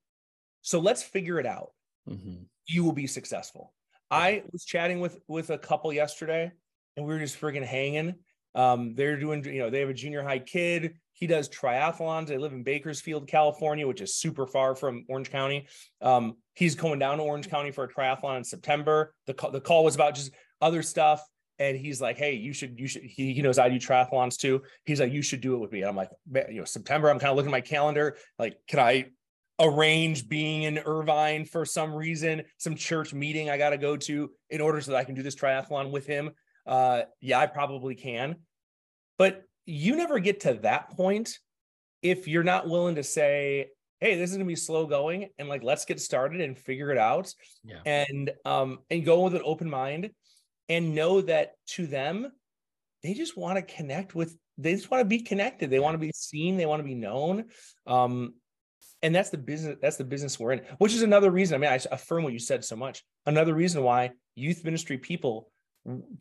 so 0.63 0.81
let's 0.81 1.03
figure 1.03 1.39
it 1.39 1.47
out 1.47 1.71
mm-hmm. 2.09 2.43
you 2.67 2.85
will 2.85 2.93
be 2.93 3.07
successful. 3.07 3.73
I 4.11 4.43
was 4.53 4.65
chatting 4.65 5.01
with 5.01 5.21
with 5.29 5.51
a 5.51 5.59
couple 5.59 5.93
yesterday 5.93 6.51
and 6.97 7.07
we 7.07 7.15
were 7.15 7.21
just 7.21 7.41
friggin' 7.41 7.65
hanging 7.65 8.15
um, 8.55 8.95
they're 8.95 9.19
doing, 9.19 9.45
you 9.45 9.61
know, 9.61 9.71
they 9.71 9.81
have 9.81 9.89
a 9.89 9.95
junior 9.95 10.23
high 10.23 10.39
kid. 10.39 10.95
He 11.13 11.27
does 11.27 11.49
triathlons. 11.49 12.29
They 12.29 12.39
live 12.39 12.53
in 12.53 12.63
Bakersfield, 12.63 13.29
California, 13.29 13.87
which 13.87 14.01
is 14.01 14.15
super 14.15 14.47
far 14.47 14.75
from 14.75 15.05
Orange 15.09 15.31
County. 15.31 15.67
Um, 16.01 16.37
he's 16.55 16.75
going 16.75 16.99
down 16.99 17.19
to 17.19 17.25
Orange 17.25 17.49
County 17.49 17.71
for 17.71 17.85
a 17.85 17.89
triathlon 17.89 18.39
in 18.39 18.45
September. 18.45 19.15
The 19.27 19.35
call, 19.35 19.51
the 19.51 19.61
call 19.61 19.85
was 19.85 19.95
about 19.95 20.15
just 20.15 20.33
other 20.61 20.83
stuff. 20.83 21.23
And 21.59 21.77
he's 21.77 22.01
like, 22.01 22.17
hey, 22.17 22.33
you 22.33 22.55
should, 22.55 22.81
you 22.81 22.89
should, 22.89 23.03
he, 23.03 23.35
he 23.35 23.43
knows 23.43 23.59
I 23.59 23.69
do 23.69 23.77
triathlons 23.79 24.39
too. 24.39 24.63
He's 24.87 24.99
like, 24.99 25.13
you 25.13 25.21
should 25.21 25.43
do 25.43 25.55
it 25.55 25.59
with 25.59 25.73
me. 25.73 25.81
And 25.81 25.91
I'm 25.91 25.97
like, 25.97 26.09
you 26.49 26.61
know, 26.61 26.65
September, 26.65 27.11
I'm 27.11 27.19
kind 27.19 27.31
of 27.31 27.37
looking 27.37 27.51
at 27.51 27.53
my 27.53 27.61
calendar. 27.61 28.17
Like, 28.39 28.57
can 28.67 28.79
I 28.79 29.11
arrange 29.61 30.27
being 30.27 30.63
in 30.63 30.79
Irvine 30.79 31.45
for 31.45 31.67
some 31.67 31.95
reason, 31.95 32.45
some 32.57 32.77
church 32.77 33.13
meeting 33.13 33.51
I 33.51 33.59
got 33.59 33.71
to 33.71 33.79
go 33.79 33.95
to 33.99 34.31
in 34.49 34.63
order 34.63 34.81
so 34.81 34.93
that 34.93 34.97
I 34.97 35.05
can 35.05 35.15
do 35.15 35.23
this 35.23 35.37
triathlon 35.37 35.91
with 35.91 36.07
him? 36.07 36.31
Uh, 36.71 37.03
yeah, 37.21 37.39
I 37.39 37.47
probably 37.47 37.95
can. 37.95 38.37
But 39.19 39.43
you 39.67 39.97
never 39.97 40.19
get 40.21 40.41
to 40.41 40.55
that 40.63 40.91
point 40.91 41.39
if 42.01 42.27
you're 42.27 42.45
not 42.45 42.69
willing 42.69 42.95
to 42.95 43.03
say, 43.03 43.67
hey, 43.99 44.17
this 44.17 44.31
is 44.31 44.37
gonna 44.37 44.47
be 44.47 44.57
slow 44.57 44.87
going 44.87 45.29
and 45.39 45.49
like 45.49 45.63
let's 45.63 45.85
get 45.85 46.01
started 46.01 46.41
and 46.41 46.59
figure 46.59 46.91
it 46.91 46.97
out. 46.97 47.35
Yeah. 47.65 47.81
And 47.85 48.31
um 48.47 48.79
and 48.89 49.05
go 49.05 49.25
with 49.25 49.35
an 49.35 49.43
open 49.45 49.69
mind 49.69 50.11
and 50.71 50.95
know 50.95 51.21
that 51.21 51.53
to 51.71 51.87
them, 51.87 52.33
they 53.03 53.13
just 53.13 53.37
want 53.37 53.57
to 53.57 53.75
connect 53.75 54.15
with 54.15 54.35
they 54.57 54.75
just 54.75 54.91
want 54.91 55.03
to 55.03 55.07
be 55.07 55.21
connected. 55.21 55.71
They 55.71 55.81
want 55.81 55.95
to 55.95 55.99
be 55.99 56.13
seen, 56.15 56.57
they 56.57 56.67
want 56.67 56.81
to 56.81 56.85
be 56.85 56.95
known. 56.95 57.47
Um, 57.87 58.35
and 59.03 59.15
that's 59.15 59.31
the 59.31 59.39
business 59.39 59.79
that's 59.81 59.97
the 59.97 60.05
business 60.05 60.39
we're 60.39 60.53
in 60.53 60.61
which 60.77 60.93
is 60.93 61.01
another 61.01 61.31
reason 61.31 61.55
i 61.55 61.59
mean 61.59 61.73
i 61.73 61.81
affirm 61.91 62.23
what 62.23 62.35
you 62.35 62.39
said 62.39 62.63
so 62.63 62.77
much 62.77 63.03
another 63.25 63.55
reason 63.55 63.83
why 63.83 64.11
youth 64.35 64.63
ministry 64.63 64.99
people 64.99 65.51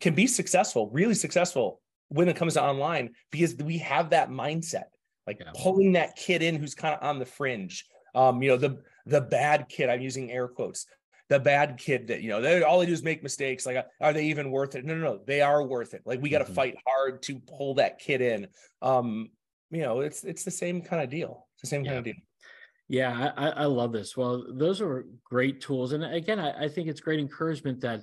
can 0.00 0.14
be 0.14 0.26
successful, 0.26 0.90
really 0.92 1.14
successful 1.14 1.80
when 2.08 2.28
it 2.28 2.36
comes 2.36 2.54
to 2.54 2.62
online 2.62 3.10
because 3.30 3.54
we 3.56 3.78
have 3.78 4.10
that 4.10 4.30
mindset, 4.30 4.84
like 5.26 5.40
yeah. 5.40 5.52
pulling 5.54 5.92
that 5.92 6.16
kid 6.16 6.42
in 6.42 6.56
who's 6.56 6.74
kind 6.74 6.94
of 6.94 7.02
on 7.02 7.18
the 7.18 7.26
fringe. 7.26 7.86
Um, 8.14 8.42
you 8.42 8.50
know, 8.50 8.56
the 8.56 8.82
the 9.06 9.20
bad 9.20 9.68
kid. 9.68 9.88
I'm 9.88 10.00
using 10.00 10.30
air 10.30 10.48
quotes. 10.48 10.86
The 11.28 11.38
bad 11.38 11.78
kid 11.78 12.08
that 12.08 12.22
you 12.22 12.28
know, 12.28 12.40
they 12.40 12.62
all 12.62 12.80
they 12.80 12.86
do 12.86 12.92
is 12.92 13.02
make 13.02 13.22
mistakes. 13.22 13.64
Like, 13.64 13.86
are 14.00 14.12
they 14.12 14.26
even 14.26 14.50
worth 14.50 14.74
it? 14.74 14.84
No, 14.84 14.94
no, 14.96 15.04
no. 15.04 15.20
They 15.24 15.40
are 15.40 15.64
worth 15.64 15.94
it. 15.94 16.02
Like, 16.04 16.20
we 16.20 16.28
got 16.28 16.38
to 16.38 16.44
mm-hmm. 16.44 16.54
fight 16.54 16.76
hard 16.86 17.22
to 17.22 17.38
pull 17.38 17.74
that 17.74 18.00
kid 18.00 18.20
in. 18.20 18.48
Um, 18.82 19.30
you 19.70 19.82
know, 19.82 20.00
it's 20.00 20.24
it's 20.24 20.44
the 20.44 20.50
same 20.50 20.82
kind 20.82 21.02
of 21.02 21.10
deal. 21.10 21.46
It's 21.54 21.62
the 21.62 21.68
same 21.68 21.84
yeah. 21.84 21.90
kind 21.90 21.98
of 21.98 22.04
deal. 22.04 22.22
Yeah, 22.88 23.30
I, 23.36 23.50
I 23.50 23.64
love 23.66 23.92
this. 23.92 24.16
Well, 24.16 24.46
those 24.52 24.80
are 24.80 25.06
great 25.22 25.60
tools, 25.60 25.92
and 25.92 26.02
again, 26.02 26.40
I, 26.40 26.64
I 26.64 26.68
think 26.68 26.88
it's 26.88 27.00
great 27.00 27.20
encouragement 27.20 27.80
that 27.82 28.02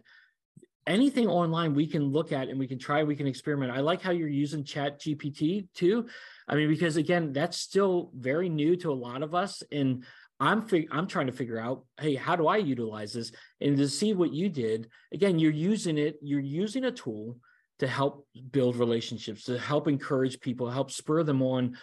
anything 0.88 1.28
online 1.28 1.76
we 1.76 1.86
can 1.86 2.04
look 2.06 2.32
at 2.32 2.48
and 2.48 2.58
we 2.58 2.66
can 2.66 2.80
try 2.80 3.04
we 3.04 3.16
can 3.16 3.28
experiment. 3.28 3.72
I 3.72 3.82
like 3.82 4.02
how 4.02 4.12
you're 4.12 4.28
using 4.28 4.64
chat 4.64 5.00
gpt 5.00 5.68
too. 5.76 6.08
I 6.48 6.56
mean 6.56 6.70
because 6.70 6.98
again 6.98 7.34
that's 7.34 7.58
still 7.58 8.10
very 8.16 8.50
new 8.50 8.76
to 8.78 8.92
a 8.92 8.94
lot 8.94 9.22
of 9.22 9.36
us 9.36 9.62
and 9.72 10.06
i'm 10.40 10.62
fig- 10.62 10.88
i'm 10.92 11.08
trying 11.08 11.28
to 11.28 11.34
figure 11.34 11.60
out 11.60 11.84
hey 12.00 12.16
how 12.16 12.36
do 12.36 12.48
i 12.48 12.58
utilize 12.58 13.14
this? 13.14 13.32
And 13.60 13.78
to 13.78 13.90
see 13.90 14.14
what 14.14 14.34
you 14.34 14.50
did 14.50 14.90
again 15.14 15.40
you're 15.40 15.52
using 15.52 15.98
it 15.98 16.18
you're 16.22 16.40
using 16.40 16.86
a 16.86 16.92
tool 16.92 17.38
to 17.80 17.88
help 17.88 18.26
build 18.52 18.78
relationships 18.78 19.44
to 19.44 19.60
help 19.60 19.88
encourage 19.88 20.40
people 20.40 20.70
help 20.70 20.90
spur 20.90 21.24
them 21.24 21.42
on 21.42 21.78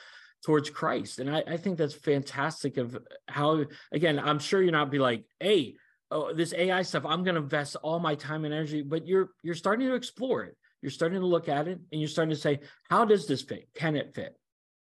towards 0.45 0.71
christ. 0.71 1.19
And 1.19 1.31
i, 1.31 1.43
I 1.47 1.57
think 1.59 1.77
that's 1.77 1.95
fantastic 1.95 2.79
of 2.79 2.97
how 3.29 3.65
again 3.93 4.19
i'm 4.19 4.39
sure 4.39 4.63
you're 4.63 4.73
not 4.73 4.91
be 4.91 4.99
like 4.99 5.25
hey 5.41 5.75
oh, 6.15 6.33
this 6.33 6.55
AI 6.55 6.83
stuff, 6.83 7.05
I'm 7.05 7.23
going 7.23 7.35
to 7.35 7.43
invest 7.43 7.77
all 7.83 7.99
my 7.99 8.15
time 8.15 8.45
and 8.45 8.55
energy, 8.55 8.83
but 8.83 9.07
you're 9.07 9.31
you're 9.43 9.55
starting 9.55 9.89
to 9.89 9.95
explore 9.95 10.45
it. 10.45 10.57
You're 10.81 10.91
starting 10.91 11.21
to 11.21 11.27
look 11.27 11.49
at 11.49 11.69
it, 11.69 11.79
and 11.93 12.01
you're 12.01 12.09
starting 12.09 12.35
to 12.35 12.41
say, 12.41 12.61
how 12.89 13.05
does 13.05 13.27
this 13.27 13.43
fit? 13.43 13.69
Can 13.75 13.97
it 13.97 14.15
fit? 14.15 14.37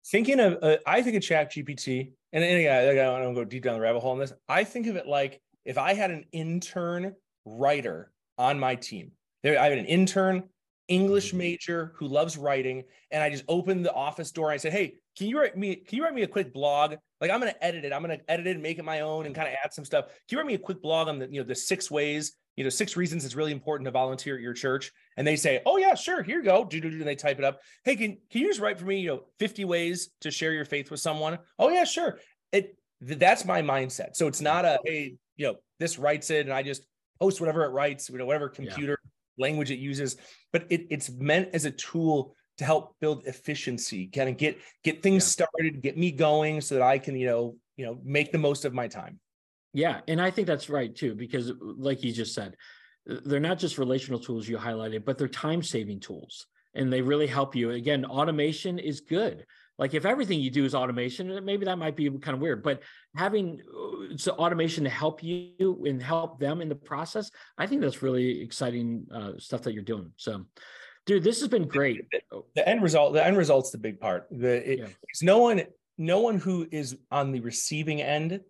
Thinking 0.07 0.39
of, 0.39 0.57
uh, 0.63 0.77
I 0.85 1.01
think 1.01 1.15
of 1.15 1.21
Chat 1.21 1.51
GPT, 1.51 2.11
and, 2.33 2.43
and 2.43 2.59
again, 2.59 3.07
I 3.07 3.19
don't 3.19 3.35
go 3.35 3.45
deep 3.45 3.63
down 3.63 3.75
the 3.75 3.81
rabbit 3.81 3.99
hole 3.99 4.11
on 4.11 4.19
this. 4.19 4.33
I 4.49 4.63
think 4.63 4.87
of 4.87 4.95
it 4.95 5.07
like 5.07 5.41
if 5.63 5.77
I 5.77 5.93
had 5.93 6.11
an 6.11 6.25
intern 6.31 7.13
writer 7.45 8.11
on 8.37 8.59
my 8.59 8.75
team. 8.75 9.11
There, 9.43 9.59
I 9.59 9.69
had 9.69 9.77
an 9.77 9.85
intern 9.85 10.43
English 10.87 11.29
mm-hmm. 11.29 11.37
major 11.37 11.93
who 11.95 12.07
loves 12.07 12.37
writing, 12.37 12.83
and 13.11 13.23
I 13.23 13.29
just 13.29 13.45
opened 13.47 13.85
the 13.85 13.93
office 13.93 14.31
door. 14.31 14.49
And 14.49 14.55
I 14.55 14.57
said, 14.57 14.73
"Hey, 14.73 14.95
can 15.17 15.27
you 15.27 15.39
write 15.39 15.57
me? 15.57 15.75
Can 15.75 15.97
you 15.97 16.03
write 16.03 16.13
me 16.13 16.23
a 16.23 16.27
quick 16.27 16.53
blog? 16.53 16.95
Like 17.21 17.31
I'm 17.31 17.39
going 17.39 17.53
to 17.53 17.63
edit 17.63 17.86
it. 17.86 17.93
I'm 17.93 18.03
going 18.03 18.17
to 18.17 18.31
edit 18.31 18.47
it 18.47 18.51
and 18.51 18.63
make 18.63 18.79
it 18.79 18.84
my 18.84 19.01
own 19.01 19.27
and 19.27 19.36
kind 19.36 19.47
of 19.47 19.53
add 19.63 19.73
some 19.73 19.86
stuff. 19.86 20.05
Can 20.07 20.15
you 20.29 20.38
write 20.39 20.47
me 20.47 20.55
a 20.55 20.60
quick 20.60 20.81
blog 20.81 21.07
on 21.07 21.19
the 21.19 21.27
you 21.29 21.39
know 21.39 21.47
the 21.47 21.55
six 21.55 21.89
ways 21.91 22.34
you 22.57 22.65
know 22.65 22.69
six 22.69 22.97
reasons 22.97 23.23
it's 23.23 23.36
really 23.36 23.53
important 23.53 23.86
to 23.86 23.91
volunteer 23.91 24.36
at 24.36 24.41
your 24.41 24.53
church?" 24.53 24.91
And 25.17 25.25
they 25.25 25.36
say, 25.36 25.62
"Oh 25.65 25.77
yeah, 25.77 25.93
sure. 25.93 26.23
Here 26.23 26.39
you 26.39 26.43
go." 26.43 26.65
Do 26.65 26.81
do 26.81 26.89
do. 26.89 26.97
And 26.97 27.07
they 27.07 27.15
type 27.15 27.38
it 27.38 27.45
up. 27.45 27.62
Hey, 27.86 27.95
can 27.95 28.17
can 28.29 28.41
you 28.41 28.47
just 28.47 28.60
write 28.60 28.79
for 28.79 28.86
me? 28.86 28.99
You 28.99 29.07
know, 29.07 29.23
50 29.39 29.65
ways 29.65 30.10
to 30.21 30.31
share 30.31 30.51
your 30.51 30.65
faith 30.65 30.89
with 30.89 30.99
someone. 30.99 31.38
Oh 31.60 31.69
yeah, 31.69 31.84
sure. 31.84 32.19
It 32.51 32.75
that's 32.99 33.45
my 33.45 33.62
mindset. 33.62 34.15
So 34.15 34.27
it's 34.27 34.41
not 34.41 34.65
a 34.65 34.79
hey 34.84 35.15
you 35.38 35.47
know, 35.47 35.55
this 35.79 35.97
writes 35.97 36.29
it 36.29 36.45
and 36.45 36.53
I 36.53 36.63
just 36.63 36.86
post 37.19 37.39
whatever 37.39 37.65
it 37.65 37.69
writes, 37.69 38.10
you 38.10 38.17
know, 38.17 38.25
whatever 38.25 38.49
computer 38.49 38.97
yeah. 39.03 39.43
language 39.43 39.71
it 39.71 39.79
uses. 39.79 40.17
But 40.51 40.65
it, 40.69 40.88
it's 40.89 41.10
meant 41.10 41.49
as 41.53 41.65
a 41.65 41.71
tool 41.71 42.36
to 42.62 42.65
help 42.65 42.95
build 43.00 43.26
efficiency, 43.26 44.06
kind 44.06 44.30
of 44.30 44.38
get 44.38 44.60
get 44.84 45.02
things 45.02 45.24
yeah. 45.24 45.45
started, 45.45 45.82
get 45.82 45.97
me 45.97 46.12
going 46.12 46.62
so 46.62 46.76
that 46.76 46.84
I 46.84 47.00
can, 47.00 47.15
you 47.15 47.26
know, 47.26 47.56
you 47.76 47.86
know, 47.88 48.00
make 48.04 48.32
the 48.32 48.38
most 48.38 48.65
of 48.65 48.74
my 48.74 48.88
time. 48.88 49.19
Yeah, 49.74 50.02
and 50.08 50.21
I 50.21 50.30
think 50.30 50.45
that's 50.45 50.69
right 50.69 50.95
too, 50.95 51.15
because 51.15 51.52
like 51.60 52.04
you 52.04 52.13
just 52.13 52.36
said, 52.36 52.56
they're 53.06 53.39
not 53.39 53.58
just 53.58 53.80
relational 53.80 54.19
tools 54.19 54.47
you 54.47 54.58
highlighted, 54.58 55.06
but 55.06 55.17
they're 55.17 55.28
time 55.28 55.63
saving 55.63 56.02
tools 56.02 56.45
and 56.76 56.93
they 56.93 57.02
really 57.02 57.26
help 57.26 57.56
you. 57.56 57.71
Again, 57.71 58.06
automation 58.06 58.78
is 58.78 59.02
good. 59.02 59.43
Like 59.80 59.95
if 59.95 60.06
everything 60.06 60.39
you 60.39 60.52
do 60.52 60.63
is 60.63 60.76
automation, 60.76 61.43
maybe 61.43 61.65
that 61.65 61.80
might 61.80 61.95
be 61.95 62.12
kind 62.12 62.36
of 62.36 62.41
weird, 62.41 62.62
but 62.62 62.84
having 63.15 63.60
so 64.17 64.34
automation 64.34 64.84
to 64.84 64.89
help 64.91 65.24
you 65.24 65.84
and 65.88 66.00
help 66.00 66.39
them 66.39 66.62
in 66.62 66.69
the 66.69 66.76
process, 66.76 67.32
I 67.58 67.65
think 67.65 67.82
that's 67.82 68.04
really 68.04 68.41
exciting 68.41 69.08
uh, 69.12 69.32
stuff 69.39 69.63
that 69.63 69.74
you're 69.74 69.82
doing. 69.82 70.12
So, 70.17 70.45
dude, 71.05 71.23
this 71.23 71.39
has 71.39 71.49
been 71.49 71.67
great. 71.67 72.01
Oh. 72.31 72.45
The 72.55 72.67
end 72.67 72.81
result, 72.81 73.13
the 73.13 73.25
end 73.25 73.37
result's 73.37 73.71
the 73.71 73.77
big 73.77 73.99
part. 73.99 74.27
The 74.31 74.71
it, 74.71 74.79
yeah. 74.79 74.87
it's 75.09 75.23
no 75.23 75.39
one, 75.39 75.63
no 75.97 76.19
one 76.19 76.37
who 76.37 76.67
is 76.71 76.97
on 77.11 77.31
the 77.31 77.39
receiving 77.39 78.01
end 78.01 78.41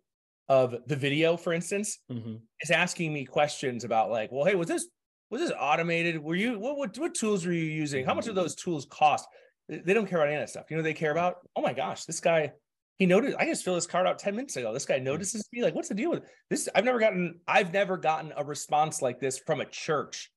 of 0.50 0.76
the 0.88 0.96
video, 0.96 1.38
for 1.38 1.54
instance, 1.54 2.00
mm-hmm. 2.12 2.36
is 2.62 2.72
asking 2.72 3.14
me 3.14 3.26
questions 3.26 3.84
about 3.84 4.12
like, 4.12 4.32
well, 4.32 4.46
hey, 4.46 4.56
was 4.56 4.68
this 4.68 4.88
was 5.30 5.42
this 5.42 5.52
automated? 5.58 6.22
Were 6.22 6.36
you 6.36 6.60
what 6.60 6.78
what, 6.78 6.98
what 6.98 7.16
tools 7.16 7.46
were 7.46 7.54
you 7.54 7.64
using? 7.64 8.06
How 8.06 8.14
much 8.14 8.28
of 8.28 8.36
mm-hmm. 8.36 8.42
those 8.42 8.56
tools 8.56 8.86
cost? 8.90 9.28
They 9.70 9.94
don't 9.94 10.08
care 10.08 10.20
about 10.20 10.28
any 10.28 10.36
of 10.36 10.42
that 10.42 10.50
stuff. 10.50 10.66
You 10.70 10.78
know, 10.78 10.84
they 10.84 10.94
care 10.94 11.12
about, 11.12 11.36
mm-hmm. 11.36 11.48
oh 11.58 11.62
my 11.62 11.74
gosh, 11.74 12.04
this 12.04 12.20
guy, 12.20 12.52
he 12.98 13.06
noticed, 13.06 13.38
I 13.40 13.46
just 13.46 13.64
filled 13.64 13.78
this 13.78 13.88
card 13.88 14.06
out 14.06 14.20
10 14.20 14.36
minutes 14.36 14.58
ago. 14.58 14.74
This 14.74 14.86
guy 14.86 14.96
mm-hmm. 14.96 15.06
notices 15.06 15.48
me. 15.54 15.64
Like, 15.64 15.74
what's 15.74 15.88
the 15.88 15.96
deal 15.96 16.10
with 16.10 16.24
this? 16.50 16.68
I've 16.76 16.84
never 16.84 17.00
gotten, 17.00 17.40
I've 17.48 17.72
never 17.72 17.98
gotten 17.98 18.34
a 18.36 18.44
response 18.44 19.02
like 19.02 19.20
this 19.20 19.40
from 19.40 19.62
a 19.62 19.66
church. 19.66 20.31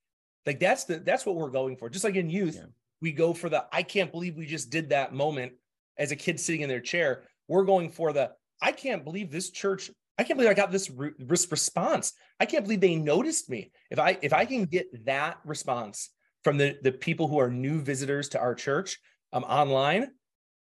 Like 0.46 0.60
that's 0.60 0.84
the 0.84 0.98
that's 0.98 1.24
what 1.24 1.36
we're 1.36 1.50
going 1.50 1.76
for. 1.76 1.88
Just 1.88 2.04
like 2.04 2.16
in 2.16 2.30
youth, 2.30 2.56
yeah. 2.56 2.66
we 3.00 3.12
go 3.12 3.32
for 3.32 3.48
the 3.48 3.64
I 3.72 3.82
can't 3.82 4.12
believe 4.12 4.36
we 4.36 4.46
just 4.46 4.70
did 4.70 4.90
that 4.90 5.14
moment 5.14 5.52
as 5.98 6.12
a 6.12 6.16
kid 6.16 6.38
sitting 6.38 6.62
in 6.62 6.68
their 6.68 6.80
chair. 6.80 7.22
We're 7.48 7.64
going 7.64 7.90
for 7.90 8.12
the 8.12 8.32
I 8.60 8.72
can't 8.72 9.04
believe 9.04 9.30
this 9.30 9.50
church 9.50 9.90
I 10.18 10.22
can't 10.22 10.38
believe 10.38 10.50
I 10.50 10.54
got 10.54 10.70
this 10.70 10.90
re- 10.90 11.12
response. 11.18 12.12
I 12.38 12.46
can't 12.46 12.64
believe 12.64 12.80
they 12.80 12.96
noticed 12.96 13.50
me. 13.50 13.72
If 13.90 13.98
I 13.98 14.18
if 14.22 14.32
I 14.32 14.44
can 14.44 14.64
get 14.64 15.06
that 15.06 15.38
response 15.44 16.10
from 16.44 16.56
the 16.56 16.76
the 16.82 16.92
people 16.92 17.26
who 17.26 17.38
are 17.38 17.50
new 17.50 17.80
visitors 17.80 18.28
to 18.30 18.40
our 18.40 18.54
church, 18.54 18.98
um, 19.32 19.44
online, 19.44 20.10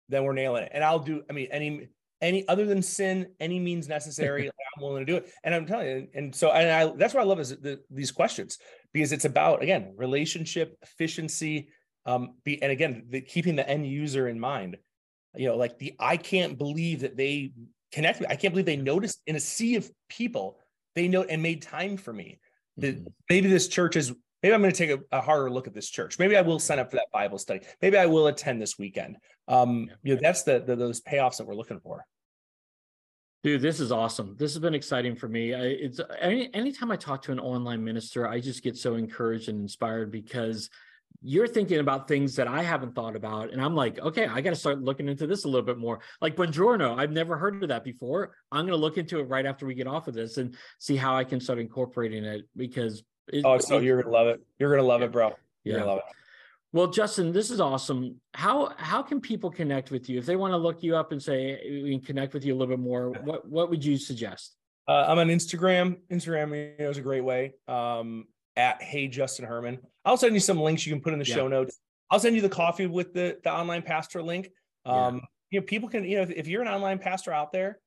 then 0.08 0.24
we're 0.24 0.34
nailing 0.34 0.64
it. 0.64 0.70
And 0.72 0.84
I'll 0.84 1.00
do, 1.00 1.22
I 1.28 1.32
mean, 1.32 1.48
any 1.50 1.88
any 2.20 2.46
other 2.48 2.64
than 2.64 2.80
sin, 2.80 3.26
any 3.40 3.58
means 3.58 3.88
necessary, 3.88 4.46
I'm 4.76 4.82
willing 4.82 5.04
to 5.04 5.12
do 5.12 5.16
it. 5.16 5.30
And 5.42 5.54
I'm 5.54 5.66
telling 5.66 5.86
you, 5.86 6.08
and 6.14 6.34
so 6.34 6.50
and 6.52 6.70
I 6.70 6.96
that's 6.96 7.12
what 7.12 7.22
I 7.22 7.26
love 7.26 7.40
is 7.40 7.50
the, 7.50 7.80
these 7.90 8.12
questions 8.12 8.58
because 8.94 9.12
it's 9.12 9.26
about 9.26 9.62
again 9.62 9.92
relationship 9.96 10.78
efficiency, 10.80 11.68
um, 12.06 12.36
be 12.44 12.62
and 12.62 12.72
again 12.72 13.04
the, 13.10 13.20
keeping 13.20 13.56
the 13.56 13.68
end 13.68 13.86
user 13.86 14.28
in 14.28 14.40
mind. 14.40 14.78
You 15.36 15.48
know, 15.48 15.56
like 15.56 15.78
the 15.78 15.94
I 15.98 16.16
can't 16.16 16.56
believe 16.56 17.00
that 17.00 17.16
they 17.16 17.52
connect 17.92 18.20
me. 18.20 18.26
I 18.30 18.36
can't 18.36 18.54
believe 18.54 18.66
they 18.66 18.76
noticed 18.76 19.20
in 19.26 19.36
a 19.36 19.40
sea 19.40 19.76
of 19.76 19.90
people 20.08 20.58
they 20.94 21.08
know 21.08 21.24
and 21.24 21.42
made 21.42 21.60
time 21.60 21.96
for 21.96 22.12
me. 22.12 22.38
That 22.78 22.96
mm-hmm. 22.96 23.08
maybe 23.28 23.48
this 23.48 23.68
church 23.68 23.96
is 23.96 24.12
maybe 24.42 24.54
I'm 24.54 24.60
going 24.60 24.72
to 24.72 24.78
take 24.78 24.90
a, 24.90 25.16
a, 25.16 25.20
harder 25.20 25.50
look 25.50 25.66
at 25.66 25.74
this 25.74 25.88
church. 25.88 26.18
Maybe 26.18 26.36
I 26.36 26.42
will 26.42 26.58
sign 26.58 26.78
up 26.78 26.90
for 26.90 26.96
that 26.96 27.10
Bible 27.12 27.38
study. 27.38 27.60
Maybe 27.82 27.98
I 27.98 28.06
will 28.06 28.28
attend 28.28 28.62
this 28.62 28.78
weekend. 28.78 29.16
Um, 29.48 29.90
you 30.02 30.14
know, 30.14 30.20
that's 30.22 30.42
the, 30.42 30.60
the 30.60 30.76
those 30.76 31.00
payoffs 31.00 31.38
that 31.38 31.46
we're 31.46 31.54
looking 31.54 31.80
for. 31.80 32.06
Dude, 33.44 33.60
this 33.60 33.78
is 33.78 33.92
awesome. 33.92 34.34
This 34.38 34.54
has 34.54 34.58
been 34.58 34.74
exciting 34.74 35.14
for 35.14 35.28
me. 35.28 35.52
I, 35.52 35.64
it's 35.64 36.00
any 36.18 36.52
anytime 36.54 36.90
I 36.90 36.96
talk 36.96 37.20
to 37.22 37.32
an 37.32 37.38
online 37.38 37.84
minister, 37.84 38.26
I 38.26 38.40
just 38.40 38.62
get 38.62 38.74
so 38.74 38.94
encouraged 38.94 39.50
and 39.50 39.60
inspired 39.60 40.10
because 40.10 40.70
you're 41.22 41.46
thinking 41.46 41.78
about 41.78 42.08
things 42.08 42.36
that 42.36 42.48
I 42.48 42.62
haven't 42.62 42.94
thought 42.94 43.16
about. 43.16 43.52
And 43.52 43.60
I'm 43.60 43.74
like, 43.74 43.98
okay, 43.98 44.26
I 44.26 44.40
got 44.40 44.50
to 44.50 44.56
start 44.56 44.80
looking 44.80 45.10
into 45.10 45.26
this 45.26 45.44
a 45.44 45.48
little 45.48 45.64
bit 45.64 45.76
more. 45.76 46.00
Like 46.22 46.36
Bonjoro, 46.36 46.98
I've 46.98 47.12
never 47.12 47.36
heard 47.36 47.62
of 47.62 47.68
that 47.68 47.84
before. 47.84 48.34
I'm 48.50 48.62
going 48.62 48.78
to 48.78 48.82
look 48.82 48.96
into 48.96 49.20
it 49.20 49.28
right 49.28 49.44
after 49.44 49.66
we 49.66 49.74
get 49.74 49.86
off 49.86 50.08
of 50.08 50.14
this 50.14 50.38
and 50.38 50.56
see 50.78 50.96
how 50.96 51.14
I 51.14 51.24
can 51.24 51.38
start 51.38 51.58
incorporating 51.58 52.24
it 52.24 52.48
because 52.56 53.02
it, 53.28 53.44
oh, 53.44 53.58
so 53.58 53.76
it, 53.76 53.84
you're 53.84 54.02
gonna 54.02 54.14
love 54.14 54.26
it. 54.28 54.40
You're 54.58 54.70
gonna 54.70 54.86
love 54.86 55.02
it, 55.02 55.12
bro. 55.12 55.34
You're 55.64 55.78
yeah. 55.78 55.84
love 55.84 55.98
it. 55.98 56.04
Well, 56.74 56.88
Justin, 56.88 57.30
this 57.30 57.52
is 57.52 57.60
awesome. 57.60 58.20
How 58.34 58.72
how 58.76 59.00
can 59.00 59.20
people 59.20 59.48
connect 59.48 59.92
with 59.92 60.08
you 60.08 60.18
if 60.18 60.26
they 60.26 60.34
want 60.34 60.54
to 60.54 60.56
look 60.56 60.82
you 60.82 60.96
up 60.96 61.12
and 61.12 61.22
say 61.22 61.56
we 61.64 61.92
can 61.92 62.04
connect 62.04 62.34
with 62.34 62.44
you 62.44 62.52
a 62.52 62.56
little 62.56 62.76
bit 62.76 62.82
more? 62.82 63.10
What 63.22 63.48
what 63.48 63.70
would 63.70 63.84
you 63.84 63.96
suggest? 63.96 64.56
Uh, 64.88 65.04
I'm 65.06 65.20
on 65.20 65.28
Instagram. 65.28 65.98
Instagram 66.10 66.48
you 66.50 66.84
know, 66.84 66.90
is 66.90 66.98
a 66.98 67.00
great 67.00 67.22
way. 67.22 67.52
Um, 67.68 68.26
at 68.56 68.82
Hey 68.82 69.06
Justin 69.06 69.44
Herman. 69.44 69.78
I'll 70.04 70.16
send 70.16 70.34
you 70.34 70.40
some 70.40 70.58
links 70.58 70.84
you 70.84 70.92
can 70.92 71.00
put 71.00 71.12
in 71.12 71.20
the 71.20 71.24
yeah. 71.24 71.36
show 71.36 71.46
notes. 71.46 71.78
I'll 72.10 72.18
send 72.18 72.34
you 72.34 72.42
the 72.42 72.48
coffee 72.48 72.86
with 72.86 73.14
the 73.14 73.38
the 73.44 73.52
online 73.52 73.82
pastor 73.82 74.20
link. 74.20 74.50
Um, 74.84 75.14
yeah. 75.14 75.20
you 75.50 75.60
know, 75.60 75.66
people 75.66 75.88
can 75.88 76.02
you 76.02 76.16
know 76.16 76.22
if, 76.24 76.30
if 76.30 76.48
you're 76.48 76.62
an 76.62 76.68
online 76.68 76.98
pastor 76.98 77.32
out 77.32 77.52
there, 77.52 77.78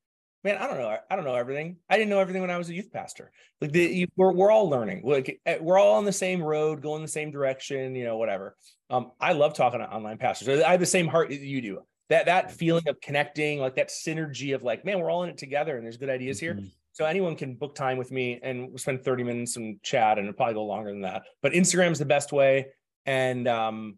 man, 0.48 0.58
I 0.58 0.68
don't 0.68 0.78
know. 0.78 0.98
I 1.10 1.16
don't 1.16 1.26
know 1.26 1.36
everything. 1.36 1.76
I 1.90 1.98
didn't 1.98 2.10
know 2.10 2.20
everything 2.20 2.42
when 2.42 2.52
I 2.52 2.58
was 2.58 2.70
a 2.70 2.74
youth 2.74 2.92
pastor. 2.92 3.32
Like 3.60 3.74
the, 3.74 3.82
you, 3.82 4.08
we're, 4.16 4.32
we're 4.32 4.52
all 4.52 4.70
learning. 4.70 5.02
Like 5.04 5.42
eh, 5.46 5.58
we're 5.60 5.78
all 5.78 5.96
on 5.96 6.06
the 6.06 6.14
same 6.14 6.42
road, 6.42 6.82
going 6.82 7.02
the 7.02 7.08
same 7.08 7.32
direction, 7.32 7.96
you 7.96 8.06
know, 8.06 8.18
whatever. 8.18 8.56
Um, 8.90 9.12
I 9.20 9.34
love 9.34 9.54
talking 9.54 9.80
to 9.80 9.92
online 9.92 10.18
pastors. 10.18 10.62
I 10.62 10.72
have 10.72 10.80
the 10.80 10.86
same 10.86 11.08
heart 11.08 11.30
that 11.30 11.40
you 11.40 11.62
do. 11.62 11.80
That, 12.10 12.28
that 12.28 12.54
feeling 12.54 12.88
of 12.88 13.02
connecting, 13.02 13.60
like 13.60 13.76
that 13.76 13.90
synergy 13.90 14.56
of 14.56 14.64
like, 14.64 14.86
man, 14.86 15.02
we're 15.02 15.12
all 15.12 15.24
in 15.24 15.30
it 15.30 15.38
together 15.38 15.76
and 15.76 15.84
there's 15.84 15.98
good 15.98 16.10
ideas 16.10 16.40
mm-hmm. 16.40 16.60
here. 16.60 16.70
So 16.94 17.04
anyone 17.04 17.36
can 17.36 17.56
book 17.56 17.76
time 17.76 17.98
with 17.98 18.12
me 18.12 18.40
and 18.42 18.70
we'll 18.70 18.78
spend 18.78 19.04
30 19.04 19.24
minutes 19.26 19.58
and 19.58 19.84
chat 19.84 20.18
and 20.18 20.28
it'll 20.28 20.38
probably 20.38 20.54
go 20.54 20.64
longer 20.64 20.92
than 20.92 21.02
that. 21.02 21.24
But 21.42 21.52
Instagram's 21.52 22.00
the 22.00 22.06
best 22.06 22.32
way. 22.32 22.68
And, 23.06 23.50
um, 23.50 23.98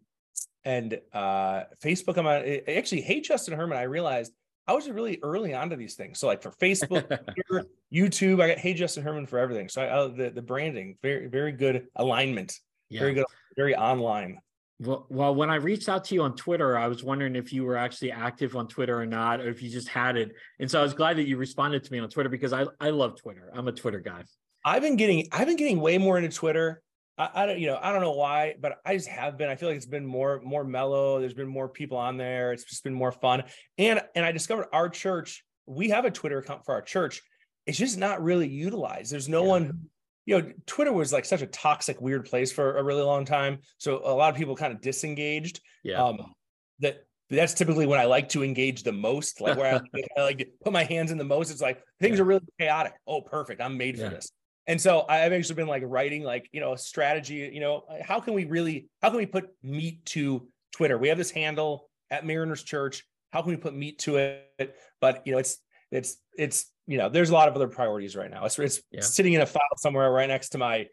and, 0.64 0.98
uh, 1.12 1.62
Facebook, 1.82 2.16
I'm 2.18 2.26
on, 2.26 2.42
eh, 2.44 2.60
actually, 2.76 3.02
Hey, 3.02 3.20
Justin 3.20 3.54
Herman, 3.54 3.78
I 3.78 3.82
realized 3.82 4.32
I 4.66 4.72
was 4.72 4.88
really 4.88 5.18
early 5.22 5.54
onto 5.54 5.76
these 5.76 5.94
things. 5.94 6.18
So 6.20 6.26
like 6.26 6.42
for 6.42 6.50
Facebook, 6.52 7.18
YouTube, 7.92 8.42
I 8.42 8.48
got 8.48 8.58
Hey 8.58 8.74
Justin 8.74 9.02
Herman 9.02 9.26
for 9.26 9.38
everything. 9.38 9.68
So 9.68 9.82
I, 9.82 9.88
uh, 9.88 10.08
the 10.08 10.30
the 10.30 10.42
branding, 10.42 10.96
very 11.02 11.26
very 11.26 11.52
good 11.52 11.86
alignment, 11.96 12.58
yeah. 12.88 13.00
very 13.00 13.14
good, 13.14 13.26
very 13.56 13.74
online. 13.74 14.38
Well, 14.78 15.06
well, 15.10 15.34
when 15.34 15.50
I 15.50 15.56
reached 15.56 15.90
out 15.90 16.04
to 16.04 16.14
you 16.14 16.22
on 16.22 16.34
Twitter, 16.36 16.78
I 16.78 16.88
was 16.88 17.04
wondering 17.04 17.36
if 17.36 17.52
you 17.52 17.64
were 17.64 17.76
actually 17.76 18.12
active 18.12 18.56
on 18.56 18.66
Twitter 18.66 18.98
or 18.98 19.04
not, 19.04 19.40
or 19.40 19.48
if 19.48 19.62
you 19.62 19.68
just 19.68 19.88
had 19.88 20.16
it. 20.16 20.32
And 20.58 20.70
so 20.70 20.80
I 20.80 20.82
was 20.82 20.94
glad 20.94 21.18
that 21.18 21.26
you 21.26 21.36
responded 21.36 21.84
to 21.84 21.92
me 21.92 21.98
on 21.98 22.08
Twitter 22.08 22.30
because 22.30 22.52
I 22.52 22.66
I 22.80 22.90
love 22.90 23.20
Twitter. 23.20 23.50
I'm 23.54 23.68
a 23.68 23.72
Twitter 23.72 24.00
guy. 24.00 24.24
I've 24.64 24.82
been 24.82 24.96
getting 24.96 25.28
I've 25.32 25.46
been 25.46 25.56
getting 25.56 25.80
way 25.80 25.98
more 25.98 26.18
into 26.18 26.34
Twitter. 26.34 26.82
I, 27.20 27.42
I, 27.42 27.46
don't, 27.46 27.60
you 27.60 27.66
know, 27.66 27.78
I 27.80 27.92
don't 27.92 28.00
know 28.00 28.12
why, 28.12 28.54
but 28.58 28.78
I 28.86 28.96
just 28.96 29.08
have 29.08 29.36
been. 29.36 29.50
I 29.50 29.54
feel 29.54 29.68
like 29.68 29.76
it's 29.76 29.84
been 29.84 30.06
more, 30.06 30.40
more 30.42 30.64
mellow. 30.64 31.20
There's 31.20 31.34
been 31.34 31.48
more 31.48 31.68
people 31.68 31.98
on 31.98 32.16
there. 32.16 32.54
It's 32.54 32.64
just 32.64 32.82
been 32.82 32.94
more 32.94 33.12
fun. 33.12 33.44
And 33.76 34.00
and 34.14 34.24
I 34.24 34.32
discovered 34.32 34.68
our 34.72 34.88
church. 34.88 35.44
We 35.66 35.90
have 35.90 36.06
a 36.06 36.10
Twitter 36.10 36.38
account 36.38 36.64
for 36.64 36.72
our 36.72 36.80
church. 36.80 37.20
It's 37.66 37.76
just 37.76 37.98
not 37.98 38.22
really 38.22 38.48
utilized. 38.48 39.12
There's 39.12 39.28
no 39.28 39.42
yeah. 39.42 39.48
one. 39.48 39.80
You 40.24 40.40
know, 40.40 40.52
Twitter 40.64 40.94
was 40.94 41.12
like 41.12 41.26
such 41.26 41.42
a 41.42 41.46
toxic, 41.46 42.00
weird 42.00 42.24
place 42.24 42.52
for 42.52 42.78
a 42.78 42.82
really 42.82 43.02
long 43.02 43.26
time. 43.26 43.58
So 43.76 44.00
a 44.02 44.14
lot 44.14 44.32
of 44.32 44.36
people 44.36 44.56
kind 44.56 44.72
of 44.72 44.80
disengaged. 44.80 45.60
Yeah. 45.84 46.02
Um, 46.02 46.32
that 46.78 47.04
that's 47.28 47.52
typically 47.52 47.86
when 47.86 48.00
I 48.00 48.04
like 48.04 48.30
to 48.30 48.42
engage 48.42 48.82
the 48.82 48.92
most, 48.92 49.42
like 49.42 49.58
where 49.58 49.74
I, 49.74 50.00
I, 50.18 50.22
like 50.22 50.38
to 50.38 50.46
put 50.64 50.72
my 50.72 50.84
hands 50.84 51.10
in 51.10 51.18
the 51.18 51.24
most. 51.24 51.50
It's 51.50 51.60
like 51.60 51.82
things 52.00 52.16
yeah. 52.16 52.22
are 52.22 52.26
really 52.26 52.46
chaotic. 52.58 52.94
Oh, 53.06 53.20
perfect. 53.20 53.60
I'm 53.60 53.76
made 53.76 53.98
yeah. 53.98 54.08
for 54.08 54.14
this 54.14 54.32
and 54.70 54.80
so 54.80 55.04
i've 55.08 55.32
actually 55.32 55.56
been 55.56 55.68
like 55.68 55.82
writing 55.84 56.22
like 56.22 56.48
you 56.52 56.60
know 56.60 56.72
a 56.72 56.78
strategy 56.78 57.50
you 57.52 57.60
know 57.60 57.84
how 58.02 58.20
can 58.20 58.32
we 58.32 58.44
really 58.44 58.88
how 59.02 59.10
can 59.10 59.18
we 59.18 59.26
put 59.26 59.50
meat 59.62 60.04
to 60.06 60.46
twitter? 60.72 60.98
We 60.98 61.08
have 61.08 61.18
this 61.18 61.30
handle 61.30 61.90
at 62.10 62.24
mariners 62.24 62.62
church. 62.62 63.04
How 63.30 63.42
can 63.42 63.50
we 63.50 63.56
put 63.56 63.74
meat 63.74 63.98
to 64.00 64.16
it? 64.16 64.74
But 65.00 65.22
you 65.26 65.32
know 65.32 65.38
it's 65.38 65.58
it's 65.90 66.16
it's 66.36 66.66
you 66.86 66.98
know 66.98 67.08
there's 67.08 67.30
a 67.30 67.32
lot 67.32 67.48
of 67.48 67.54
other 67.54 67.68
priorities 67.68 68.16
right 68.16 68.30
now. 68.30 68.44
It's, 68.44 68.58
it's 68.58 68.80
yeah. 68.90 69.00
sitting 69.02 69.34
in 69.34 69.40
a 69.40 69.46
file 69.46 69.62
somewhere 69.76 70.10
right 70.10 70.28
next 70.28 70.50
to 70.50 70.58
my 70.58 70.86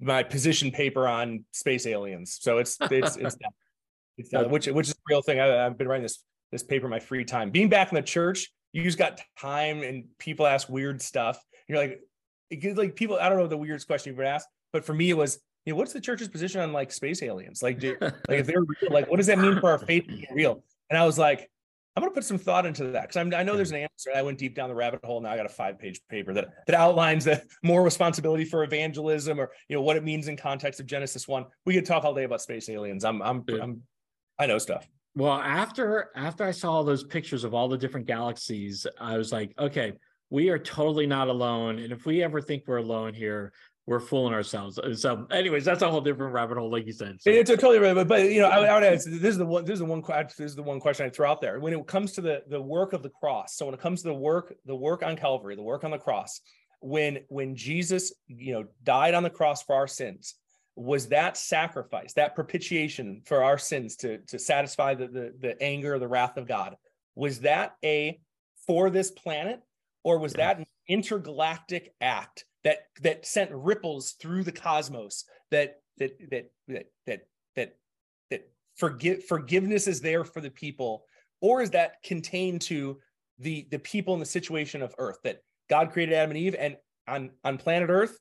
my 0.00 0.22
position 0.22 0.70
paper 0.70 1.06
on 1.06 1.44
space 1.52 1.86
aliens. 1.86 2.38
So 2.40 2.58
it's 2.58 2.76
it's 2.82 3.16
it's, 3.16 3.36
that, 3.36 3.52
it's 4.18 4.30
that, 4.30 4.50
which 4.54 4.66
which 4.66 4.88
is 4.88 4.94
a 4.94 5.02
real 5.08 5.22
thing. 5.22 5.40
I, 5.40 5.66
i've 5.66 5.78
been 5.78 5.88
writing 5.88 6.02
this 6.02 6.22
this 6.50 6.62
paper 6.62 6.86
in 6.86 6.90
my 6.90 7.00
free 7.00 7.24
time. 7.24 7.50
Being 7.50 7.68
back 7.68 7.90
in 7.90 7.96
the 7.96 8.02
church 8.02 8.50
you 8.72 8.82
just 8.82 8.96
got 8.96 9.20
time 9.38 9.82
and 9.82 10.04
people 10.18 10.46
ask 10.46 10.66
weird 10.68 11.02
stuff. 11.02 11.38
You're 11.68 11.76
like 11.76 12.00
it 12.52 12.76
like 12.76 12.94
people. 12.96 13.18
I 13.20 13.28
don't 13.28 13.38
know 13.38 13.46
the 13.46 13.56
weirdest 13.56 13.86
question 13.86 14.12
you've 14.12 14.20
ever 14.20 14.28
asked, 14.28 14.48
but 14.72 14.84
for 14.84 14.94
me, 14.94 15.10
it 15.10 15.16
was, 15.16 15.40
you 15.64 15.72
know, 15.72 15.76
what's 15.78 15.92
the 15.92 16.00
church's 16.00 16.28
position 16.28 16.60
on 16.60 16.72
like 16.72 16.92
space 16.92 17.22
aliens? 17.22 17.62
Like, 17.62 17.78
do, 17.78 17.96
like 18.00 18.12
if 18.28 18.46
they're 18.46 18.60
real, 18.60 18.92
like, 18.92 19.10
what 19.10 19.16
does 19.16 19.26
that 19.26 19.38
mean 19.38 19.60
for 19.60 19.70
our 19.70 19.78
faith 19.78 20.06
being 20.06 20.26
real? 20.32 20.62
And 20.90 20.98
I 20.98 21.04
was 21.06 21.18
like, 21.18 21.48
I'm 21.94 22.02
gonna 22.02 22.14
put 22.14 22.24
some 22.24 22.38
thought 22.38 22.64
into 22.64 22.84
that 22.92 23.08
because 23.08 23.16
I 23.16 23.42
know 23.42 23.54
there's 23.54 23.70
an 23.70 23.76
answer. 23.76 24.10
I 24.14 24.22
went 24.22 24.38
deep 24.38 24.54
down 24.54 24.70
the 24.70 24.74
rabbit 24.74 25.04
hole. 25.04 25.20
Now 25.20 25.30
I 25.30 25.36
got 25.36 25.44
a 25.44 25.50
five 25.50 25.78
page 25.78 26.00
paper 26.08 26.32
that 26.32 26.48
that 26.66 26.74
outlines 26.74 27.26
the 27.26 27.42
more 27.62 27.82
responsibility 27.82 28.46
for 28.46 28.64
evangelism 28.64 29.38
or 29.38 29.50
you 29.68 29.76
know 29.76 29.82
what 29.82 29.96
it 29.96 30.04
means 30.04 30.28
in 30.28 30.36
context 30.36 30.80
of 30.80 30.86
Genesis 30.86 31.28
one. 31.28 31.44
We 31.66 31.74
could 31.74 31.84
talk 31.84 32.04
all 32.04 32.14
day 32.14 32.24
about 32.24 32.40
space 32.40 32.70
aliens. 32.70 33.04
I'm 33.04 33.20
I'm 33.20 33.44
I'm 33.60 33.82
I 34.38 34.46
know 34.46 34.56
stuff. 34.56 34.88
Well, 35.14 35.34
after 35.34 36.10
after 36.16 36.44
I 36.44 36.50
saw 36.52 36.72
all 36.72 36.84
those 36.84 37.04
pictures 37.04 37.44
of 37.44 37.52
all 37.52 37.68
the 37.68 37.76
different 37.76 38.06
galaxies, 38.06 38.86
I 38.98 39.18
was 39.18 39.30
like, 39.30 39.52
okay, 39.58 39.92
we 40.32 40.48
are 40.48 40.58
totally 40.58 41.06
not 41.06 41.28
alone. 41.28 41.78
And 41.78 41.92
if 41.92 42.06
we 42.06 42.22
ever 42.22 42.40
think 42.40 42.64
we're 42.66 42.78
alone 42.78 43.12
here, 43.12 43.52
we're 43.86 44.00
fooling 44.00 44.32
ourselves. 44.32 44.80
So, 44.94 45.26
anyways, 45.30 45.66
that's 45.66 45.82
a 45.82 45.90
whole 45.90 46.00
different 46.00 46.32
rabbit 46.32 46.56
hole, 46.56 46.70
like 46.70 46.86
you 46.86 46.92
said. 46.92 47.20
So. 47.20 47.30
It's 47.30 47.50
a 47.50 47.56
totally 47.56 47.80
rabbit, 47.80 48.08
but, 48.08 48.08
but 48.08 48.30
you 48.30 48.40
know, 48.40 48.48
I, 48.48 48.64
I 48.64 48.74
would 48.74 48.82
ask. 48.82 49.04
This 49.06 49.22
is 49.32 49.36
the 49.36 49.44
one. 49.44 49.66
This 49.66 49.74
is 49.74 49.80
the 49.80 49.84
one. 49.84 50.00
This 50.00 50.40
is 50.40 50.56
the 50.56 50.62
one 50.62 50.80
question 50.80 51.04
I 51.04 51.10
throw 51.10 51.30
out 51.30 51.42
there. 51.42 51.60
When 51.60 51.74
it 51.74 51.86
comes 51.86 52.12
to 52.12 52.22
the 52.22 52.44
the 52.48 52.62
work 52.62 52.94
of 52.94 53.02
the 53.02 53.10
cross, 53.10 53.56
so 53.56 53.66
when 53.66 53.74
it 53.74 53.80
comes 53.80 54.00
to 54.02 54.08
the 54.08 54.14
work, 54.14 54.54
the 54.64 54.74
work 54.74 55.02
on 55.02 55.16
Calvary, 55.16 55.54
the 55.54 55.62
work 55.62 55.84
on 55.84 55.90
the 55.90 55.98
cross, 55.98 56.40
when 56.80 57.18
when 57.28 57.54
Jesus, 57.54 58.14
you 58.28 58.54
know, 58.54 58.64
died 58.84 59.12
on 59.12 59.22
the 59.22 59.30
cross 59.30 59.62
for 59.62 59.74
our 59.74 59.88
sins, 59.88 60.36
was 60.76 61.08
that 61.08 61.36
sacrifice, 61.36 62.14
that 62.14 62.34
propitiation 62.34 63.20
for 63.26 63.44
our 63.44 63.58
sins 63.58 63.96
to 63.96 64.18
to 64.28 64.38
satisfy 64.38 64.94
the 64.94 65.08
the, 65.08 65.34
the 65.38 65.62
anger, 65.62 65.98
the 65.98 66.08
wrath 66.08 66.38
of 66.38 66.48
God? 66.48 66.76
Was 67.16 67.40
that 67.40 67.74
a 67.84 68.18
for 68.66 68.88
this 68.88 69.10
planet, 69.10 69.60
or 70.04 70.18
was 70.18 70.34
yeah. 70.36 70.46
that 70.46 70.58
an 70.58 70.66
intergalactic 70.88 71.92
act? 72.00 72.44
that 72.64 72.78
that 73.02 73.26
sent 73.26 73.50
ripples 73.52 74.12
through 74.12 74.44
the 74.44 74.52
cosmos 74.52 75.24
that 75.50 75.80
that 75.98 76.12
that 76.30 76.50
that 76.68 76.86
that 77.06 77.20
that 77.56 77.76
that 78.30 78.48
forgive 78.76 79.24
forgiveness 79.24 79.86
is 79.86 80.00
there 80.00 80.24
for 80.24 80.40
the 80.40 80.50
people 80.50 81.04
or 81.40 81.62
is 81.62 81.70
that 81.70 82.02
contained 82.02 82.60
to 82.60 82.98
the 83.38 83.66
the 83.70 83.78
people 83.78 84.14
in 84.14 84.20
the 84.20 84.26
situation 84.26 84.82
of 84.82 84.94
earth 84.98 85.18
that 85.24 85.38
god 85.68 85.90
created 85.92 86.14
adam 86.14 86.30
and 86.30 86.38
eve 86.38 86.56
and 86.58 86.76
on 87.08 87.30
on 87.44 87.58
planet 87.58 87.90
earth 87.90 88.16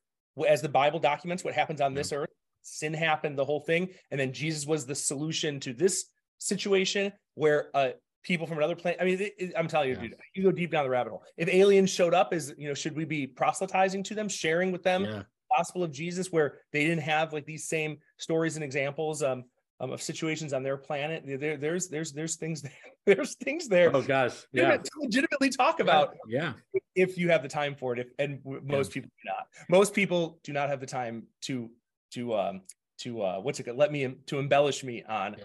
as 0.48 0.62
the 0.62 0.70
bible 0.70 1.00
documents 1.00 1.44
what 1.44 1.54
happens 1.54 1.82
on 1.82 1.94
this 1.94 2.12
earth 2.12 2.30
sin 2.64 2.94
happened 2.94 3.38
the 3.38 3.46
whole 3.46 3.62
thing 3.62 3.90
and 4.10 4.20
then 4.20 4.34
jesus 4.34 4.66
was 4.66 4.86
the 4.86 4.96
solution 4.96 5.60
to 5.60 5.74
this 5.74 6.06
situation 6.40 7.12
where 7.36 7.70
uh, 7.76 7.90
people 8.24 8.48
from 8.48 8.58
another 8.58 8.76
planet. 8.76 9.00
I 9.02 9.06
mean, 9.06 9.20
it, 9.20 9.34
it, 9.38 9.54
I'm 9.58 9.68
telling 9.68 9.90
you, 9.90 9.96
yeah. 9.96 10.02
dude, 10.02 10.16
you 10.34 10.44
go 10.44 10.52
deep 10.52 10.72
down 10.72 10.84
the 10.84 10.90
rabbit 10.90 11.10
hole. 11.10 11.24
If 11.38 11.50
aliens 11.50 11.90
showed 11.90 12.14
up, 12.14 12.34
is 12.34 12.54
you 12.58 12.68
know, 12.68 12.74
should 12.74 12.96
we 12.96 13.06
be 13.06 13.28
proselytizing 13.28 14.04
to 14.04 14.16
them, 14.16 14.30
sharing 14.30 14.72
with 14.72 14.84
them 14.84 15.06
yeah. 15.06 15.24
gospel 15.56 15.84
of 15.84 15.92
Jesus, 15.92 16.32
where 16.32 16.60
they 16.72 16.84
didn't 16.84 17.04
have 17.04 17.34
like 17.34 17.46
these 17.46 17.68
same 17.68 17.98
stories 18.18 18.56
and 18.56 18.64
examples 18.64 19.24
um, 19.24 19.46
um 19.80 19.92
of 19.92 20.02
situations 20.02 20.54
on 20.54 20.64
their 20.64 20.78
planet? 20.78 21.24
There, 21.26 21.58
there's 21.58 21.88
there's 21.88 22.12
there's 22.12 22.36
things 22.36 22.62
there. 22.62 22.72
there's 23.06 23.36
things 23.36 23.68
there. 23.68 23.96
Oh 23.96 24.02
gosh, 24.02 24.46
yeah, 24.52 24.78
to 24.78 24.92
legitimately 25.00 25.50
talk 25.50 25.80
about. 25.80 26.16
Yeah, 26.28 26.54
if 26.96 27.18
you 27.18 27.30
have 27.30 27.42
the 27.42 27.50
time 27.50 27.76
for 27.76 27.94
it, 27.94 28.00
if 28.00 28.08
and 28.20 28.40
most 28.64 28.90
yeah. 28.90 28.94
people 28.94 29.10
do 29.24 29.30
not. 29.30 29.48
Most 29.70 29.94
people 29.94 30.40
do 30.44 30.54
not 30.54 30.70
have 30.70 30.80
the 30.80 30.88
time 30.88 31.24
to 31.42 31.70
to 32.12 32.36
um 32.36 32.62
to 33.00 33.22
uh 33.24 33.40
what's 33.40 33.60
it 33.60 33.64
called? 33.64 33.78
let 33.78 33.92
me 33.92 34.16
to 34.28 34.40
embellish 34.40 34.84
me 34.84 35.04
on. 35.04 35.36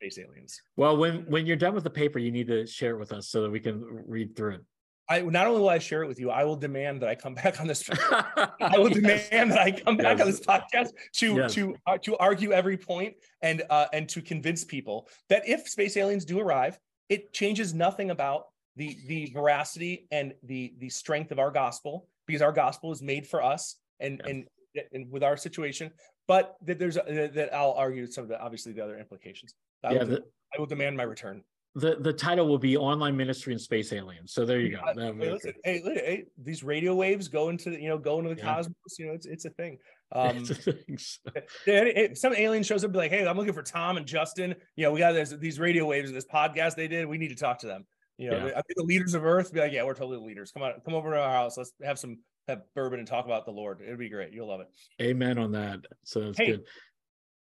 Space 0.00 0.18
aliens. 0.18 0.60
Well, 0.76 0.96
when 0.96 1.24
when 1.28 1.46
you're 1.46 1.56
done 1.56 1.74
with 1.74 1.84
the 1.84 1.90
paper, 1.90 2.18
you 2.18 2.30
need 2.30 2.48
to 2.48 2.66
share 2.66 2.94
it 2.94 2.98
with 2.98 3.12
us 3.12 3.28
so 3.28 3.42
that 3.42 3.50
we 3.50 3.60
can 3.60 3.82
read 4.06 4.36
through 4.36 4.54
it. 4.56 4.64
I 5.08 5.20
not 5.20 5.46
only 5.46 5.60
will 5.60 5.68
I 5.68 5.78
share 5.78 6.02
it 6.02 6.08
with 6.08 6.18
you, 6.18 6.30
I 6.30 6.44
will 6.44 6.56
demand 6.56 7.00
that 7.02 7.08
I 7.08 7.14
come 7.14 7.34
back 7.34 7.60
on 7.60 7.66
this. 7.66 7.88
I 8.10 8.76
will 8.76 8.90
yes. 8.90 9.28
demand 9.28 9.52
that 9.52 9.60
I 9.60 9.70
come 9.70 9.96
back 9.96 10.18
yes. 10.18 10.20
on 10.20 10.26
this 10.26 10.40
podcast 10.40 10.90
to 11.14 11.34
yes. 11.36 11.54
to 11.54 11.76
uh, 11.86 11.98
to 11.98 12.16
argue 12.18 12.52
every 12.52 12.76
point 12.76 13.14
and 13.42 13.62
uh, 13.70 13.86
and 13.92 14.08
to 14.10 14.20
convince 14.20 14.64
people 14.64 15.08
that 15.28 15.48
if 15.48 15.68
space 15.68 15.96
aliens 15.96 16.24
do 16.24 16.40
arrive, 16.40 16.78
it 17.08 17.32
changes 17.32 17.72
nothing 17.72 18.10
about 18.10 18.46
the 18.74 18.96
the 19.06 19.30
veracity 19.32 20.06
and 20.10 20.34
the 20.42 20.74
the 20.78 20.88
strength 20.88 21.30
of 21.30 21.38
our 21.38 21.50
gospel 21.50 22.08
because 22.26 22.42
our 22.42 22.52
gospel 22.52 22.90
is 22.92 23.00
made 23.00 23.26
for 23.26 23.42
us 23.42 23.76
and 24.00 24.20
and 24.26 24.46
and 24.92 25.10
with 25.10 25.22
our 25.22 25.36
situation. 25.36 25.90
But 26.28 26.56
that 26.62 26.80
there's 26.80 26.96
a, 26.96 27.30
that 27.34 27.54
I'll 27.54 27.72
argue 27.72 28.06
some 28.08 28.24
of 28.24 28.28
the 28.28 28.40
obviously 28.40 28.72
the 28.72 28.82
other 28.82 28.98
implications. 28.98 29.54
I 29.84 29.92
yeah, 29.92 29.98
will, 30.00 30.06
the, 30.06 30.22
I 30.54 30.58
will 30.58 30.66
demand 30.66 30.96
my 30.96 31.02
return. 31.02 31.42
The 31.74 31.96
the 31.96 32.12
title 32.12 32.48
will 32.48 32.58
be 32.58 32.76
online 32.76 33.16
ministry 33.16 33.52
and 33.52 33.60
space 33.60 33.92
aliens. 33.92 34.32
So 34.32 34.46
there 34.46 34.60
you 34.60 34.70
go. 34.70 34.80
Hey, 34.94 35.30
listen, 35.30 35.52
hey, 35.62 35.82
hey, 35.84 36.24
these 36.42 36.62
radio 36.62 36.94
waves 36.94 37.28
go 37.28 37.50
into 37.50 37.70
the, 37.70 37.80
you 37.80 37.88
know 37.88 37.98
go 37.98 38.18
into 38.18 38.34
the 38.34 38.40
yeah. 38.40 38.54
cosmos. 38.54 38.98
You 38.98 39.06
know, 39.06 39.12
it's 39.12 39.26
it's 39.26 39.44
a 39.44 39.50
thing. 39.50 39.78
Um, 40.12 40.36
it's 40.36 41.18
a 41.26 41.32
thing. 41.66 42.14
Some 42.14 42.32
alien 42.32 42.62
shows 42.62 42.84
up, 42.84 42.92
be 42.92 42.98
like, 42.98 43.10
"Hey, 43.10 43.26
I'm 43.26 43.36
looking 43.36 43.52
for 43.52 43.64
Tom 43.64 43.96
and 43.96 44.06
Justin. 44.06 44.54
You 44.76 44.84
know, 44.84 44.92
we 44.92 45.00
got 45.00 45.10
this, 45.14 45.30
these 45.30 45.58
radio 45.58 45.84
waves, 45.84 46.10
and 46.10 46.16
this 46.16 46.24
podcast 46.24 46.76
they 46.76 46.86
did. 46.86 47.06
We 47.06 47.18
need 47.18 47.30
to 47.30 47.34
talk 47.34 47.58
to 47.58 47.66
them. 47.66 47.84
You 48.16 48.30
know, 48.30 48.36
yeah. 48.46 48.52
I 48.52 48.62
think 48.62 48.76
the 48.76 48.84
leaders 48.84 49.14
of 49.14 49.24
Earth 49.24 49.52
be 49.52 49.58
like, 49.58 49.72
"Yeah, 49.72 49.82
we're 49.82 49.94
totally 49.94 50.18
the 50.18 50.22
leaders. 50.22 50.52
Come 50.52 50.62
on, 50.62 50.74
come 50.84 50.94
over 50.94 51.10
to 51.10 51.20
our 51.20 51.32
house. 51.32 51.58
Let's 51.58 51.72
have 51.82 51.98
some 51.98 52.18
have 52.46 52.62
bourbon 52.74 53.00
and 53.00 53.08
talk 53.08 53.24
about 53.24 53.44
the 53.44 53.50
Lord. 53.50 53.80
It'd 53.82 53.98
be 53.98 54.08
great. 54.08 54.32
You'll 54.32 54.48
love 54.48 54.60
it. 54.60 54.68
Amen 55.02 55.38
on 55.38 55.52
that. 55.52 55.80
So 56.04 56.20
it's 56.20 56.38
hey, 56.38 56.46
good. 56.46 56.64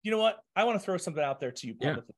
You 0.03 0.11
know 0.11 0.19
what? 0.19 0.39
I 0.57 0.65
want 0.65 0.81
to 0.81 0.85
throw 0.85 0.97
something 0.97 1.23
out 1.23 1.41
there 1.41 1.53
to 1.53 1.67
you 1.67 1.75
publicly. 1.75 2.15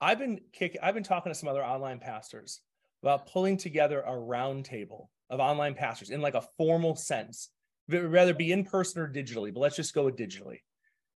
Yeah. 0.00 0.08
I've 0.08 0.18
been 0.18 0.40
kicking, 0.52 0.80
I've 0.82 0.94
been 0.94 1.02
talking 1.02 1.32
to 1.32 1.38
some 1.38 1.48
other 1.48 1.64
online 1.64 1.98
pastors 1.98 2.60
about 3.02 3.26
pulling 3.26 3.56
together 3.56 4.00
a 4.00 4.12
roundtable 4.12 5.06
of 5.30 5.40
online 5.40 5.74
pastors 5.74 6.10
in 6.10 6.20
like 6.20 6.34
a 6.34 6.44
formal 6.58 6.96
sense, 6.96 7.50
rather 7.88 8.34
be 8.34 8.52
in 8.52 8.64
person 8.64 9.00
or 9.00 9.08
digitally, 9.08 9.52
but 9.52 9.60
let's 9.60 9.76
just 9.76 9.94
go 9.94 10.04
with 10.04 10.16
digitally. 10.16 10.58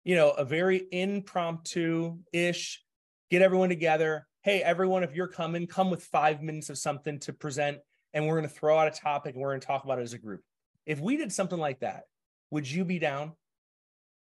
You 0.04 0.16
know, 0.16 0.30
a 0.30 0.44
very 0.44 0.86
impromptu 0.92 2.18
ish, 2.32 2.82
get 3.30 3.42
everyone 3.42 3.68
together. 3.68 4.26
Hey, 4.42 4.62
everyone, 4.62 5.02
if 5.04 5.14
you're 5.14 5.28
coming, 5.28 5.66
come 5.66 5.90
with 5.90 6.02
five 6.04 6.42
minutes 6.42 6.70
of 6.70 6.78
something 6.78 7.18
to 7.20 7.32
present, 7.32 7.78
and 8.14 8.26
we're 8.26 8.36
going 8.36 8.48
to 8.48 8.54
throw 8.54 8.78
out 8.78 8.88
a 8.88 8.90
topic 8.90 9.34
and 9.34 9.42
we're 9.42 9.50
going 9.50 9.60
to 9.60 9.66
talk 9.66 9.84
about 9.84 9.98
it 9.98 10.02
as 10.02 10.14
a 10.14 10.18
group. 10.18 10.40
If 10.86 10.98
we 10.98 11.16
did 11.16 11.32
something 11.32 11.58
like 11.58 11.80
that, 11.80 12.04
would 12.50 12.68
you 12.68 12.84
be 12.84 12.98
down? 12.98 13.32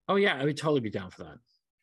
Oh, 0.08 0.16
yeah, 0.16 0.36
I 0.36 0.44
would 0.44 0.56
totally 0.56 0.80
be 0.80 0.90
down 0.90 1.10
for 1.10 1.24
that. 1.24 1.36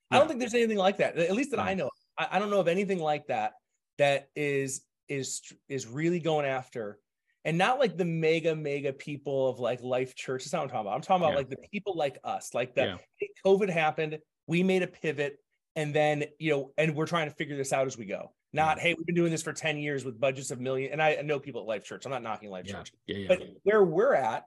Yeah. 0.10 0.16
I 0.16 0.20
don't 0.20 0.28
think 0.28 0.40
there's 0.40 0.54
anything 0.54 0.78
like 0.78 0.98
that, 0.98 1.18
at 1.18 1.36
least 1.36 1.52
that 1.52 1.60
I 1.60 1.74
know. 1.74 1.90
I, 2.18 2.28
I 2.32 2.40
don't 2.40 2.50
know 2.50 2.60
of 2.60 2.68
anything 2.68 3.00
like 3.00 3.28
that 3.28 3.54
that 3.98 4.30
is 4.36 4.82
is 5.10 5.42
is 5.68 5.88
really 5.88 6.20
going 6.20 6.46
after 6.46 7.00
and 7.44 7.58
not 7.58 7.80
like 7.80 7.98
the 7.98 8.06
mega 8.06 8.56
mega 8.56 8.94
people 8.94 9.50
of 9.50 9.60
like 9.60 9.82
life 9.82 10.16
church. 10.16 10.44
That's 10.44 10.54
not 10.54 10.62
what 10.62 10.66
i'm 10.66 10.70
talking 10.70 10.88
about. 10.88 10.96
I'm 10.96 11.02
talking 11.02 11.24
about 11.24 11.32
yeah. 11.32 11.38
like 11.38 11.50
the 11.50 11.68
people 11.72 11.96
like 11.96 12.18
us 12.24 12.54
like 12.54 12.76
the 12.76 12.82
yeah. 12.82 12.98
hey, 13.20 13.30
covid 13.46 13.70
happened 13.70 14.20
we 14.48 14.64
made 14.64 14.84
a 14.84 14.88
pivot 14.88 15.38
and 15.76 15.94
then 15.94 16.26
you 16.40 16.52
know 16.52 16.72
and 16.78 16.96
we're 16.96 17.06
trying 17.06 17.30
to 17.30 17.36
figure 17.36 17.58
this 17.58 17.74
out 17.74 17.88
as 17.88 17.98
we 17.98 18.06
go. 18.06 18.32
Not 18.54 18.78
yeah. 18.78 18.84
hey 18.84 18.94
we've 18.98 19.06
been 19.06 19.16
doing 19.16 19.32
this 19.32 19.44
for 19.44 19.54
10 19.54 19.78
years 19.78 20.04
with 20.04 20.20
budgets 20.20 20.52
of 20.52 20.60
million 20.60 20.92
and 20.92 21.02
i 21.02 21.16
know 21.24 21.40
people 21.40 21.62
at 21.62 21.68
life 21.68 21.84
church. 21.84 22.06
I'm 22.06 22.12
not 22.12 22.24
knocking 22.24 22.50
life 22.50 22.66
church. 22.66 22.92
But 23.28 23.44
where 23.64 23.84
we're 23.84 24.14
at 24.14 24.46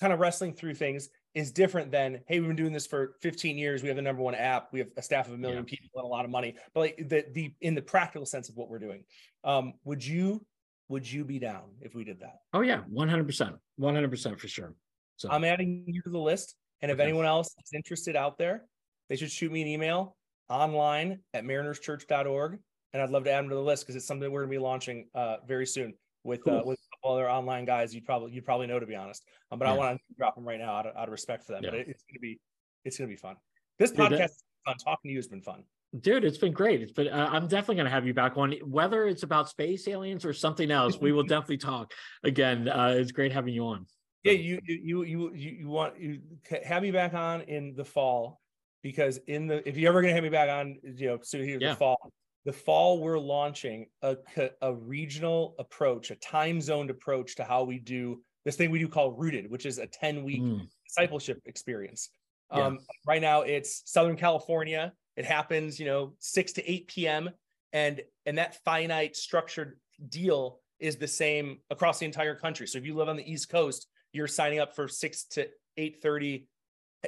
kind 0.00 0.12
of 0.12 0.20
wrestling 0.20 0.54
through 0.54 0.74
things 0.74 1.08
is 1.34 1.50
different 1.50 1.90
than 1.90 2.20
hey 2.26 2.40
we've 2.40 2.48
been 2.48 2.56
doing 2.56 2.72
this 2.72 2.86
for 2.86 3.14
15 3.22 3.56
years 3.56 3.82
we 3.82 3.88
have 3.88 3.96
the 3.96 4.02
number 4.02 4.22
one 4.22 4.34
app 4.34 4.68
we 4.72 4.78
have 4.78 4.88
a 4.96 5.02
staff 5.02 5.26
of 5.26 5.34
a 5.34 5.36
million 5.36 5.64
yeah. 5.66 5.76
people 5.76 5.88
and 5.94 6.04
a 6.04 6.08
lot 6.08 6.24
of 6.24 6.30
money 6.30 6.54
but 6.74 6.80
like 6.80 6.96
the 7.08 7.24
the 7.32 7.54
in 7.60 7.74
the 7.74 7.82
practical 7.82 8.26
sense 8.26 8.48
of 8.48 8.56
what 8.56 8.68
we're 8.68 8.78
doing 8.78 9.04
um 9.44 9.74
would 9.84 10.04
you 10.04 10.44
would 10.88 11.10
you 11.10 11.24
be 11.24 11.38
down 11.38 11.64
if 11.80 11.94
we 11.94 12.04
did 12.04 12.20
that 12.20 12.40
oh 12.52 12.60
yeah 12.60 12.80
100% 12.92 13.58
100% 13.80 14.38
for 14.38 14.48
sure 14.48 14.74
so 15.16 15.30
i'm 15.30 15.44
adding 15.44 15.84
you 15.86 16.02
to 16.02 16.10
the 16.10 16.18
list 16.18 16.54
and 16.82 16.90
if 16.90 16.96
okay. 16.96 17.04
anyone 17.04 17.26
else 17.26 17.48
is 17.48 17.70
interested 17.74 18.16
out 18.16 18.36
there 18.36 18.64
they 19.08 19.16
should 19.16 19.30
shoot 19.30 19.50
me 19.50 19.62
an 19.62 19.68
email 19.68 20.16
online 20.48 21.18
at 21.32 21.44
marinerschurch.org 21.44 22.58
and 22.92 23.02
i'd 23.02 23.10
love 23.10 23.24
to 23.24 23.30
add 23.30 23.38
them 23.38 23.48
to 23.48 23.54
the 23.54 23.60
list 23.60 23.84
because 23.84 23.96
it's 23.96 24.06
something 24.06 24.30
we're 24.30 24.40
going 24.40 24.50
to 24.50 24.58
be 24.58 24.62
launching 24.62 25.08
uh, 25.14 25.36
very 25.46 25.66
soon 25.66 25.94
with 26.24 26.40
uh, 26.40 26.50
cool. 26.50 26.58
uh, 26.58 26.62
with 26.64 26.78
other 27.04 27.30
online 27.30 27.64
guys 27.64 27.94
you'd 27.94 28.04
probably 28.04 28.32
you'd 28.32 28.44
probably 28.44 28.66
know 28.66 28.78
to 28.78 28.86
be 28.86 28.96
honest. 28.96 29.24
Um, 29.50 29.58
but 29.58 29.66
yeah. 29.66 29.74
I 29.74 29.76
want 29.76 29.98
to 29.98 30.14
drop 30.16 30.34
them 30.34 30.44
right 30.44 30.58
now 30.58 30.74
out 30.74 30.86
of, 30.86 30.96
out 30.96 31.08
of 31.08 31.12
respect 31.12 31.44
for 31.44 31.52
them. 31.52 31.64
Yeah. 31.64 31.70
But 31.70 31.80
it, 31.80 31.88
it's 31.88 32.04
gonna 32.04 32.20
be 32.20 32.40
it's 32.84 32.98
gonna 32.98 33.08
be 33.08 33.16
fun. 33.16 33.36
This 33.78 33.90
Dude, 33.90 34.00
podcast 34.00 34.18
that, 34.18 34.30
fun. 34.64 34.76
Talking 34.76 35.08
to 35.08 35.12
you 35.12 35.18
has 35.18 35.28
been 35.28 35.42
fun. 35.42 35.64
Dude, 36.00 36.24
it's 36.24 36.38
been 36.38 36.52
great. 36.52 36.80
It's 36.80 36.92
been. 36.92 37.08
Uh, 37.08 37.28
I'm 37.30 37.48
definitely 37.48 37.74
going 37.74 37.84
to 37.84 37.90
have 37.90 38.06
you 38.06 38.14
back 38.14 38.38
on, 38.38 38.52
whether 38.64 39.06
it's 39.06 39.24
about 39.24 39.50
space 39.50 39.86
aliens 39.86 40.24
or 40.24 40.32
something 40.32 40.70
else. 40.70 40.98
we 40.98 41.12
will 41.12 41.22
definitely 41.24 41.58
talk 41.58 41.92
again. 42.24 42.66
Uh, 42.66 42.94
it's 42.96 43.12
great 43.12 43.30
having 43.30 43.52
you 43.52 43.66
on. 43.66 43.86
Yeah, 44.24 44.32
you 44.32 44.58
you 44.64 45.02
you 45.02 45.04
you 45.04 45.32
you 45.34 45.68
want 45.68 46.00
you 46.00 46.20
have 46.64 46.82
me 46.82 46.92
back 46.92 47.12
on 47.12 47.42
in 47.42 47.74
the 47.76 47.84
fall 47.84 48.40
because 48.82 49.18
in 49.26 49.48
the 49.48 49.68
if 49.68 49.76
you're 49.76 49.90
ever 49.90 50.00
going 50.00 50.12
to 50.12 50.14
have 50.14 50.24
me 50.24 50.30
back 50.30 50.48
on, 50.48 50.76
you 50.96 51.08
know, 51.08 51.18
so 51.22 51.38
here 51.38 51.58
yeah. 51.60 51.70
the 51.70 51.76
fall, 51.76 51.98
the 52.44 52.52
fall 52.52 53.00
we're 53.00 53.18
launching 53.18 53.86
a, 54.02 54.16
a 54.60 54.74
regional 54.74 55.54
approach 55.58 56.10
a 56.10 56.16
time 56.16 56.60
zoned 56.60 56.90
approach 56.90 57.36
to 57.36 57.44
how 57.44 57.62
we 57.62 57.78
do 57.78 58.20
this 58.44 58.56
thing 58.56 58.70
we 58.70 58.78
do 58.78 58.88
called 58.88 59.18
rooted 59.18 59.50
which 59.50 59.66
is 59.66 59.78
a 59.78 59.86
10 59.86 60.24
week 60.24 60.42
mm. 60.42 60.66
discipleship 60.86 61.40
experience 61.46 62.10
yeah. 62.52 62.66
um, 62.66 62.78
right 63.06 63.22
now 63.22 63.42
it's 63.42 63.82
southern 63.86 64.16
california 64.16 64.92
it 65.16 65.24
happens 65.24 65.78
you 65.78 65.86
know 65.86 66.14
6 66.18 66.52
to 66.52 66.70
8 66.70 66.88
p.m 66.88 67.30
and 67.72 68.02
and 68.26 68.38
that 68.38 68.56
finite 68.64 69.16
structured 69.16 69.78
deal 70.08 70.60
is 70.78 70.96
the 70.96 71.08
same 71.08 71.58
across 71.70 71.98
the 71.98 72.06
entire 72.06 72.34
country 72.34 72.66
so 72.66 72.78
if 72.78 72.84
you 72.84 72.94
live 72.94 73.08
on 73.08 73.16
the 73.16 73.30
east 73.30 73.48
coast 73.48 73.86
you're 74.12 74.28
signing 74.28 74.58
up 74.58 74.74
for 74.74 74.88
6 74.88 75.24
to 75.24 75.48
8 75.76 76.02
30 76.02 76.46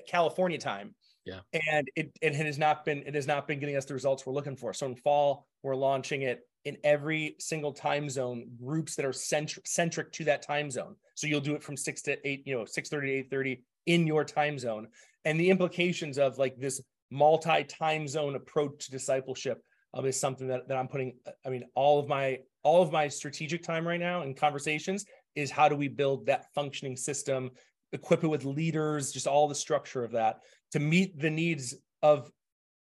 california 0.07 0.59
time 0.59 0.95
yeah. 1.24 1.40
And 1.70 1.88
it, 1.96 2.12
it 2.20 2.34
has 2.34 2.58
not 2.58 2.84
been 2.84 3.02
it 3.06 3.14
has 3.14 3.26
not 3.26 3.48
been 3.48 3.58
getting 3.58 3.76
us 3.76 3.84
the 3.86 3.94
results 3.94 4.26
we're 4.26 4.32
looking 4.32 4.56
for. 4.56 4.72
So 4.72 4.86
in 4.86 4.94
fall, 4.94 5.46
we're 5.62 5.76
launching 5.76 6.22
it 6.22 6.46
in 6.64 6.76
every 6.84 7.36
single 7.38 7.72
time 7.72 8.08
zone, 8.08 8.46
groups 8.62 8.94
that 8.96 9.04
are 9.04 9.12
centric 9.12 9.66
centric 9.66 10.12
to 10.12 10.24
that 10.24 10.42
time 10.42 10.70
zone. 10.70 10.96
So 11.14 11.26
you'll 11.26 11.40
do 11.40 11.54
it 11.54 11.62
from 11.62 11.76
six 11.76 12.02
to 12.02 12.28
eight, 12.28 12.46
you 12.46 12.56
know, 12.56 12.64
6 12.64 12.88
30 12.88 13.06
to 13.06 13.12
8 13.14 13.30
30 13.30 13.62
in 13.86 14.06
your 14.06 14.24
time 14.24 14.58
zone. 14.58 14.88
And 15.24 15.40
the 15.40 15.50
implications 15.50 16.18
of 16.18 16.38
like 16.38 16.56
this 16.58 16.80
multi-time 17.10 18.08
zone 18.08 18.34
approach 18.34 18.86
to 18.86 18.90
discipleship 18.90 19.62
um, 19.94 20.04
is 20.06 20.18
something 20.18 20.48
that, 20.48 20.68
that 20.68 20.76
I'm 20.76 20.88
putting, 20.88 21.14
I 21.46 21.50
mean, 21.50 21.64
all 21.74 21.98
of 21.98 22.08
my 22.08 22.40
all 22.62 22.82
of 22.82 22.90
my 22.90 23.08
strategic 23.08 23.62
time 23.62 23.86
right 23.86 24.00
now 24.00 24.22
and 24.22 24.36
conversations 24.36 25.04
is 25.34 25.50
how 25.50 25.68
do 25.68 25.76
we 25.76 25.88
build 25.88 26.26
that 26.26 26.46
functioning 26.54 26.96
system, 26.96 27.50
equip 27.92 28.24
it 28.24 28.28
with 28.28 28.44
leaders, 28.44 29.12
just 29.12 29.26
all 29.26 29.48
the 29.48 29.54
structure 29.54 30.02
of 30.02 30.12
that 30.12 30.40
to 30.74 30.80
meet 30.80 31.16
the 31.16 31.30
needs 31.30 31.72
of 32.02 32.30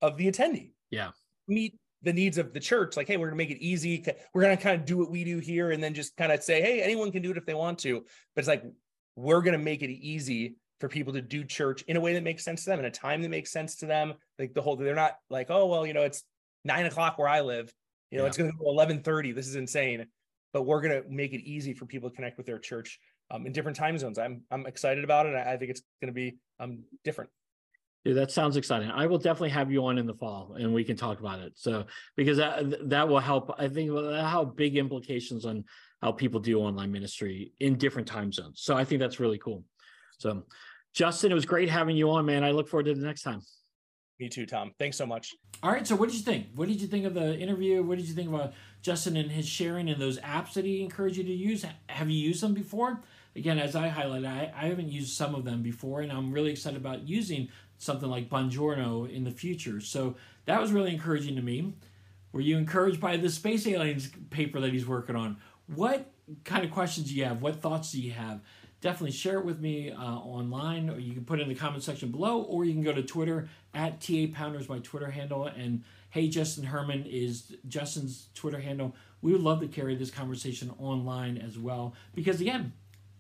of 0.02 0.18
the 0.18 0.30
attendee. 0.30 0.72
Yeah. 0.90 1.12
Meet 1.48 1.76
the 2.02 2.12
needs 2.12 2.40
of 2.40 2.52
the 2.52 2.60
church. 2.60 2.98
Like, 2.98 3.08
hey, 3.08 3.18
we're 3.18 3.28
gonna 3.28 3.38
make 3.38 3.52
it 3.52 3.64
easy. 3.64 4.04
We're 4.34 4.42
gonna 4.42 4.58
kind 4.58 4.80
of 4.80 4.86
do 4.86 4.98
what 4.98 5.12
we 5.12 5.24
do 5.24 5.38
here, 5.38 5.70
and 5.70 5.82
then 5.82 5.94
just 5.94 6.18
kind 6.18 6.32
of 6.32 6.42
say, 6.42 6.60
hey, 6.60 6.82
anyone 6.82 7.12
can 7.12 7.22
do 7.22 7.30
it 7.30 7.38
if 7.38 7.46
they 7.46 7.54
want 7.54 7.78
to. 7.80 8.04
But 8.36 8.40
it's 8.40 8.48
like 8.48 8.64
we're 9.16 9.44
gonna 9.44 9.60
make 9.60 9.84
it 9.84 9.92
easy 9.92 10.56
for 10.80 10.90
people 10.90 11.14
to 11.14 11.22
do 11.22 11.44
church 11.44 11.84
in 11.84 11.96
a 11.96 12.02
way 12.02 12.16
that 12.16 12.24
makes 12.24 12.44
sense 12.44 12.64
to 12.64 12.72
them, 12.72 12.80
in 12.80 12.86
a 12.86 12.92
time 12.92 13.22
that 13.22 13.30
makes 13.30 13.52
sense 13.52 13.76
to 13.78 13.86
them. 13.86 14.16
Like 14.40 14.56
the 14.56 14.62
whole, 14.64 14.76
they're 14.76 14.96
not 14.96 15.18
like, 15.30 15.52
oh 15.52 15.68
well, 15.68 15.86
you 15.86 15.94
know, 15.94 16.02
it's 16.02 16.24
nine 16.66 16.88
o'clock 16.88 17.20
where 17.20 17.30
I 17.30 17.42
live. 17.42 17.72
You 18.10 18.18
know, 18.18 18.24
yeah. 18.24 18.30
it's 18.30 18.38
gonna 18.38 18.54
go 18.60 18.72
eleven 18.72 19.04
thirty. 19.04 19.34
This 19.34 19.48
is 19.48 19.56
insane. 19.56 20.08
But 20.52 20.64
we're 20.64 20.82
gonna 20.82 21.04
make 21.08 21.34
it 21.34 21.42
easy 21.42 21.76
for 21.76 21.86
people 21.86 22.10
to 22.10 22.16
connect 22.16 22.38
with 22.38 22.48
their 22.48 22.58
church 22.58 23.00
um, 23.30 23.46
in 23.46 23.54
different 23.54 23.78
time 23.78 24.00
zones. 24.00 24.18
I'm 24.18 24.42
I'm 24.50 24.66
excited 24.66 25.04
about 25.04 25.28
it. 25.28 25.36
I 25.36 25.58
think 25.58 25.70
it's 25.70 25.84
gonna 26.02 26.12
be 26.12 26.38
um 26.60 26.80
different. 27.04 27.30
Yeah, 28.04 28.14
that 28.16 28.32
sounds 28.32 28.58
exciting. 28.58 28.92
I 28.92 29.06
will 29.06 29.18
definitely 29.18 29.52
have 29.52 29.72
you 29.72 29.86
on 29.86 29.98
in 29.98 30.06
the 30.06 30.14
fall 30.14 30.56
and 30.60 30.74
we 30.74 30.84
can 30.84 30.98
talk 30.98 31.20
about 31.20 31.40
it. 31.40 31.54
So, 31.56 31.86
because 32.18 32.38
that, 32.38 32.90
that 32.90 33.08
will 33.08 33.20
help, 33.20 33.56
I 33.58 33.70
think 33.70 33.92
that 33.92 34.26
have 34.30 34.56
big 34.56 34.76
implications 34.76 35.46
on 35.46 35.64
how 36.02 36.12
people 36.12 36.42
do 36.42 36.60
online 36.60 36.92
ministry 36.92 37.54
in 37.62 37.78
different 37.78 38.08
time 38.08 38.34
zones. 38.34 38.62
So, 38.62 38.76
I 38.76 38.84
think 38.84 39.00
that's 39.00 39.22
really 39.22 39.38
cool. 39.38 39.64
So, 40.18 40.44
Justin, 40.94 41.32
it 41.32 41.36
was 41.36 41.46
great 41.46 41.70
having 41.70 41.96
you 41.96 42.12
on, 42.12 42.26
man. 42.26 42.44
I 42.44 42.52
look 42.52 42.68
forward 42.68 42.86
to 42.86 42.94
the 42.94 43.06
next 43.06 43.22
time. 43.22 43.40
Me 44.20 44.30
too, 44.30 44.46
Tom. 44.46 44.72
Thanks 44.78 44.98
so 44.98 45.06
much. 45.06 45.34
All 45.64 45.72
right. 45.72 45.88
So, 45.88 45.96
what 45.96 46.10
did 46.10 46.18
you 46.18 46.24
think? 46.24 46.48
What 46.56 46.68
did 46.68 46.80
you 46.82 46.88
think 46.88 47.06
of 47.06 47.14
the 47.14 47.38
interview? 47.38 47.82
What 47.82 47.98
did 47.98 48.08
you 48.08 48.14
think 48.14 48.30
about 48.30 48.54
Justin 48.82 49.18
and 49.18 49.32
his 49.32 49.48
sharing 49.48 49.90
and 49.90 50.00
those 50.00 50.20
apps 50.20 50.54
that 50.54 50.66
he 50.66 50.84
encouraged 50.84 51.18
you 51.18 51.24
to 51.24 51.34
use? 51.34 51.66
Have 51.88 52.10
you 52.10 52.20
used 52.20 52.44
them 52.44 52.54
before? 52.54 53.02
Again, 53.36 53.58
as 53.58 53.76
I 53.76 53.90
highlighted, 53.90 54.28
I, 54.28 54.54
I 54.56 54.68
haven't 54.68 54.90
used 54.90 55.14
some 55.14 55.34
of 55.34 55.44
them 55.44 55.64
before, 55.64 56.02
and 56.02 56.12
I'm 56.12 56.32
really 56.32 56.52
excited 56.52 56.78
about 56.78 57.08
using 57.08 57.50
something 57.84 58.10
like 58.10 58.30
Bonjoro 58.30 59.10
in 59.10 59.24
the 59.24 59.32
future. 59.32 59.80
So 59.80 60.16
that 60.46 60.60
was 60.60 60.72
really 60.72 60.92
encouraging 60.92 61.36
to 61.36 61.42
me. 61.42 61.74
Were 62.32 62.42
you 62.42 62.58
encouraged 62.58 63.00
by 63.00 63.18
the 63.18 63.30
space 63.30 63.68
aliens 63.68 64.10
paper 64.30 64.60
that 64.60 64.74
he's 64.74 64.88
working 64.88 65.16
on? 65.16 65.38
What 65.68 66.12
kind 66.44 66.64
of 66.64 66.72
questions 66.72 67.10
do 67.10 67.16
you 67.16 67.26
have? 67.26 67.42
What 67.42 67.62
thoughts 67.62 67.92
do 67.92 68.02
you 68.02 68.12
have? 68.12 68.42
Definitely 68.82 69.12
share 69.12 69.40
it 69.40 69.46
with 69.46 69.62
me 69.62 69.92
uh, 69.92 69.96
online, 69.96 70.90
or 70.90 71.00
you 71.00 71.14
can 71.14 71.24
put 71.24 71.40
it 71.40 71.44
in 71.44 71.50
the 71.50 71.56
comment 71.56 71.84
section 71.84 72.12
below, 72.12 72.42
or 72.42 72.66
you 72.66 72.74
can 72.74 72.84
go 72.84 72.92
to 72.92 73.04
Twitter 73.04 73.48
at 73.74 74.02
TA 74.02 74.26
Pounders, 74.34 74.68
my 74.68 74.80
Twitter 74.80 75.12
handle, 75.12 75.46
and 75.46 75.84
Hey 76.10 76.28
Justin 76.28 76.66
Herman 76.66 77.06
is 77.06 77.56
Justin's 77.68 78.28
Twitter 78.36 78.60
handle. 78.60 78.96
We 79.22 79.32
would 79.32 79.42
love 79.42 79.62
to 79.62 79.68
carry 79.68 79.96
this 79.96 80.12
conversation 80.12 80.72
online 80.80 81.38
as 81.38 81.58
well, 81.58 81.96
because 82.14 82.42
again, 82.42 82.74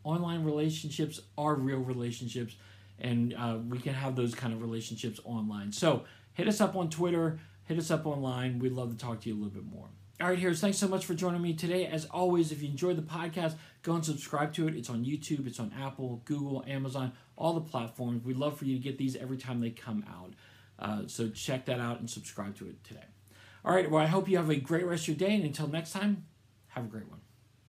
online 0.03 0.43
relationships 0.43 1.22
are 1.38 1.55
real 1.55 1.80
relationships 1.80 2.55
and 3.04 3.36
uh, 3.38 3.58
we 3.68 3.78
can 3.78 3.93
have 3.93 4.16
those 4.16 4.34
kind 4.34 4.54
of 4.54 4.62
relationships 4.62 5.20
online. 5.26 5.72
So 5.72 6.06
hit 6.34 6.47
us 6.47 6.62
up 6.62 6.76
on 6.76 6.89
Twitter, 6.89 7.39
hit 7.66 7.78
us 7.78 7.91
up 7.91 8.06
online. 8.06 8.60
We'd 8.60 8.72
love 8.72 8.91
to 8.91 8.97
talk 8.97 9.22
to 9.22 9.30
you 9.30 9.36
a 9.36 9.38
little 9.38 9.51
bit 9.51 9.66
more. 9.66 9.89
All 10.22 10.30
right, 10.30 10.39
here's 10.39 10.62
thanks 10.62 10.78
so 10.78 10.88
much 10.88 11.06
for 11.06 11.14
joining 11.14 11.41
me 11.41 11.54
today. 11.54 11.86
As 11.86 12.06
always, 12.06 12.51
if 12.51 12.62
you 12.62 12.70
enjoyed 12.70 12.97
the 12.97 13.01
podcast, 13.01 13.56
go 13.82 13.93
and 13.93 14.06
subscribe 14.06 14.54
to 14.54 14.68
it. 14.68 14.76
It's 14.76 14.89
on 14.89 15.04
YouTube, 15.04 15.47
it's 15.47 15.60
on 15.60 15.74
Apple, 15.78 16.22
Google, 16.24 16.64
Amazon, 16.66 17.12
all 17.36 17.54
the 17.54 17.62
platforms. 17.62 18.24
We'd 18.24 18.38
love 18.38 18.58
for 18.58 18.66
you 18.66 18.78
to 18.78 18.82
get 18.82 18.97
these 18.97 19.16
every 19.16 19.38
time 19.38 19.60
they 19.60 19.72
come 19.72 20.06
out. 20.10 20.34
Uh, 20.80 21.08
so 21.08 21.30
check 21.30 21.66
that 21.66 21.80
out 21.80 21.99
and 21.99 22.10
subscribe 22.10 22.56
to 22.58 22.68
it 22.68 22.84
today. 22.84 23.06
All 23.66 23.74
right, 23.74 23.89
well, 23.89 24.01
I 24.01 24.08
hope 24.08 24.30
you 24.30 24.38
have 24.38 24.49
a 24.49 24.56
great 24.56 24.86
rest 24.86 25.04
of 25.04 25.20
your 25.20 25.30
day. 25.30 25.36
And 25.36 25.43
until 25.43 25.68
next 25.68 25.91
time, 25.91 26.26
have 26.70 26.86
a 26.86 26.88
great 26.88 27.10
one. 27.10 27.22